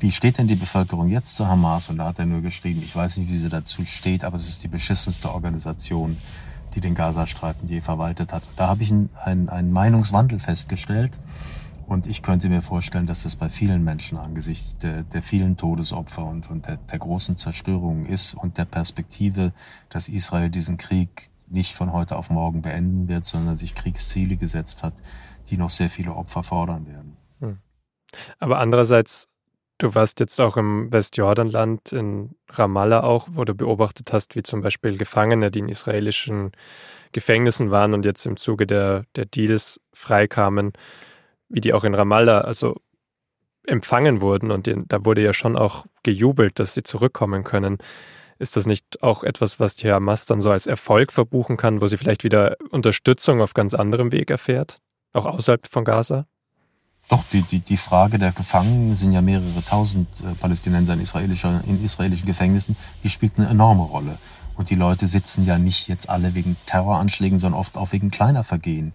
wie 0.00 0.12
steht 0.12 0.38
denn 0.38 0.48
die 0.48 0.54
Bevölkerung 0.54 1.10
jetzt 1.10 1.36
zu 1.36 1.46
Hamas? 1.46 1.90
Und 1.90 1.98
da 1.98 2.06
hat 2.06 2.18
er 2.18 2.24
nur 2.24 2.40
geschrieben, 2.40 2.80
ich 2.82 2.96
weiß 2.96 3.18
nicht, 3.18 3.30
wie 3.30 3.36
sie 3.36 3.50
dazu 3.50 3.84
steht, 3.84 4.24
aber 4.24 4.38
es 4.38 4.48
ist 4.48 4.64
die 4.64 4.68
beschissenste 4.68 5.30
Organisation, 5.30 6.16
die 6.74 6.80
den 6.80 6.94
Gazastreifen 6.94 7.68
je 7.68 7.82
verwaltet 7.82 8.32
hat. 8.32 8.44
Da 8.56 8.68
habe 8.68 8.82
ich 8.82 8.90
einen, 8.90 9.10
einen 9.50 9.72
Meinungswandel 9.72 10.40
festgestellt. 10.40 11.18
Und 11.92 12.06
ich 12.06 12.22
könnte 12.22 12.48
mir 12.48 12.62
vorstellen, 12.62 13.06
dass 13.06 13.24
das 13.24 13.36
bei 13.36 13.50
vielen 13.50 13.84
Menschen 13.84 14.16
angesichts 14.16 14.78
der, 14.78 15.02
der 15.02 15.20
vielen 15.20 15.58
Todesopfer 15.58 16.24
und, 16.24 16.50
und 16.50 16.66
der, 16.66 16.78
der 16.78 16.98
großen 16.98 17.36
Zerstörungen 17.36 18.06
ist 18.06 18.32
und 18.32 18.56
der 18.56 18.64
Perspektive, 18.64 19.52
dass 19.90 20.08
Israel 20.08 20.48
diesen 20.48 20.78
Krieg 20.78 21.28
nicht 21.48 21.74
von 21.74 21.92
heute 21.92 22.16
auf 22.16 22.30
morgen 22.30 22.62
beenden 22.62 23.08
wird, 23.08 23.26
sondern 23.26 23.58
sich 23.58 23.74
Kriegsziele 23.74 24.36
gesetzt 24.36 24.82
hat, 24.82 24.94
die 25.48 25.58
noch 25.58 25.68
sehr 25.68 25.90
viele 25.90 26.14
Opfer 26.14 26.42
fordern 26.42 26.86
werden. 26.86 27.18
Hm. 27.40 27.58
Aber 28.38 28.58
andererseits, 28.58 29.28
du 29.76 29.94
warst 29.94 30.18
jetzt 30.20 30.40
auch 30.40 30.56
im 30.56 30.90
Westjordanland, 30.90 31.92
in 31.92 32.30
Ramallah 32.48 33.02
auch, 33.02 33.28
wo 33.32 33.44
du 33.44 33.54
beobachtet 33.54 34.14
hast, 34.14 34.34
wie 34.34 34.42
zum 34.42 34.62
Beispiel 34.62 34.96
Gefangene, 34.96 35.50
die 35.50 35.58
in 35.58 35.68
israelischen 35.68 36.52
Gefängnissen 37.12 37.70
waren 37.70 37.92
und 37.92 38.06
jetzt 38.06 38.24
im 38.24 38.38
Zuge 38.38 38.66
der, 38.66 39.04
der 39.14 39.26
Deals 39.26 39.78
freikamen, 39.92 40.72
wie 41.52 41.60
die 41.60 41.72
auch 41.72 41.84
in 41.84 41.94
Ramallah 41.94 42.40
also 42.40 42.80
empfangen 43.66 44.20
wurden 44.20 44.50
und 44.50 44.66
die, 44.66 44.74
da 44.88 45.04
wurde 45.04 45.22
ja 45.22 45.32
schon 45.32 45.56
auch 45.56 45.86
gejubelt, 46.02 46.58
dass 46.58 46.74
sie 46.74 46.82
zurückkommen 46.82 47.44
können. 47.44 47.78
Ist 48.38 48.56
das 48.56 48.66
nicht 48.66 49.02
auch 49.02 49.22
etwas, 49.22 49.60
was 49.60 49.76
die 49.76 49.90
Hamas 49.90 50.26
dann 50.26 50.40
so 50.40 50.50
als 50.50 50.66
Erfolg 50.66 51.12
verbuchen 51.12 51.56
kann, 51.56 51.80
wo 51.80 51.86
sie 51.86 51.96
vielleicht 51.96 52.24
wieder 52.24 52.56
Unterstützung 52.70 53.40
auf 53.40 53.54
ganz 53.54 53.74
anderem 53.74 54.10
Weg 54.10 54.30
erfährt, 54.30 54.80
auch 55.12 55.26
außerhalb 55.26 55.68
von 55.68 55.84
Gaza? 55.84 56.26
Doch, 57.08 57.22
die, 57.32 57.42
die, 57.42 57.60
die 57.60 57.76
Frage 57.76 58.18
der 58.18 58.32
Gefangenen 58.32 58.96
sind 58.96 59.12
ja 59.12 59.20
mehrere 59.20 59.62
tausend 59.68 60.08
äh, 60.20 60.34
Palästinenser 60.40 60.94
in, 60.94 61.00
israelischer, 61.00 61.60
in 61.66 61.84
israelischen 61.84 62.26
Gefängnissen, 62.26 62.76
die 63.04 63.10
spielt 63.10 63.38
eine 63.38 63.48
enorme 63.48 63.82
Rolle. 63.82 64.18
Und 64.56 64.70
die 64.70 64.74
Leute 64.74 65.06
sitzen 65.06 65.44
ja 65.44 65.58
nicht 65.58 65.88
jetzt 65.88 66.08
alle 66.08 66.34
wegen 66.34 66.56
Terroranschlägen, 66.66 67.38
sondern 67.38 67.60
oft 67.60 67.76
auch 67.76 67.92
wegen 67.92 68.10
kleiner 68.10 68.44
Vergehen. 68.44 68.92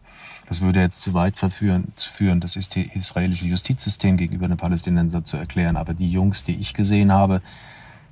Das 0.47 0.61
würde 0.61 0.79
jetzt 0.79 1.01
zu 1.01 1.13
weit 1.13 1.37
verführen, 1.37 1.91
zu 1.95 2.09
führen, 2.09 2.39
das 2.39 2.55
ist 2.55 2.75
die 2.75 2.89
israelische 2.93 3.45
Justizsystem 3.45 4.15
gegenüber 4.15 4.47
den 4.47 4.57
Palästinensern 4.57 5.25
zu 5.25 5.35
erklären. 5.35 5.75
Aber 5.75 5.93
die 5.93 6.09
Jungs, 6.09 6.45
die 6.45 6.55
ich 6.55 6.73
gesehen 6.73 7.11
habe, 7.11 7.41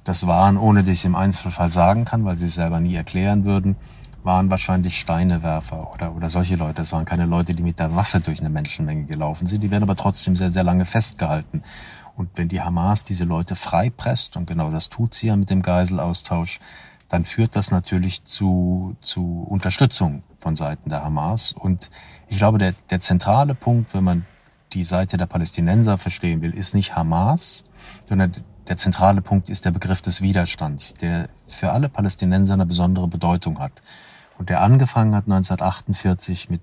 das 0.04 0.28
waren, 0.28 0.58
ohne 0.58 0.82
dass 0.82 0.90
ich 0.90 1.00
es 1.00 1.06
im 1.06 1.16
Einzelfall 1.16 1.72
sagen 1.72 2.06
kann, 2.06 2.26
weil 2.26 2.38
sie 2.38 2.46
es 2.46 2.56
selber 2.56 2.80
nie 2.80 2.96
erklären 2.96 3.46
würden, 3.46 3.76
waren 4.24 4.50
wahrscheinlich 4.50 5.00
Steinewerfer 5.00 5.94
oder, 5.94 6.14
oder 6.14 6.30
solche 6.30 6.56
Leute. 6.56 6.76
Das 6.76 6.92
waren 6.92 7.06
keine 7.06 7.26
Leute, 7.26 7.54
die 7.54 7.64
mit 7.64 7.80
der 7.80 7.96
Waffe 7.96 8.20
durch 8.20 8.40
eine 8.40 8.50
Menschenmenge 8.50 9.06
gelaufen 9.06 9.48
sind. 9.48 9.62
Die 9.62 9.72
werden 9.72 9.84
aber 9.84 9.96
trotzdem 9.96 10.36
sehr, 10.36 10.50
sehr 10.50 10.64
lange 10.64 10.86
festgehalten. 10.86 11.64
Und 12.18 12.30
wenn 12.36 12.50
die 12.50 12.62
Hamas 12.62 13.04
diese 13.04 13.24
Leute 13.24 13.56
freipresst, 13.56 14.36
und 14.36 14.48
genau 14.48 14.72
das 14.72 14.90
tut 14.90 15.14
sie 15.14 15.28
ja 15.28 15.36
mit 15.36 15.50
dem 15.50 15.62
Geiselaustausch, 15.62 16.60
dann 17.08 17.24
führt 17.24 17.56
das 17.56 17.72
natürlich 17.72 18.24
zu, 18.24 18.96
zu 19.02 19.46
Unterstützung 19.48 20.24
von 20.40 20.56
Seiten 20.56 20.90
der 20.90 21.04
Hamas. 21.04 21.54
Und 21.54 21.90
ich 22.28 22.38
glaube, 22.38 22.58
der, 22.58 22.74
der 22.90 23.00
zentrale 23.00 23.56
Punkt, 23.56 23.94
wenn 23.94 24.04
man 24.04 24.26
die 24.74 24.84
Seite 24.84 25.18
der 25.18 25.26
Palästinenser 25.26 25.98
verstehen 25.98 26.42
will, 26.42 26.54
ist 26.54 26.76
nicht 26.76 26.96
Hamas, 26.96 27.64
sondern 28.08 28.34
der 28.68 28.78
zentrale 28.78 29.22
Punkt 29.22 29.50
ist 29.50 29.66
der 29.66 29.72
Begriff 29.72 30.02
des 30.02 30.22
Widerstands, 30.22 30.96
der 30.96 31.30
für 31.48 31.72
alle 31.72 31.90
Palästinenser 31.90 32.56
eine 32.56 32.66
besondere 32.66 33.08
Bedeutung 33.08 33.60
hat. 33.60 33.82
Und 34.38 34.50
der 34.50 34.62
angefangen 34.62 35.16
hat 35.16 35.26
1948 35.26 36.50
mit, 36.50 36.62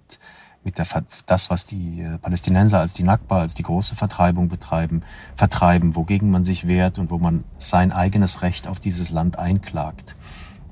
mit 0.65 0.79
der, 0.79 0.87
das, 1.27 1.49
was 1.49 1.65
die 1.65 2.03
äh, 2.03 2.19
Palästinenser 2.19 2.81
als 2.81 2.93
die 2.93 3.05
Nakba, 3.05 3.41
als 3.41 3.55
die 3.55 3.63
große 3.63 3.97
Vertreibung 3.97 4.49
betreiben, 4.49 5.03
vertreiben, 5.37 5.97
wogegen 5.97 6.31
man 6.31 6.45
sich 6.45 6.67
wehrt 6.67 6.99
und 6.99 7.11
wo 7.11 7.19
man 7.19 7.45
sein 7.59 7.93
eigenes 7.93 8.43
Recht 8.43 8.69
auf 8.69 8.81
dieses 8.81 9.11
Land 9.11 9.39
einklagt. 9.39 10.17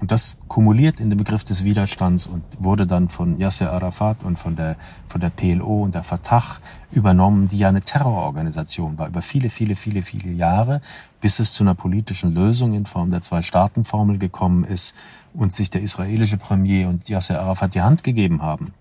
Und 0.01 0.11
das 0.11 0.37
kumuliert 0.49 0.99
in 0.99 1.11
den 1.11 1.19
Begriff 1.19 1.45
des 1.45 1.63
Widerstands 1.63 2.27
und 2.27 2.43
wurde 2.59 2.87
dann 2.87 3.11
von 3.11 3.39
Yasser 3.39 3.71
Arafat 3.71 4.25
und 4.25 4.39
von 4.39 4.57
der, 4.57 4.77
von 5.09 5.21
der 5.21 5.29
PLO 5.29 5.83
und 5.83 5.95
der 5.95 6.03
Fatah 6.03 6.57
übernommen, 6.91 7.49
die 7.49 7.59
ja 7.59 7.69
eine 7.69 7.83
Terrororganisation 7.83 8.97
war 8.97 9.09
über 9.09 9.21
viele, 9.21 9.51
viele, 9.51 9.77
viele, 9.77 10.03
viele 10.03 10.33
Jahre, 10.33 10.81
bis 11.21 11.39
es 11.39 11.53
zu 11.53 11.65
einer 11.65 11.75
politischen 11.75 12.35
Lösung 12.35 12.73
in 12.73 12.87
Form 12.87 13.11
der 13.11 13.21
Zwei-Staaten-Formel 13.21 14.17
gekommen 14.17 14.65
ist 14.65 14.95
und 15.35 15.53
sich 15.53 15.69
der 15.69 15.83
israelische 15.83 16.39
Premier 16.39 16.89
und 16.89 17.09
Yasser 17.09 17.41
Arafat 17.41 17.75
die 17.75 17.83
Hand 17.83 18.03
gegeben 18.03 18.43
haben 18.43 18.73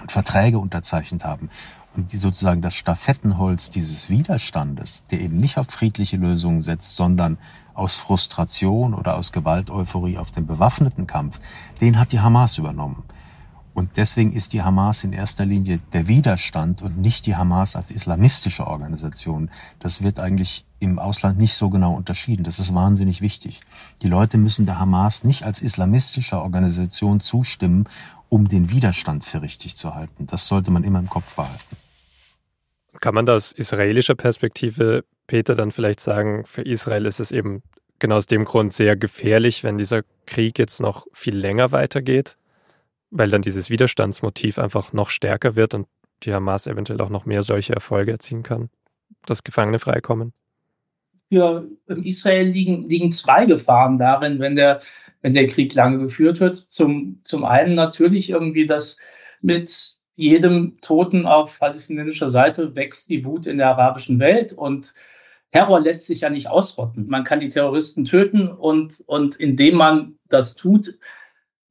und 0.00 0.12
Verträge 0.12 0.60
unterzeichnet 0.60 1.24
haben 1.24 1.50
die 1.96 2.18
sozusagen 2.18 2.62
das 2.62 2.74
Stafettenholz 2.74 3.70
dieses 3.70 4.10
Widerstandes, 4.10 5.04
der 5.10 5.20
eben 5.20 5.36
nicht 5.36 5.58
auf 5.58 5.68
friedliche 5.68 6.16
Lösungen 6.16 6.62
setzt, 6.62 6.96
sondern 6.96 7.38
aus 7.74 7.96
Frustration 7.96 8.94
oder 8.94 9.16
aus 9.16 9.32
Gewalteuphorie 9.32 10.18
auf 10.18 10.30
den 10.30 10.46
bewaffneten 10.46 11.06
Kampf, 11.06 11.40
den 11.80 11.98
hat 11.98 12.12
die 12.12 12.20
Hamas 12.20 12.58
übernommen. 12.58 13.02
Und 13.72 13.96
deswegen 13.96 14.32
ist 14.32 14.52
die 14.52 14.62
Hamas 14.62 15.04
in 15.04 15.12
erster 15.12 15.46
Linie 15.46 15.78
der 15.92 16.08
Widerstand 16.08 16.82
und 16.82 16.98
nicht 16.98 17.26
die 17.26 17.36
Hamas 17.36 17.76
als 17.76 17.90
islamistische 17.90 18.66
Organisation. 18.66 19.48
Das 19.78 20.02
wird 20.02 20.18
eigentlich 20.18 20.66
im 20.80 20.98
Ausland 20.98 21.38
nicht 21.38 21.54
so 21.54 21.70
genau 21.70 21.94
unterschieden. 21.94 22.42
Das 22.42 22.58
ist 22.58 22.74
wahnsinnig 22.74 23.20
wichtig. 23.20 23.60
Die 24.02 24.08
Leute 24.08 24.38
müssen 24.38 24.66
der 24.66 24.80
Hamas 24.80 25.22
nicht 25.24 25.44
als 25.44 25.62
islamistische 25.62 26.42
Organisation 26.42 27.20
zustimmen, 27.20 27.84
um 28.30 28.48
den 28.48 28.70
Widerstand 28.70 29.24
für 29.24 29.42
richtig 29.42 29.76
zu 29.76 29.94
halten. 29.94 30.26
Das 30.26 30.46
sollte 30.46 30.70
man 30.70 30.82
immer 30.82 30.98
im 30.98 31.10
Kopf 31.10 31.36
behalten. 31.36 31.76
Kann 33.00 33.14
man 33.14 33.26
da 33.26 33.34
aus 33.34 33.52
israelischer 33.52 34.14
Perspektive, 34.14 35.04
Peter, 35.26 35.54
dann 35.54 35.70
vielleicht 35.70 36.00
sagen, 36.00 36.46
für 36.46 36.62
Israel 36.62 37.04
ist 37.04 37.20
es 37.20 37.30
eben 37.30 37.62
genau 37.98 38.16
aus 38.16 38.26
dem 38.26 38.46
Grund 38.46 38.72
sehr 38.72 38.96
gefährlich, 38.96 39.62
wenn 39.62 39.76
dieser 39.76 40.02
Krieg 40.26 40.58
jetzt 40.58 40.80
noch 40.80 41.06
viel 41.12 41.36
länger 41.36 41.72
weitergeht? 41.72 42.38
weil 43.10 43.28
dann 43.28 43.42
dieses 43.42 43.70
Widerstandsmotiv 43.70 44.58
einfach 44.58 44.92
noch 44.92 45.10
stärker 45.10 45.56
wird 45.56 45.74
und 45.74 45.86
die 46.22 46.32
Hamas 46.32 46.66
eventuell 46.66 47.00
auch 47.00 47.08
noch 47.08 47.26
mehr 47.26 47.42
solche 47.42 47.74
Erfolge 47.74 48.12
erzielen 48.12 48.42
kann, 48.42 48.70
dass 49.26 49.42
Gefangene 49.42 49.78
freikommen? 49.78 50.32
Für 51.86 51.98
Israel 52.04 52.48
liegen, 52.48 52.88
liegen 52.88 53.12
zwei 53.12 53.46
Gefahren 53.46 53.98
darin, 53.98 54.40
wenn 54.40 54.56
der, 54.56 54.80
wenn 55.22 55.34
der 55.34 55.46
Krieg 55.46 55.74
lange 55.74 55.98
geführt 55.98 56.40
wird. 56.40 56.56
Zum, 56.56 57.20
zum 57.22 57.44
einen 57.44 57.74
natürlich 57.74 58.30
irgendwie, 58.30 58.66
dass 58.66 58.98
mit 59.40 59.96
jedem 60.16 60.78
Toten 60.80 61.26
auf 61.26 61.58
palästinensischer 61.58 62.28
Seite 62.28 62.74
wächst 62.74 63.08
die 63.08 63.24
Wut 63.24 63.46
in 63.46 63.58
der 63.58 63.68
arabischen 63.68 64.18
Welt 64.18 64.52
und 64.52 64.92
Terror 65.52 65.80
lässt 65.80 66.06
sich 66.06 66.20
ja 66.20 66.30
nicht 66.30 66.48
ausrotten. 66.48 67.08
Man 67.08 67.24
kann 67.24 67.40
die 67.40 67.48
Terroristen 67.48 68.04
töten 68.04 68.48
und, 68.48 69.02
und 69.06 69.36
indem 69.36 69.76
man 69.76 70.18
das 70.28 70.54
tut, 70.54 70.98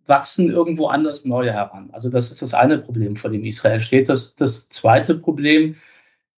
wachsen 0.06 0.50
irgendwo 0.50 0.88
anders 0.88 1.24
neue 1.24 1.54
heran. 1.54 1.90
Also 1.94 2.10
das 2.10 2.32
ist 2.32 2.42
das 2.42 2.54
eine 2.54 2.80
Problem, 2.80 3.16
vor 3.16 3.30
dem 3.30 3.46
Israel 3.46 3.80
steht. 3.80 4.10
Das, 4.10 4.36
das 4.36 4.68
zweite 4.68 5.16
Problem 5.16 5.76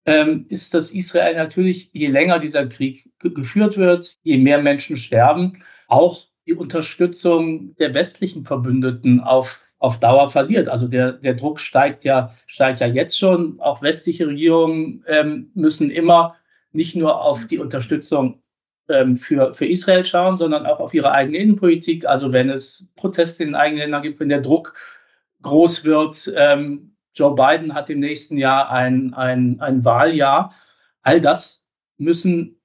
ähm, 0.06 0.46
ist, 0.50 0.74
dass 0.74 0.92
Israel 0.92 1.36
natürlich, 1.36 1.90
je 1.94 2.08
länger 2.08 2.40
dieser 2.40 2.68
Krieg 2.68 3.10
geführt 3.20 3.78
wird, 3.78 4.18
je 4.24 4.38
mehr 4.38 4.62
Menschen 4.62 4.98
sterben, 4.98 5.64
auch 5.88 6.28
die 6.48 6.54
Unterstützung 6.54 7.76
der 7.76 7.94
westlichen 7.94 8.44
Verbündeten 8.44 9.20
auf, 9.20 9.62
auf 9.80 10.00
Dauer 10.00 10.30
verliert. 10.30 10.70
Also 10.70 10.88
der, 10.88 11.14
der 11.14 11.36
Druck 11.36 11.60
steigt 11.60 12.04
ja, 12.04 12.34
steigt 12.48 12.80
ja 12.80 12.88
jetzt 12.88 13.18
schon. 13.18 13.60
Auch 13.60 13.82
westliche 13.82 14.28
Regierungen 14.28 15.04
ähm, 15.08 15.52
müssen 15.54 15.92
immer 15.92 16.36
nicht 16.72 16.96
nur 16.96 17.22
auf 17.22 17.48
die 17.48 17.60
Unterstützung 17.60 18.42
ähm, 18.90 19.18
für, 19.18 19.54
für 19.54 19.66
Israel 19.66 20.06
schauen, 20.06 20.38
sondern 20.38 20.66
auch 20.66 20.80
auf 20.80 20.94
ihre 20.94 21.12
eigene 21.12 21.38
Innenpolitik. 21.38 22.06
Also 22.06 22.32
wenn 22.32 22.50
es 22.50 22.92
Proteste 22.96 23.44
in 23.44 23.50
den 23.50 23.56
eigenen 23.56 23.84
Ländern 23.84 24.04
gibt, 24.04 24.20
wenn 24.20 24.30
der 24.30 24.42
Druck 24.42 24.74
groß 25.42 25.86
wird. 25.86 26.32
Ähm, 26.36 26.96
Joe 27.14 27.36
Biden 27.36 27.74
hat 27.74 27.90
im 27.90 28.00
nächsten 28.00 28.38
Jahr 28.38 28.70
ein, 28.70 29.14
ein, 29.14 29.60
ein 29.60 29.84
Wahljahr. 29.84 30.54
All 31.02 31.20
das 31.20 31.66
müssen 31.98 32.62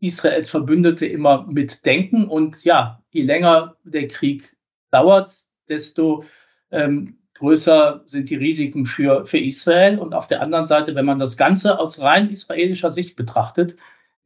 Israels 0.00 0.50
Verbündete 0.50 1.06
immer 1.06 1.46
mitdenken. 1.46 2.28
Und 2.28 2.64
ja, 2.64 3.02
je 3.14 3.22
länger 3.22 3.76
der 3.84 4.08
Krieg 4.08 4.56
dauert, 4.90 5.32
desto 5.68 6.24
ähm, 6.70 7.18
größer 7.34 8.02
sind 8.06 8.28
die 8.28 8.36
Risiken 8.36 8.86
für, 8.86 9.24
für 9.24 9.38
Israel. 9.38 9.98
Und 9.98 10.14
auf 10.14 10.26
der 10.26 10.42
anderen 10.42 10.66
Seite, 10.66 10.94
wenn 10.94 11.04
man 11.04 11.18
das 11.18 11.36
Ganze 11.36 11.78
aus 11.78 12.00
rein 12.00 12.28
israelischer 12.28 12.92
Sicht 12.92 13.16
betrachtet, 13.16 13.76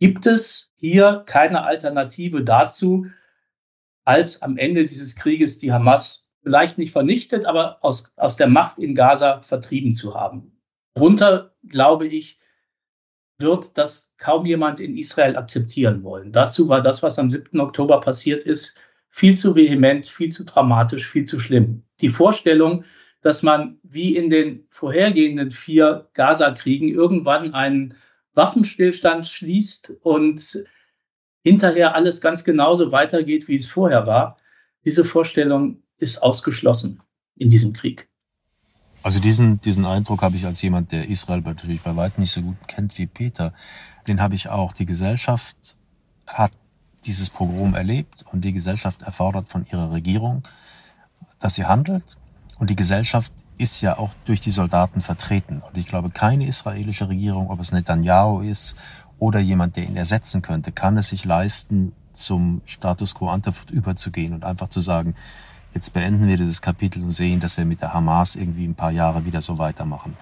gibt 0.01 0.27
es 0.27 0.73
hier 0.77 1.23
keine 1.27 1.65
Alternative 1.65 2.43
dazu, 2.43 3.07
als 4.05 4.41
am 4.43 4.57
Ende 4.57 4.85
dieses 4.85 5.17
Krieges 5.17 5.59
die 5.59 5.73
Hamas 5.73 6.31
vielleicht 6.43 6.79
nicht 6.79 6.93
vernichtet, 6.93 7.45
aber 7.45 7.85
aus, 7.85 8.15
aus 8.17 8.37
der 8.37 8.47
Macht 8.47 8.79
in 8.79 8.95
Gaza 8.95 9.43
vertrieben 9.43 9.93
zu 9.93 10.15
haben. 10.15 10.59
Darunter, 10.95 11.55
glaube 11.67 12.07
ich, 12.07 12.41
wird 13.39 13.79
das 13.79 14.15
kaum 14.19 14.47
jemand 14.47 14.81
in 14.81 14.97
Israel 14.97 15.37
akzeptieren 15.37 16.03
wollen. 16.03 16.33
Dazu 16.33 16.69
war 16.69 16.83
das, 16.83 17.03
was 17.03 17.19
am 17.19 17.31
7. 17.31 17.61
Oktober 17.61 18.01
passiert 18.01 18.43
ist, 18.43 18.77
viel 19.11 19.37
zu 19.37 19.55
vehement, 19.55 20.07
viel 20.07 20.31
zu 20.31 20.45
dramatisch, 20.45 21.09
viel 21.09 21.25
zu 21.25 21.39
schlimm. 21.39 21.85
Die 22.01 22.09
Vorstellung, 22.09 22.85
dass 23.23 23.43
man 23.43 23.79
wie 23.83 24.17
in 24.17 24.29
den 24.29 24.67
vorhergehenden 24.71 25.51
vier 25.51 26.09
Gaza-Kriegen 26.15 26.89
irgendwann 26.89 27.55
einen 27.55 27.95
Waffenstillstand 28.35 29.27
schließt 29.27 29.95
und 30.03 30.65
hinterher 31.45 31.95
alles 31.95 32.21
ganz 32.21 32.45
genauso 32.45 32.93
weitergeht, 32.93 33.49
wie 33.49 33.57
es 33.57 33.69
vorher 33.69 34.07
war. 34.07 34.37
Diese 34.85 35.05
Vorstellung 35.05 35.83
ist 35.99 36.23
ausgeschlossen 36.23 37.03
in 37.37 37.49
diesem 37.49 37.73
Krieg. 37.73 38.09
Also 39.03 39.21
diesen, 39.21 39.61
diesen 39.61 39.87
Eindruck 39.87 40.23
habe 40.23 40.37
ich 40.37 40.45
als 40.45 40.61
jemand, 40.63 40.93
der 40.93 41.09
Israel 41.09 41.41
natürlich 41.41 41.81
bei 41.83 41.95
weitem 41.97 42.23
nicht 42.23 42.33
so 42.33 42.43
gut 42.43 42.57
kennt 42.67 42.99
wie 42.99 43.07
Peter, 43.07 43.53
den 44.07 44.21
habe 44.21 44.35
ich 44.35 44.49
auch. 44.49 44.73
Die 44.73 44.87
Gesellschaft 44.87 45.77
hat 46.27 46.53
dieses 47.05 47.31
Pogrom 47.31 47.75
erlebt 47.75 48.25
und 48.33 48.45
die 48.45 48.53
Gesellschaft 48.53 49.03
erfordert 49.03 49.49
von 49.49 49.65
ihrer 49.71 49.93
Regierung, 49.93 50.43
dass 51.39 51.55
sie 51.55 51.65
handelt 51.65 52.17
und 52.59 52.71
die 52.71 52.77
Gesellschaft 52.77 53.33
ist 53.57 53.81
ja 53.81 53.99
auch 53.99 54.11
durch 54.25 54.41
die 54.41 54.51
Soldaten 54.51 55.01
vertreten. 55.01 55.61
Und 55.61 55.77
ich 55.77 55.87
glaube, 55.87 56.11
keine 56.11 56.47
israelische 56.47 57.09
Regierung, 57.09 57.51
ob 57.51 57.61
es 57.61 57.73
Netanyahu 57.73 58.41
ist 58.41 58.77
oder 59.19 59.41
jemand, 59.41 59.77
der 59.77 59.85
ihn 59.85 59.97
ersetzen 59.97 60.43
könnte, 60.43 60.73
kann 60.73 60.97
es 60.97 61.09
sich 61.09 61.25
leisten, 61.25 61.93
zum 62.13 62.63
Status 62.67 63.15
quo 63.15 63.29
ante 63.29 63.53
überzugehen 63.71 64.35
und 64.35 64.45
einfach 64.45 64.69
zu 64.69 64.81
sagen, 64.81 65.15
jetzt 65.79 65.95
beenden 65.95 66.27
wir 66.27 66.37
dieses 66.37 66.61
Kapitel 66.61 67.05
und 67.05 67.13
sehen, 67.13 67.39
dass 67.39 67.57
wir 67.57 67.65
mit 67.65 67.81
der 67.81 67.95
Hamas 67.95 68.35
irgendwie 68.35 68.67
ein 68.67 68.75
paar 68.75 68.91
Jahre 68.91 69.25
wieder 69.25 69.41
so 69.41 69.59
weitermachen. 69.59 70.17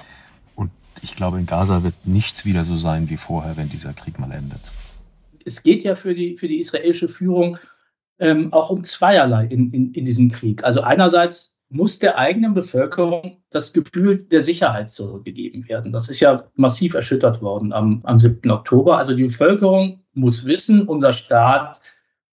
Und 0.55 0.71
ich 1.01 1.17
glaube, 1.17 1.39
in 1.39 1.47
Gaza 1.47 1.83
wird 1.83 1.95
nichts 2.05 2.45
wieder 2.45 2.63
so 2.63 2.77
sein 2.77 3.09
wie 3.09 3.17
vorher, 3.17 3.57
wenn 3.57 3.71
dieser 3.71 3.95
Krieg 3.95 4.19
mal 4.19 4.31
endet. 4.33 4.61
Es 5.47 5.63
geht 5.63 5.83
ja 5.83 5.95
für 5.97 6.15
die, 6.15 6.37
für 6.37 6.47
die 6.47 6.61
israelische 6.61 7.09
Führung 7.09 7.57
ähm, 8.19 8.53
auch 8.53 8.69
um 8.69 8.85
zweierlei 8.85 9.47
in, 9.47 9.71
in, 9.71 9.93
in 9.93 10.05
diesem 10.05 10.31
Krieg. 10.31 10.63
Also 10.63 10.83
einerseits 10.83 11.59
muss 11.71 12.01
der 12.01 12.19
eigenen 12.19 12.53
Bevölkerung 12.53 13.43
das 13.49 13.73
Gefühl 13.73 14.25
der 14.25 14.43
Sicherheit 14.43 14.91
zurückgegeben 14.91 15.67
werden. 15.71 15.91
Das 15.91 16.11
ist 16.11 16.21
ja 16.21 16.51
massiv 16.55 16.93
erschüttert 16.93 17.41
worden 17.41 17.73
am, 17.73 18.03
am 18.05 18.19
7. 18.19 18.51
Oktober. 18.51 18.99
Also 18.99 19.15
die 19.15 19.25
Bevölkerung 19.25 20.05
muss 20.13 20.45
wissen, 20.45 20.87
unser 20.87 21.15
Staat 21.15 21.81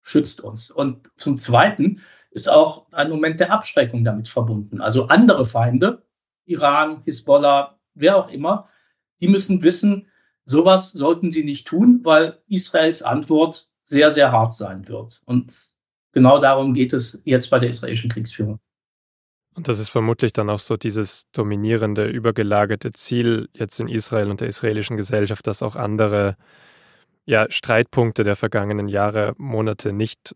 schützt 0.02 0.42
uns. 0.42 0.70
Und 0.70 1.10
zum 1.16 1.38
Zweiten 1.38 2.00
ist 2.34 2.48
auch 2.48 2.86
ein 2.92 3.10
Moment 3.10 3.38
der 3.40 3.52
Abschreckung 3.52 4.04
damit 4.04 4.28
verbunden. 4.28 4.80
Also 4.80 5.06
andere 5.06 5.46
Feinde, 5.46 6.02
Iran, 6.46 7.02
Hisbollah, 7.04 7.78
wer 7.94 8.16
auch 8.16 8.28
immer, 8.28 8.68
die 9.20 9.28
müssen 9.28 9.62
wissen, 9.62 10.08
sowas 10.44 10.90
sollten 10.90 11.30
sie 11.30 11.44
nicht 11.44 11.66
tun, 11.66 12.00
weil 12.02 12.42
Israels 12.48 13.02
Antwort 13.02 13.70
sehr, 13.84 14.10
sehr 14.10 14.32
hart 14.32 14.52
sein 14.52 14.88
wird. 14.88 15.22
Und 15.26 15.54
genau 16.12 16.38
darum 16.38 16.74
geht 16.74 16.92
es 16.92 17.22
jetzt 17.24 17.50
bei 17.50 17.60
der 17.60 17.70
israelischen 17.70 18.10
Kriegsführung. 18.10 18.58
Und 19.54 19.68
das 19.68 19.78
ist 19.78 19.90
vermutlich 19.90 20.32
dann 20.32 20.50
auch 20.50 20.58
so 20.58 20.76
dieses 20.76 21.30
dominierende, 21.30 22.08
übergelagerte 22.08 22.92
Ziel 22.92 23.48
jetzt 23.52 23.78
in 23.78 23.86
Israel 23.86 24.30
und 24.30 24.40
der 24.40 24.48
israelischen 24.48 24.96
Gesellschaft, 24.96 25.46
dass 25.46 25.62
auch 25.62 25.76
andere 25.76 26.36
ja, 27.26 27.46
Streitpunkte 27.48 28.24
der 28.24 28.34
vergangenen 28.34 28.88
Jahre, 28.88 29.34
Monate 29.38 29.92
nicht, 29.92 30.34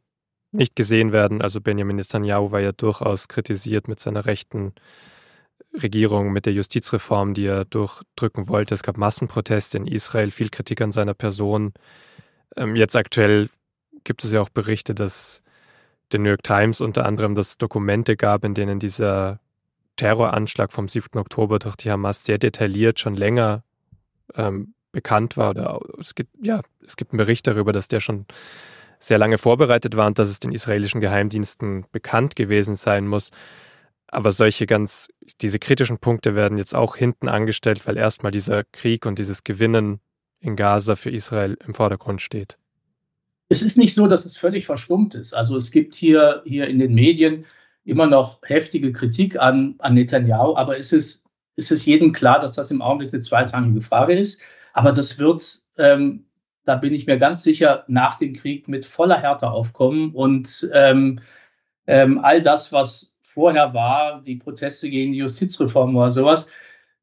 nicht 0.53 0.77
gesehen 0.77 1.13
werden. 1.13 1.43
Also 1.43 1.61
Benjamin 1.61 1.97
Netanyahu 1.97 2.51
war 2.51 2.61
ja 2.61 2.73
durchaus 2.73 3.29
kritisiert 3.29 3.89
mit 3.89 4.01
seiner 4.01 4.27
rechten 4.27 4.73
Regierung, 5.75 6.33
mit 6.33 6.47
der 6.47 6.53
Justizreform, 6.53 7.35
die 7.35 7.47
er 7.47 7.65
durchdrücken 7.65 8.49
wollte. 8.49 8.75
Es 8.75 8.83
gab 8.83 8.97
Massenproteste 8.97 9.77
in 9.77 9.87
Israel, 9.87 10.31
viel 10.31 10.49
Kritik 10.49 10.81
an 10.81 10.93
seiner 10.93 11.15
Person. 11.15 11.73
Ähm, 12.57 12.77
jetzt 12.77 12.97
aktuell 12.97 13.51
gibt 14.05 14.25
es 14.25 14.33
ja 14.33 14.41
auch 14.41 14.49
Berichte, 14.49 14.95
dass 14.95 15.43
der 16.13 16.21
New 16.21 16.31
York 16.31 16.43
Times 16.43 16.81
unter 16.81 17.05
anderem, 17.05 17.35
dass 17.35 17.59
Dokumente 17.59 18.17
gab, 18.17 18.45
in 18.45 18.55
denen 18.55 18.79
dieser 18.79 19.41
Terroranschlag 19.97 20.73
vom 20.73 20.89
7. 20.89 21.19
Oktober 21.19 21.59
durch 21.59 21.77
die 21.77 21.91
Hamas 21.91 22.25
sehr 22.25 22.39
detailliert 22.39 22.99
schon 23.01 23.17
länger 23.17 23.63
ähm, 24.35 24.75
bekannt 24.93 25.37
war. 25.37 25.51
Oder 25.51 25.81
es 25.99 26.15
gibt, 26.15 26.31
ja, 26.41 26.63
es 26.85 26.97
gibt 26.97 27.13
einen 27.13 27.19
Bericht 27.19 27.47
darüber, 27.47 27.73
dass 27.73 27.89
der 27.89 28.01
schon 28.01 28.27
sehr 28.99 29.19
lange 29.19 29.39
vorbereitet 29.39 29.97
war 29.97 30.07
und 30.07 30.19
dass 30.19 30.29
es 30.29 30.41
den 30.41 30.53
israelischen 30.53 31.01
Geheimdiensten 31.01 31.87
bekannt 31.93 32.37
gewesen 32.37 32.77
sein 32.77 33.07
muss. 33.07 33.31
Aber 34.09 34.33
solche 34.33 34.67
ganz, 34.67 35.09
diese 35.41 35.59
kritischen 35.59 35.99
Punkte 35.99 36.35
werden 36.35 36.59
jetzt 36.59 36.75
auch 36.75 36.97
hinten 36.97 37.29
angestellt, 37.29 37.87
weil 37.87 37.97
erstmal 37.97 38.33
dieser 38.33 38.65
Krieg 38.65 39.07
und 39.07 39.19
dieses 39.19 39.45
Gewinnen 39.45 40.01
in 40.41 40.57
Gaza 40.57 40.97
für 40.97 41.11
Israel 41.11 41.57
im 41.67 41.75
Vordergrund 41.75 42.23
steht 42.23 42.59
es 43.49 43.63
ist 43.63 43.79
nicht 43.79 43.95
so, 43.95 44.07
dass 44.07 44.27
es 44.27 44.37
völlig 44.37 44.67
verstummt 44.67 45.15
ist. 45.15 45.33
Also 45.33 45.57
es 45.57 45.71
gibt 45.71 45.95
hier, 45.95 46.43
hier 46.45 46.69
in 46.69 46.79
den 46.79 46.95
Medien 46.95 47.45
immer 47.85 48.07
noch 48.07 48.41
heftige 48.45 48.93
Kritik 48.93 49.39
an, 49.39 49.77
an 49.79 49.95
Netanyahu, 49.95 50.55
aber 50.57 50.79
es 50.79 50.93
ist, 50.93 51.25
es 51.57 51.85
jedem 51.85 52.13
klar, 52.13 52.39
dass 52.41 52.55
das 52.55 52.71
im 52.71 52.83
Augenblick 52.83 53.13
eine 53.13 53.23
zweitrangige 53.23 53.81
Frage 53.81 54.15
ist. 54.15 54.43
Aber 54.75 54.93
das 54.93 55.19
wird, 55.19 55.63
ähm, 55.79 56.27
da 56.69 56.77
bin 56.77 56.93
ich 56.93 57.07
mir 57.07 57.17
ganz 57.17 57.43
sicher, 57.43 57.85
nach 57.89 58.19
dem 58.19 58.35
Krieg 58.35 58.69
mit 58.69 58.85
voller 58.85 59.19
Härte 59.19 59.51
aufkommen. 59.51 60.15
Und 60.15 60.69
ähm, 60.75 61.21
ähm, 61.87 62.21
all 62.23 62.43
das, 62.43 62.73
was 62.73 63.15
vorher 63.23 63.73
war, 63.73 64.21
die 64.21 64.37
Proteste 64.37 64.91
gegen 64.91 65.13
die 65.13 65.19
Justizreform 65.19 65.97
oder 65.97 66.11
sowas, 66.11 66.47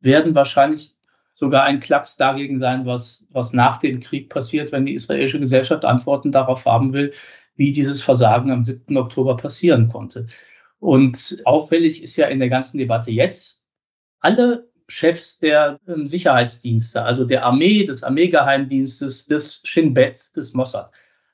werden 0.01 0.35
wahrscheinlich 0.35 0.95
sogar 1.33 1.63
ein 1.63 1.79
Klacks 1.79 2.15
dagegen 2.15 2.59
sein, 2.59 2.85
was, 2.85 3.25
was 3.31 3.53
nach 3.53 3.79
dem 3.79 3.99
Krieg 3.99 4.29
passiert, 4.29 4.71
wenn 4.71 4.85
die 4.85 4.93
israelische 4.93 5.39
Gesellschaft 5.39 5.83
Antworten 5.83 6.31
darauf 6.31 6.65
haben 6.65 6.93
will, 6.93 7.11
wie 7.55 7.71
dieses 7.71 8.03
Versagen 8.03 8.51
am 8.51 8.63
7. 8.63 8.95
Oktober 8.97 9.35
passieren 9.35 9.87
konnte. 9.87 10.27
Und 10.79 11.41
auffällig 11.45 12.03
ist 12.03 12.15
ja 12.17 12.27
in 12.27 12.39
der 12.39 12.49
ganzen 12.49 12.77
Debatte 12.77 13.09
jetzt, 13.09 13.65
alle 14.19 14.69
Chefs 14.87 15.39
der 15.39 15.79
ähm, 15.87 16.07
Sicherheitsdienste, 16.07 17.03
also 17.03 17.25
der 17.25 17.45
Armee, 17.45 17.85
des 17.85 18.03
Armeegeheimdienstes, 18.03 19.25
des 19.25 19.61
Shin 19.65 19.93
Bet, 19.93 20.35
des 20.35 20.53
Mossad, 20.53 20.91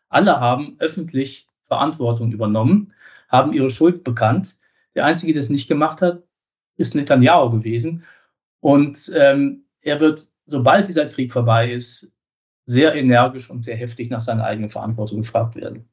alle 0.10 0.40
haben 0.40 0.76
öffentlich 0.80 1.48
Verantwortung 1.68 2.32
übernommen, 2.32 2.94
haben 3.30 3.54
ihre 3.54 3.70
Schuld 3.70 4.04
bekannt. 4.04 4.58
Der 4.96 5.06
Einzige, 5.06 5.34
der 5.34 5.42
es 5.42 5.50
nicht 5.50 5.68
gemacht 5.68 6.02
hat, 6.02 6.24
ist 6.78 6.96
Netanyahu 6.96 7.50
gewesen. 7.50 8.04
Und 8.60 9.12
ähm, 9.16 9.64
er 9.82 10.00
wird, 10.00 10.28
sobald 10.46 10.88
dieser 10.88 11.06
Krieg 11.06 11.32
vorbei 11.32 11.72
ist, 11.72 12.12
sehr 12.66 12.94
energisch 12.94 13.50
und 13.50 13.64
sehr 13.64 13.76
heftig 13.76 14.10
nach 14.10 14.22
seiner 14.22 14.44
eigenen 14.44 14.70
Verantwortung 14.70 15.22
gefragt 15.22 15.56
werden. 15.56 15.90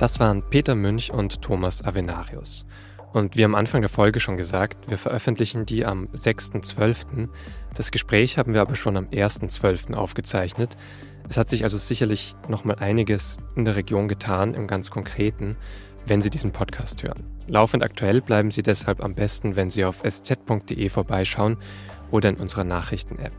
Das 0.00 0.18
waren 0.18 0.42
Peter 0.48 0.74
Münch 0.74 1.12
und 1.12 1.42
Thomas 1.42 1.84
Avenarius. 1.84 2.64
Und 3.12 3.36
wie 3.36 3.44
am 3.44 3.54
Anfang 3.54 3.82
der 3.82 3.90
Folge 3.90 4.18
schon 4.18 4.38
gesagt, 4.38 4.88
wir 4.88 4.96
veröffentlichen 4.96 5.66
die 5.66 5.84
am 5.84 6.06
6.12. 6.14 7.28
Das 7.74 7.90
Gespräch 7.90 8.38
haben 8.38 8.54
wir 8.54 8.62
aber 8.62 8.76
schon 8.76 8.96
am 8.96 9.08
1.12. 9.08 9.92
aufgezeichnet. 9.92 10.78
Es 11.28 11.36
hat 11.36 11.50
sich 11.50 11.64
also 11.64 11.76
sicherlich 11.76 12.34
nochmal 12.48 12.76
einiges 12.76 13.36
in 13.56 13.66
der 13.66 13.76
Region 13.76 14.08
getan, 14.08 14.54
im 14.54 14.68
ganz 14.68 14.90
Konkreten, 14.90 15.58
wenn 16.06 16.22
Sie 16.22 16.30
diesen 16.30 16.52
Podcast 16.52 17.02
hören. 17.02 17.26
Laufend 17.46 17.82
aktuell 17.82 18.22
bleiben 18.22 18.50
Sie 18.50 18.62
deshalb 18.62 19.04
am 19.04 19.14
besten, 19.14 19.54
wenn 19.54 19.68
Sie 19.68 19.84
auf 19.84 20.02
sz.de 20.02 20.88
vorbeischauen 20.88 21.58
oder 22.10 22.30
in 22.30 22.36
unserer 22.36 22.64
Nachrichten-App. 22.64 23.34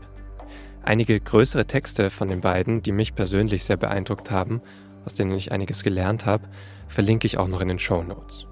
Einige 0.84 1.18
größere 1.18 1.66
Texte 1.66 2.08
von 2.10 2.28
den 2.28 2.40
beiden, 2.40 2.82
die 2.82 2.92
mich 2.92 3.16
persönlich 3.16 3.64
sehr 3.64 3.76
beeindruckt 3.76 4.30
haben, 4.30 4.60
aus 5.04 5.14
denen 5.14 5.32
ich 5.32 5.52
einiges 5.52 5.82
gelernt 5.82 6.26
habe, 6.26 6.48
verlinke 6.88 7.26
ich 7.26 7.38
auch 7.38 7.48
noch 7.48 7.60
in 7.60 7.68
den 7.68 7.78
Show 7.78 8.02
Notes. 8.02 8.46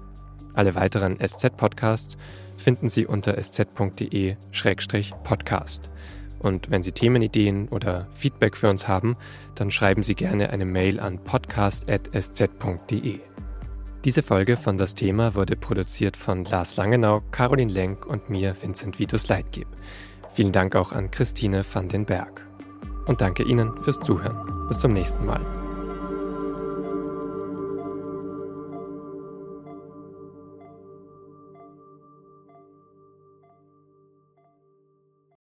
Alle 0.53 0.75
weiteren 0.75 1.17
SZ-Podcasts 1.19 2.17
finden 2.57 2.89
Sie 2.89 3.05
unter 3.05 3.37
sz.de-podcast. 3.37 4.29
Und 6.39 6.71
wenn 6.71 6.83
Sie 6.83 6.91
Themenideen 6.91 7.69
oder 7.69 8.05
Feedback 8.13 8.57
für 8.57 8.69
uns 8.69 8.87
haben, 8.87 9.15
dann 9.55 9.69
schreiben 9.69 10.03
Sie 10.03 10.15
gerne 10.15 10.49
eine 10.49 10.65
Mail 10.65 10.99
an 10.99 11.23
podcast.sz.de. 11.23 13.19
Diese 14.03 14.23
Folge 14.23 14.57
von 14.57 14.79
Das 14.79 14.95
Thema 14.95 15.35
wurde 15.35 15.55
produziert 15.55 16.17
von 16.17 16.43
Lars 16.45 16.75
Langenau, 16.77 17.21
Caroline 17.29 17.71
Lenk 17.71 18.07
und 18.07 18.31
mir, 18.31 18.55
Vincent 18.59 18.97
Vitus 18.97 19.27
Leitgeb. 19.27 19.67
Vielen 20.33 20.51
Dank 20.51 20.75
auch 20.75 20.91
an 20.91 21.11
Christine 21.11 21.61
van 21.71 21.87
den 21.87 22.05
Berg. 22.05 22.47
Und 23.05 23.21
danke 23.21 23.43
Ihnen 23.43 23.77
fürs 23.77 23.99
Zuhören. 23.99 24.67
Bis 24.69 24.79
zum 24.79 24.93
nächsten 24.93 25.25
Mal. 25.25 25.60